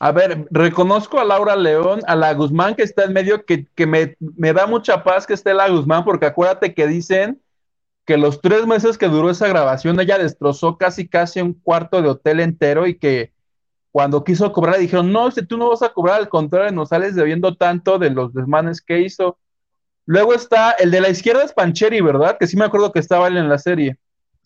[0.00, 4.52] A ver, reconozco a Laura León, a la Guzmán que está en medio, que, me,
[4.52, 7.42] da mucha paz que esté la Guzmán, porque acuérdate que dicen
[8.04, 12.08] que los tres meses que duró esa grabación, ella destrozó casi casi un cuarto de
[12.08, 13.32] hotel entero y que
[13.90, 17.16] cuando quiso cobrar dijeron, no, si tú no vas a cobrar, al contrario, nos sales
[17.16, 19.38] debiendo tanto de los desmanes que hizo.
[20.06, 22.38] Luego está el de la izquierda es Pancheri, ¿verdad?
[22.38, 23.98] Que sí me acuerdo que estaba él en la serie.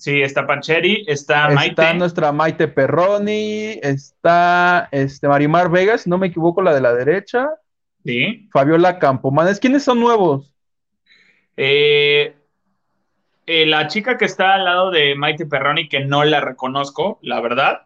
[0.03, 1.81] Sí, está Pancheri, está, Maite.
[1.81, 6.93] Está nuestra Maite Perroni, está este, Marimar Vegas, si no me equivoco, la de la
[6.93, 7.49] derecha.
[8.05, 8.49] Sí.
[8.53, 9.61] Fabiola Campomanes.
[9.61, 10.53] ¿Quiénes son nuevos?
[11.57, 12.35] Eh,
[13.47, 17.41] eh, la chica que está al lado de Maite Perroni, que no la reconozco, la
[17.41, 17.83] verdad.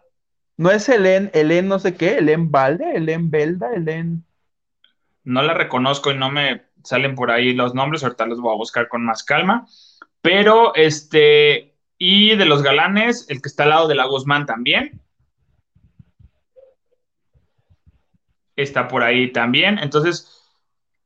[0.56, 2.16] ¿No es Helen, Helen no sé qué?
[2.16, 2.96] ¿Helen Valde?
[2.96, 3.74] ¿Helen Belda?
[3.74, 4.24] ¿Helen?
[5.24, 8.56] No la reconozco y no me salen por ahí los nombres, ahorita los voy a
[8.56, 9.66] buscar con más calma.
[10.22, 15.00] Pero, este, y de los galanes, el que está al lado de la Guzmán también.
[18.54, 19.78] Está por ahí también.
[19.78, 20.36] Entonces,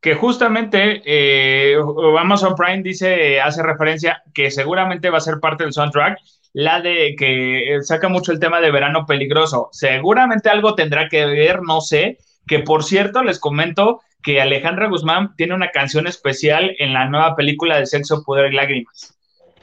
[0.01, 1.77] que justamente eh,
[2.19, 6.19] Amazon Prime dice, hace referencia que seguramente va a ser parte del soundtrack,
[6.53, 9.69] la de que saca mucho el tema de verano peligroso.
[9.73, 15.35] Seguramente algo tendrá que ver, no sé, que por cierto les comento que Alejandra Guzmán
[15.37, 19.20] tiene una canción especial en la nueva película de Sexo, Poder y Lágrimas.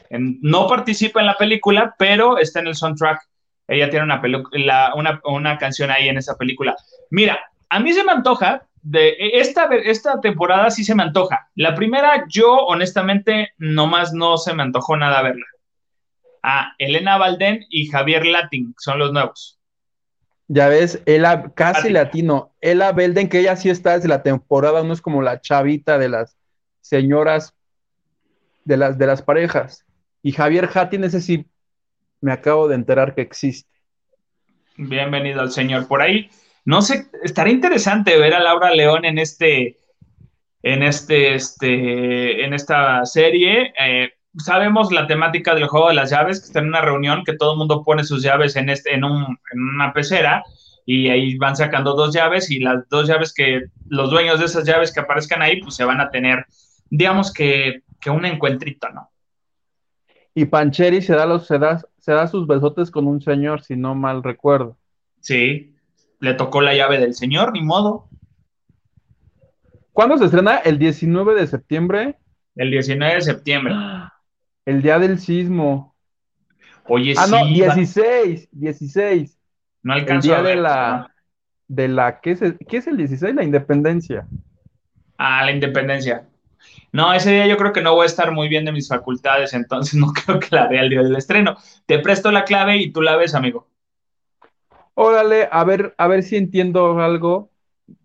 [0.09, 3.21] No participa en la película, pero está en el soundtrack.
[3.67, 4.21] Ella tiene una,
[4.95, 6.75] una, una canción ahí en esa película.
[7.09, 7.39] Mira,
[7.69, 11.49] a mí se me antoja de esta, esta temporada sí se me antoja.
[11.55, 15.45] La primera, yo honestamente, nomás no se me antojó nada verla.
[16.41, 19.59] Ah, Elena Valdén y Javier Latin son los nuevos.
[20.47, 22.53] Ya ves, ella casi latino.
[22.61, 26.07] Ella Belden, que ella sí está desde la temporada, no es como la chavita de
[26.07, 26.37] las
[26.79, 27.53] señoras
[28.63, 29.85] de las, de las parejas.
[30.27, 31.45] Y Javier Hatin, ese sí
[32.19, 33.71] me acabo de enterar que existe.
[34.75, 35.87] Bienvenido al señor.
[35.87, 36.29] Por ahí
[36.65, 39.79] no sé, estaría interesante ver a Laura León en este,
[40.63, 43.73] en este, este, en esta serie.
[43.79, 47.37] Eh, sabemos la temática del juego de las llaves, que está en una reunión, que
[47.37, 50.43] todo el mundo pone sus llaves en, este, en, un, en una pecera
[50.85, 54.65] y ahí van sacando dos llaves y las dos llaves que los dueños de esas
[54.65, 56.47] llaves que aparezcan ahí, pues se van a tener,
[56.89, 59.09] digamos que, que un encuentrito, ¿no?
[60.37, 63.75] Y Pancheri se da, los, se, da, se da sus besotes con un señor, si
[63.75, 64.77] no mal recuerdo.
[65.19, 65.75] Sí,
[66.19, 68.07] le tocó la llave del señor, ni modo.
[69.93, 70.57] ¿Cuándo se estrena?
[70.57, 72.17] ¿El 19 de septiembre?
[72.55, 73.73] El 19 de septiembre.
[74.63, 75.95] El día del sismo.
[76.85, 79.39] Oye, ah, no, 16, 16.
[79.81, 81.15] No alcanzó el día de la,
[81.67, 83.33] de la, ¿qué es, el, ¿qué es el 16?
[83.33, 84.27] La independencia.
[85.17, 86.27] Ah, la independencia.
[86.91, 89.53] No, ese día yo creo que no voy a estar muy bien de mis facultades,
[89.53, 91.57] entonces no creo que la vea el día del estreno.
[91.85, 93.67] Te presto la clave y tú la ves, amigo.
[94.93, 97.51] Órale, a ver, a ver si entiendo algo.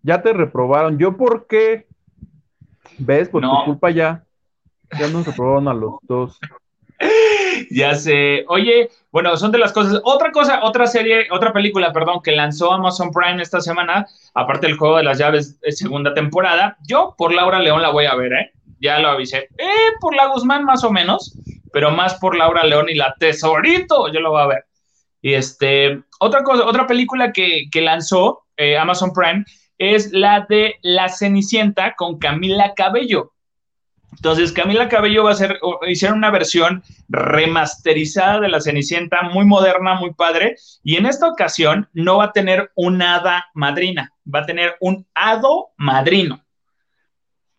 [0.02, 0.98] Ya te reprobaron.
[0.98, 1.86] ¿Yo por qué?
[2.98, 3.28] ¿Ves?
[3.28, 4.24] Por tu culpa ya.
[4.98, 6.38] Ya nos reprobaron a los dos.
[7.70, 8.44] ya sé.
[8.48, 10.00] Oye, bueno, son de las cosas.
[10.04, 14.76] Otra cosa, otra serie, otra película, perdón, que lanzó Amazon Prime esta semana, aparte del
[14.76, 16.76] juego de las llaves, segunda temporada.
[16.86, 18.52] Yo por Laura León la voy a ver, ¿eh?
[18.80, 19.48] Ya lo avisé.
[19.58, 21.38] Eh, por la Guzmán más o menos,
[21.72, 24.64] pero más por Laura León y la Tesorito, yo lo voy a ver.
[25.20, 29.44] Y este, otra cosa, otra película que, lanzó eh, Amazon Prime
[29.78, 33.31] es la de La Cenicienta con Camila Cabello.
[34.12, 35.58] Entonces, Camila Cabello va a hacer,
[35.88, 41.88] hicieron una versión remasterizada de La Cenicienta, muy moderna, muy padre, y en esta ocasión
[41.92, 46.44] no va a tener un hada madrina, va a tener un hado madrino.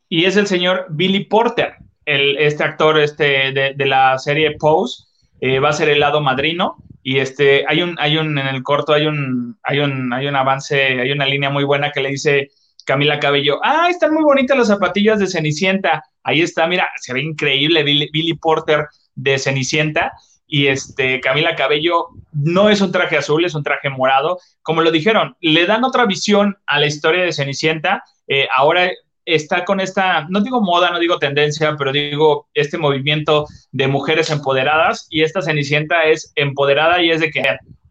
[0.08, 1.76] Y es el señor Billy Porter,
[2.06, 5.06] el, este actor este, de, la serie Pose,
[5.42, 6.78] eh, va a ser el hado madrino.
[7.02, 10.36] Y este, hay un, hay un, en el corto hay un, hay un, hay un
[10.36, 12.52] avance, hay una línea muy buena que le dice
[12.86, 16.04] Camila Cabello, ah, están muy bonitas las zapatillas de Cenicienta.
[16.24, 20.14] Ahí está, mira, se ve increíble Billy, Porter de Cenicienta.
[20.48, 24.40] Y este, Camila Cabello no es un traje azul, es un traje morado.
[24.62, 28.04] Como lo dijeron, le dan otra visión a la historia de Cenicienta.
[28.28, 28.90] Eh, ahora
[29.26, 34.30] está con esta, no digo moda, no digo tendencia, pero digo este movimiento de mujeres
[34.30, 37.44] empoderadas y esta Cenicienta es empoderada y es de que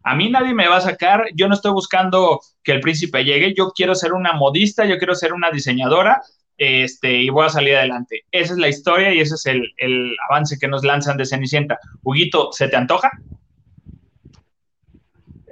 [0.03, 3.53] a mí nadie me va a sacar, yo no estoy buscando que el príncipe llegue,
[3.55, 6.21] yo quiero ser una modista, yo quiero ser una diseñadora
[6.57, 8.25] este, y voy a salir adelante.
[8.31, 11.79] Esa es la historia y ese es el, el avance que nos lanzan de Cenicienta.
[12.03, 13.11] Huguito, ¿se te antoja?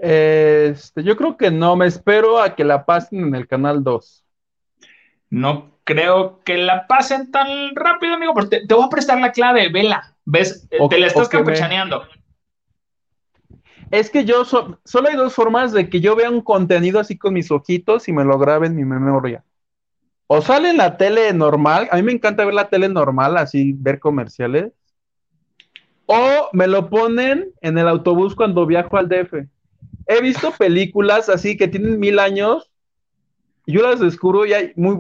[0.02, 4.26] Este, yo creo que no, me espero a que la pasen en el canal 2.
[5.30, 9.70] No creo que la pasen tan rápido, amigo, porque te, voy a prestar la clave,
[9.70, 10.16] vela.
[10.26, 10.68] ¿Ves?
[10.72, 12.04] Eh, te la estás campechaneando.
[13.92, 17.34] Es que yo solo hay dos formas de que yo vea un contenido así con
[17.34, 19.44] mis ojitos y me lo grabe en mi memoria.
[20.34, 23.74] O sale en la tele normal, a mí me encanta ver la tele normal, así
[23.78, 24.72] ver comerciales.
[26.06, 29.46] O me lo ponen en el autobús cuando viajo al DF.
[30.08, 32.72] He visto películas así que tienen mil años.
[33.66, 34.98] Y yo las descubro y hay muy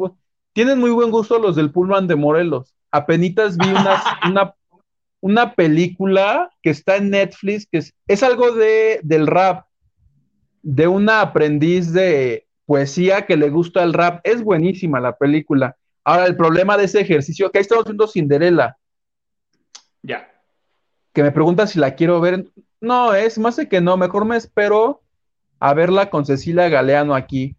[0.52, 2.76] tienen muy buen gusto los del Pullman de Morelos.
[2.92, 3.70] Apenitas vi
[4.30, 4.54] una,
[5.22, 9.66] una, película que está en Netflix, que es, es algo de, del rap,
[10.62, 14.22] de una aprendiz de poesía que le gusta el rap.
[14.24, 15.76] Es buenísima la película.
[16.06, 18.78] Ahora, el problema de ese ejercicio, que ahí estamos viendo Cinderella.
[20.02, 20.32] Ya.
[21.12, 22.46] Que me pregunta si la quiero ver.
[22.80, 25.04] No, es más de que no, mejor me espero
[25.60, 27.58] a verla con Cecilia Galeano aquí.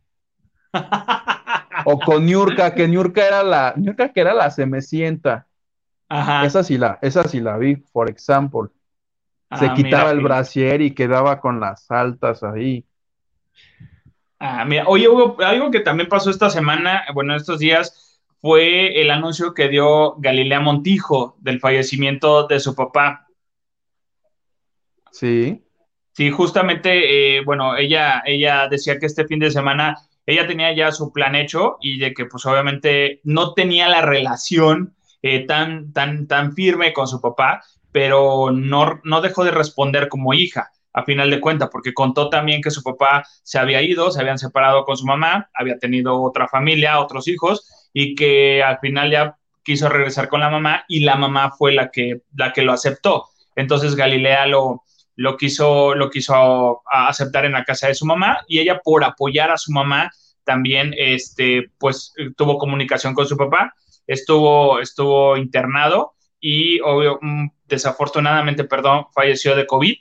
[1.85, 5.47] o con Niurka, que Niurka era la, Niurka que era la semecienta.
[6.09, 6.47] Ajá.
[6.47, 8.73] Esa sí la, esa sí la vi, por ejemplo.
[9.59, 12.87] Se ah, quitaba el brasier y quedaba con las altas ahí.
[14.45, 19.13] Ah, mira, oye, Hugo, algo que también pasó esta semana, bueno, estos días, fue el
[19.13, 23.29] anuncio que dio Galilea Montijo del fallecimiento de su papá.
[25.13, 25.63] Sí.
[26.11, 29.97] Sí, justamente, eh, bueno, ella, ella decía que este fin de semana
[30.27, 34.97] ella tenía ya su plan hecho y de que pues obviamente no tenía la relación
[35.23, 37.63] eh, tan, tan, tan firme con su papá,
[37.93, 42.63] pero no, no dejó de responder como hija a final de cuentas, porque contó también
[42.63, 46.49] que su papá se había ido, se habían separado con su mamá, había tenido otra
[46.49, 51.17] familia, otros hijos, y que al final ya quiso regresar con la mamá y la
[51.17, 53.27] mamá fue la que, la que lo aceptó.
[53.55, 54.83] Entonces Galilea lo,
[55.17, 59.51] lo quiso, lo quiso aceptar en la casa de su mamá y ella por apoyar
[59.51, 60.11] a su mamá
[60.45, 63.75] también este, pues, tuvo comunicación con su papá,
[64.07, 69.95] estuvo, estuvo internado y mm, desafortunadamente, perdón, falleció de COVID.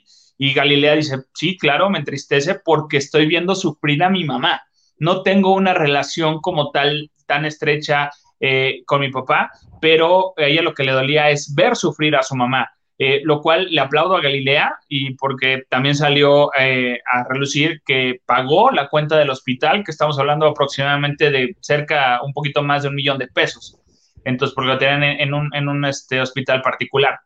[0.44, 4.60] Y Galilea dice, sí, claro, me entristece porque estoy viendo sufrir a mi mamá.
[4.98, 8.10] No tengo una relación como tal tan estrecha
[8.40, 12.24] eh, con mi papá, pero a ella lo que le dolía es ver sufrir a
[12.24, 12.68] su mamá.
[12.98, 18.20] Eh, lo cual le aplaudo a Galilea y porque también salió eh, a relucir que
[18.26, 22.88] pagó la cuenta del hospital, que estamos hablando aproximadamente de cerca, un poquito más de
[22.88, 23.78] un millón de pesos.
[24.24, 27.20] Entonces, porque lo tienen en, un, en un este, hospital particular.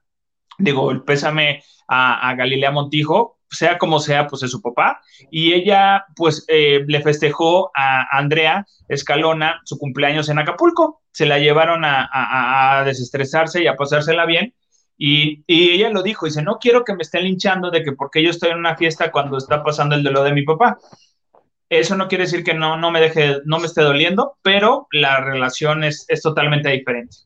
[0.59, 5.01] Digo, el pésame a, Galilea Montijo, sea como sea, pues es su papá.
[5.31, 11.03] Y ella, pues, eh, le festejó a Andrea Escalona su cumpleaños en Acapulco.
[11.13, 14.55] Se la llevaron a, a desestresarse y a pasársela bien
[14.99, 18.31] y, ella lo dijo, dice, no quiero que me estén linchando de que porque yo
[18.31, 20.79] estoy en una fiesta cuando está pasando el de lo de mi papá.
[21.69, 25.21] Eso no quiere decir que no, no me deje, no me esté doliendo, pero la
[25.21, 27.17] relación es, es totalmente diferente.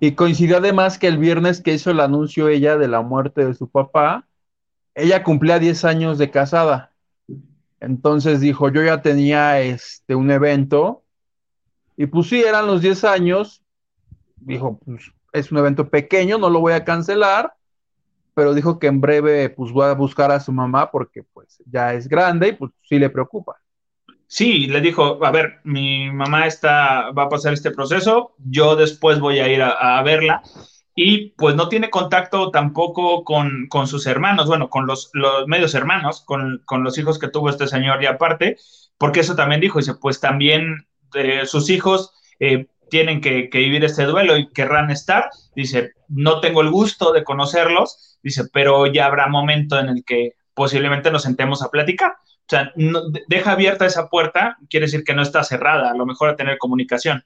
[0.00, 3.54] Y coincidió además que el viernes que hizo el anuncio ella de la muerte de
[3.54, 4.26] su papá,
[4.94, 6.92] ella cumplía 10 años de casada.
[7.80, 11.02] Entonces dijo, yo ya tenía este, un evento,
[11.96, 13.62] y pues sí, eran los 10 años,
[14.36, 17.54] dijo, pues es un evento pequeño, no lo voy a cancelar,
[18.34, 21.92] pero dijo que en breve pues va a buscar a su mamá porque pues ya
[21.92, 23.60] es grande y pues sí le preocupa.
[24.32, 29.18] Sí, le dijo, a ver, mi mamá está, va a pasar este proceso, yo después
[29.18, 30.40] voy a ir a, verla
[30.94, 35.74] y pues no tiene contacto tampoco con, con sus hermanos, bueno, con los, los medios
[35.74, 38.56] hermanos, con, con, los hijos que tuvo este señor y aparte,
[38.98, 44.04] porque eso también dijo, dice, pues también eh, sus hijos eh, tienen que, vivir este
[44.04, 45.30] duelo y querrán estar.
[45.56, 50.34] Dice, no tengo el gusto de conocerlos, dice, pero ya habrá momento en el que
[50.54, 52.12] posiblemente nos sentemos a platicar.
[52.50, 52.72] O sea,
[53.28, 56.58] deja abierta esa puerta, quiere decir que no está cerrada, a lo mejor a tener
[56.58, 57.24] comunicación.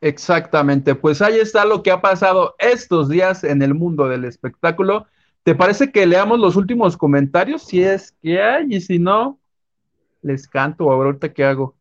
[0.00, 5.06] Exactamente, pues ahí está lo que ha pasado estos días en el mundo del espectáculo.
[5.42, 7.62] ¿Te parece que leamos los últimos comentarios?
[7.62, 9.40] Si es que hay, y si no,
[10.22, 11.76] les canto ahorita qué hago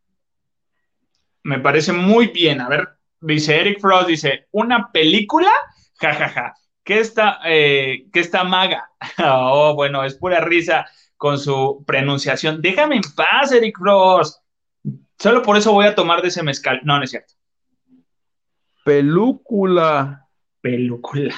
[1.43, 2.61] me parece muy bien.
[2.61, 2.89] A ver,
[3.19, 5.51] dice Eric Frost, dice, ¿una película?
[6.01, 6.53] Ja, ja, ja.
[6.83, 8.89] ¿Qué está, eh, ¿qué está maga?
[9.23, 10.88] oh, bueno, es pura risa
[11.22, 12.64] con su pronunciación.
[12.64, 14.41] Déjame en paz, Eric Frost.
[15.19, 16.81] Solo por eso voy a tomar de ese mezcal.
[16.84, 17.35] No, no es cierto.
[18.84, 20.27] Película.
[20.61, 21.35] Película.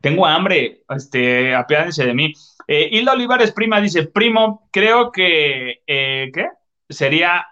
[0.00, 2.32] Tengo hambre, este, apiádense de mí.
[2.68, 6.46] Eh, Hilda Olivares Prima dice, primo, creo que, eh, ¿qué?
[6.88, 7.44] Sería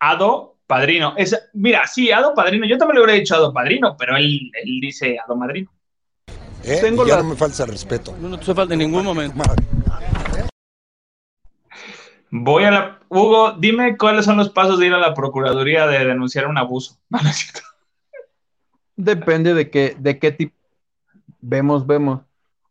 [0.00, 1.14] Ado Padrino.
[1.16, 2.66] Es, mira, sí, Ado Padrino.
[2.66, 5.70] Yo también le hubiera dicho Ado Padrino, pero él, él dice Ado Madrino.
[6.64, 6.78] ¿Eh?
[6.80, 8.16] Tengo ya no me falta respeto.
[8.20, 9.40] No, no te falta en ningún momento.
[12.34, 12.98] Voy a la.
[13.10, 16.96] Hugo, dime cuáles son los pasos de ir a la Procuraduría de denunciar un abuso.
[18.96, 20.56] Depende de qué, de qué tipo.
[21.42, 22.20] Vemos, vemos.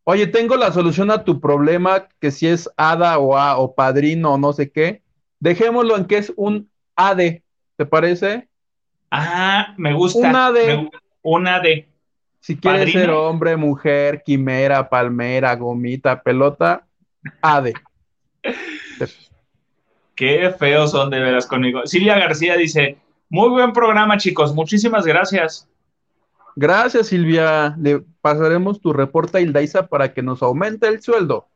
[0.03, 4.33] Oye, tengo la solución a tu problema, que si es hada o, a, o padrino
[4.33, 5.03] o no sé qué.
[5.39, 7.43] Dejémoslo en que es un AD,
[7.77, 8.47] ¿te parece?
[9.11, 10.27] Ah, me gusta.
[10.27, 10.89] Una D.
[11.21, 11.87] una D.
[12.39, 16.83] Si quieres ser hombre, mujer, quimera, palmera, gomita, pelota,
[17.43, 17.73] ade.
[20.21, 21.81] Qué feos son de veras conmigo.
[21.85, 24.53] Silvia García dice, muy buen programa, chicos.
[24.53, 25.67] Muchísimas gracias.
[26.55, 27.75] Gracias, Silvia.
[27.79, 31.47] Le pasaremos tu reporte a Ildaisa para que nos aumente el sueldo.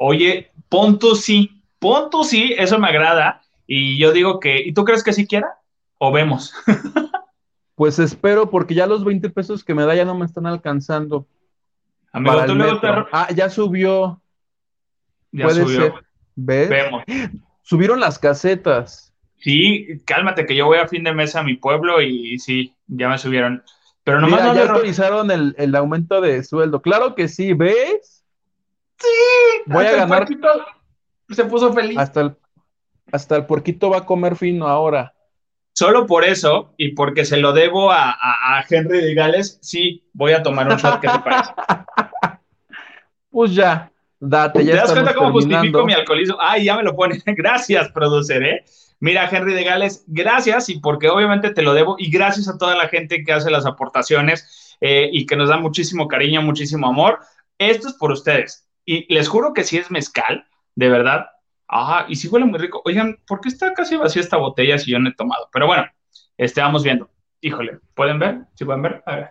[0.00, 3.40] Oye, pon tú sí, pon tú sí, eso me agrada.
[3.68, 5.60] Y yo digo que, ¿y tú crees que sí quiera?
[5.98, 6.52] ¿O vemos?
[7.76, 11.28] pues espero, porque ya los 20 pesos que me da ya no me están alcanzando.
[12.10, 12.80] Amigo, tú luego
[13.12, 14.20] Ah, ya subió.
[15.30, 15.94] Ya subió.
[16.36, 16.68] ¿Ves?
[16.68, 17.04] Vemos.
[17.62, 19.14] Subieron las casetas.
[19.38, 23.08] Sí, cálmate, que yo voy a fin de mes a mi pueblo y, sí, ya
[23.08, 23.62] me subieron.
[24.02, 26.80] Pero nomás no ya autorizaron el, el, aumento de sueldo.
[26.82, 28.24] Claro que sí, ¿ves?
[28.98, 29.08] Sí,
[29.66, 30.26] voy a ganar.
[31.30, 31.98] se puso feliz.
[31.98, 32.36] Hasta el,
[33.12, 35.14] hasta el puerquito va a comer fino ahora.
[35.74, 40.32] Solo por eso y porque se lo debo a, a, Henry de Gales, sí, voy
[40.32, 41.00] a tomar un shot.
[41.00, 41.52] ¿Qué te parece?
[43.30, 43.90] pues ya,
[44.24, 46.36] date, ya ¿Te das cuenta cómo justifico mi alcoholismo?
[46.40, 47.20] Ay, ya me lo pone.
[47.26, 48.64] Gracias, producer, ¿eh?
[49.00, 52.74] Mira, Henry de Gales, gracias y porque obviamente te lo debo y gracias a toda
[52.74, 57.18] la gente que hace las aportaciones eh, y que nos da muchísimo cariño, muchísimo amor.
[57.58, 61.26] Esto es por ustedes y les juro que si es mezcal, de verdad.
[61.68, 62.80] Ah, y si huele muy rico.
[62.84, 65.48] Oigan, ¿por qué está casi vacía esta botella si yo no he tomado?
[65.52, 65.84] Pero bueno,
[66.36, 67.10] este, vamos viendo.
[67.40, 68.38] Híjole, ¿pueden ver?
[68.54, 69.02] ¿Sí pueden ver?
[69.06, 69.30] A ver.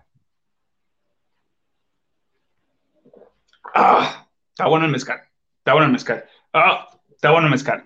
[3.74, 4.23] Ah,
[4.54, 5.22] está bueno el mezcal.
[5.58, 6.26] Está bueno el mezcal.
[6.54, 7.84] Ah, está bueno el mezcal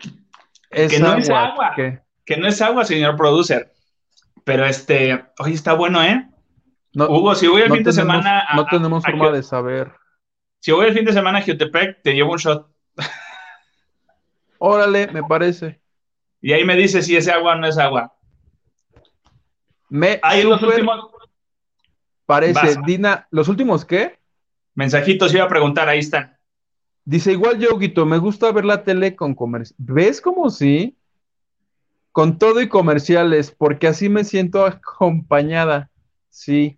[0.70, 1.76] que no es agua.
[2.26, 3.72] Que no es agua, señor producer.
[4.44, 6.28] Pero este, oye, está bueno, ¿eh?
[6.94, 8.46] Hugo, si voy el fin de semana.
[8.56, 9.92] no tenemos forma de saber.
[10.60, 12.68] Si voy el fin de semana a Jutepec, te llevo un shot.
[14.58, 15.80] Órale, me parece.
[16.42, 18.14] Y ahí me dice si es agua o no es agua.
[19.90, 21.12] Me ahí los últimos.
[22.26, 24.20] Parece, Dina, ¿los últimos qué?
[24.74, 26.37] Mensajitos, iba a preguntar, ahí están.
[27.08, 29.76] Dice, igual yo, Guito, me gusta ver la tele con comerciales.
[29.78, 30.98] ¿Ves cómo sí?
[32.12, 35.90] Con todo y comerciales, porque así me siento acompañada.
[36.30, 36.78] Sí.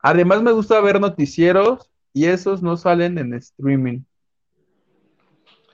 [0.00, 4.00] Además me gusta ver noticieros y esos no salen en streaming.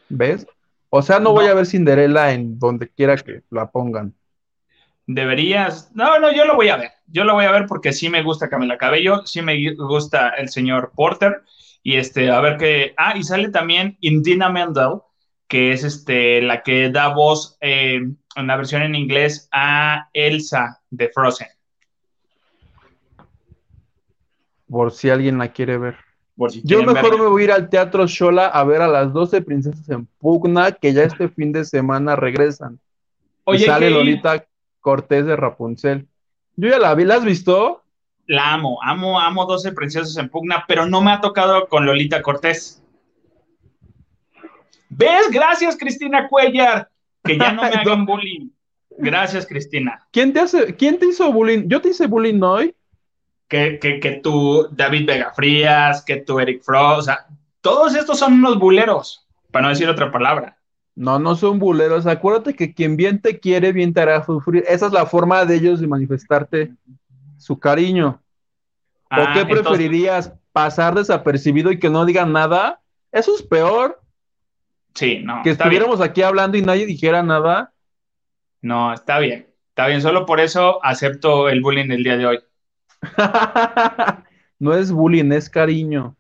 [0.09, 0.47] ¿Ves?
[0.89, 4.15] O sea, no, voy a ver Cinderella en donde quiera que la pongan.
[5.09, 5.91] Deberías.
[5.97, 6.93] No, no, yo lo voy a ver.
[7.09, 10.49] Yo lo voy a ver porque sí me gusta Camila Cabello, sí me gusta el
[10.49, 11.43] señor Porter
[11.86, 12.94] y este, a ver qué.
[12.96, 15.02] Ah, y sale también Indina Mendel,
[15.46, 18.00] que es este, la que da voz eh,
[18.34, 21.46] en la versión en inglés a Elsa de Frozen.
[24.68, 25.94] Por si alguien la quiere ver.
[26.64, 29.88] Yo mejor me voy a ir al Teatro Shola a ver a las 12 princesas
[29.88, 32.80] en Pugna, que ya este fin de semana regresan.
[33.44, 34.44] Oye, y sale Lolita
[34.80, 36.08] Cortés de Rapunzel.
[36.56, 37.84] Yo ya la vi, ¿la has visto?
[38.27, 42.23] La amo, amo, amo 12 princesas en pugna, pero no me ha tocado con Lolita
[42.23, 42.82] Cortés.
[44.89, 45.31] ¿Ves?
[45.31, 46.89] Gracias, Cristina Cuellar,
[47.23, 48.51] que ya no me hagan bullying.
[48.98, 50.07] Gracias, Cristina.
[50.11, 51.69] ¿Quién te hace, quién te hizo bullying?
[51.69, 52.74] Yo te hice bullying hoy.
[53.48, 57.27] Que, que, que tú, David Vega Frías, que tú, Eric Frost, o sea,
[57.61, 60.57] todos estos son unos buleros, para no decir otra palabra.
[60.97, 62.07] No, no son buleros.
[62.07, 64.65] Acuérdate que quien bien te quiere, bien te hará sufrir.
[64.66, 66.73] Esa es la forma de ellos de manifestarte
[67.38, 68.22] su cariño.
[69.10, 70.32] ¿O ah, qué preferirías?
[70.52, 72.80] ¿Pasar desapercibido y que no digan nada?
[73.12, 74.00] Eso es peor.
[74.94, 75.42] Sí, no.
[75.42, 77.72] Que estuviéramos aquí hablando y nadie dijera nada.
[78.62, 79.46] No, está bien.
[79.68, 82.38] Está bien, solo por eso acepto el bullying del día de hoy.
[84.58, 86.16] no es bullying, es cariño.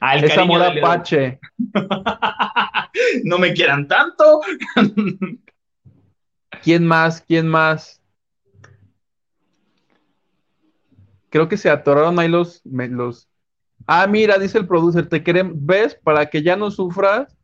[0.00, 1.40] Ah, es amor apache.
[3.24, 4.40] no me quieran tanto.
[6.62, 7.20] ¿Quién más?
[7.20, 8.00] ¿Quién más?
[11.34, 13.28] Creo que se atoraron ahí los, los...
[13.88, 15.96] Ah, mira, dice el producer, te queremos, ¿ves?
[15.96, 17.36] Para que ya no sufras.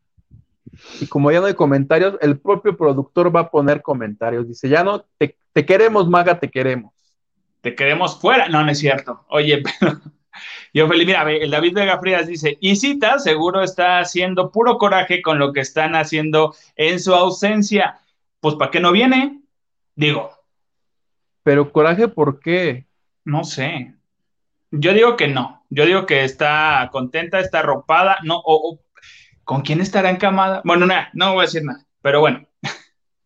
[1.01, 4.47] Y como ya no hay comentarios, el propio productor va a poner comentarios.
[4.47, 5.35] Dice, ya no, te,
[5.67, 6.95] queremos, Maga, te queremos.
[7.63, 8.49] Te queremos fuera.
[8.49, 9.25] No, no es cierto.
[9.29, 9.99] Oye, pero...
[10.73, 15.21] Yo feliz, mira, el David Vega Frías dice, y Cita seguro está haciendo puro coraje
[15.21, 17.99] con lo que están haciendo en su ausencia.
[18.39, 19.41] Pues, ¿para qué no viene?
[19.97, 20.31] Digo.
[21.43, 22.87] Pero coraje, ¿por qué?
[23.31, 23.95] No sé.
[24.73, 25.65] Yo digo que no.
[25.71, 28.19] Yo digo que está contenta, está arropada.
[28.25, 28.81] No, o,
[29.45, 30.63] ¿con quién estará encamada?
[30.65, 31.87] Bueno, nada, no voy a decir nada.
[32.03, 32.49] Pero bueno.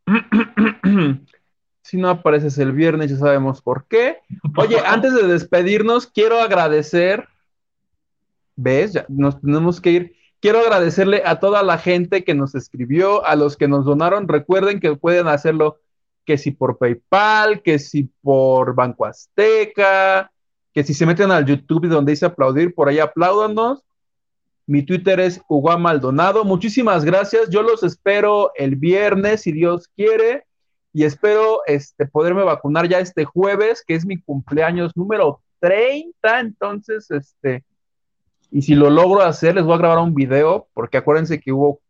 [1.83, 4.19] si no apareces el viernes, ya sabemos por qué.
[4.59, 7.27] Oye, antes de despedirnos, quiero agradecer.
[8.57, 8.93] ¿Ves?
[8.93, 10.17] Ya nos tenemos que ir.
[10.41, 14.29] Quiero agradecerle a toda la gente que nos escribió, a los que nos donaron.
[14.29, 15.81] Recuerden que pueden hacerlo
[16.25, 20.31] que si por PayPal, que si por Banco Azteca,
[20.73, 23.85] que si se meten al YouTube donde dice aplaudir, por ahí apláudanos.
[24.67, 26.45] Mi Twitter es Hugo Maldonado.
[26.45, 27.51] Muchísimas gracias.
[27.51, 30.45] Yo los espero el viernes, si Dios quiere.
[30.93, 36.41] Y espero este, poderme vacunar ya este jueves, que es mi cumpleaños número 30.
[36.41, 37.65] Entonces, este,
[38.51, 41.81] y si lo logro hacer, les voy a grabar un video, porque acuérdense que hubo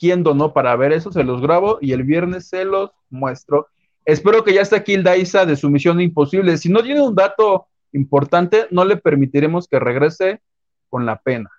[0.00, 3.68] quien donó para ver eso, se los grabo y el viernes se los muestro.
[4.06, 6.56] Espero que ya esté aquí el Daisa de su misión imposible.
[6.56, 10.40] Si no tiene un dato importante, no le permitiremos que regrese
[10.88, 11.50] con la pena.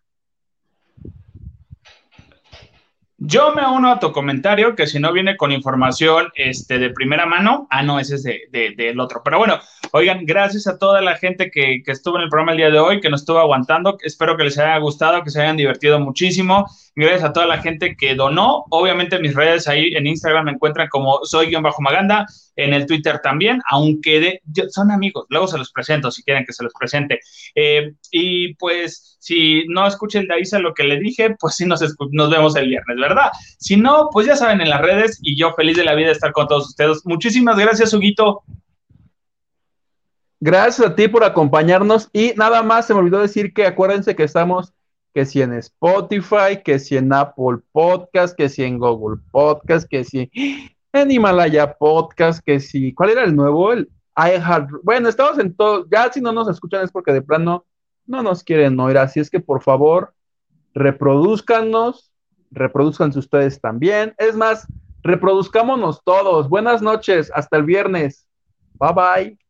[3.23, 7.27] Yo me uno a tu comentario que si no viene con información este, de primera
[7.27, 9.21] mano, ah, no, ese es del de, otro.
[9.23, 9.59] Pero bueno,
[9.91, 12.79] oigan, gracias a toda la gente que, que, estuvo en el programa el día de
[12.79, 13.95] hoy, que nos estuvo aguantando.
[14.01, 16.65] Espero que les haya gustado, que se hayan divertido muchísimo.
[16.95, 18.65] Gracias a toda la gente que donó.
[18.71, 22.25] Obviamente mis redes ahí en Instagram me encuentran como soy-maganda,
[22.55, 26.63] en el Twitter también, aunque son amigos, luego se los presento si quieren que se
[26.63, 27.19] los presente.
[27.55, 31.79] Eh, y pues si no escuchen de ahí lo que le dije, pues sí nos,
[32.11, 33.29] nos vemos el viernes, ¿verdad?
[33.59, 36.13] Si no, pues ya saben en las redes y yo feliz de la vida de
[36.13, 37.05] estar con todos ustedes.
[37.05, 38.41] Muchísimas gracias, Huguito.
[40.39, 44.23] Gracias a ti por acompañarnos y nada más se me olvidó decir que acuérdense que
[44.23, 44.73] estamos
[45.13, 50.03] que si en Spotify, que si en Apple Podcast, que si en Google Podcast, que
[50.03, 50.31] si
[50.93, 53.71] en Himalaya Podcast, que si, ¿cuál era el nuevo?
[53.71, 53.87] El
[54.17, 54.69] iHeart.
[54.81, 57.65] Bueno, estamos en todo, ya si no nos escuchan es porque de plano
[58.11, 60.13] no nos quieren oír, así es que por favor,
[60.73, 62.11] reproduzcanos,
[62.51, 64.13] reproduzcanse ustedes también.
[64.17, 64.67] Es más,
[65.01, 66.49] reproduzcámonos todos.
[66.49, 68.27] Buenas noches, hasta el viernes.
[68.79, 69.40] Bye bye.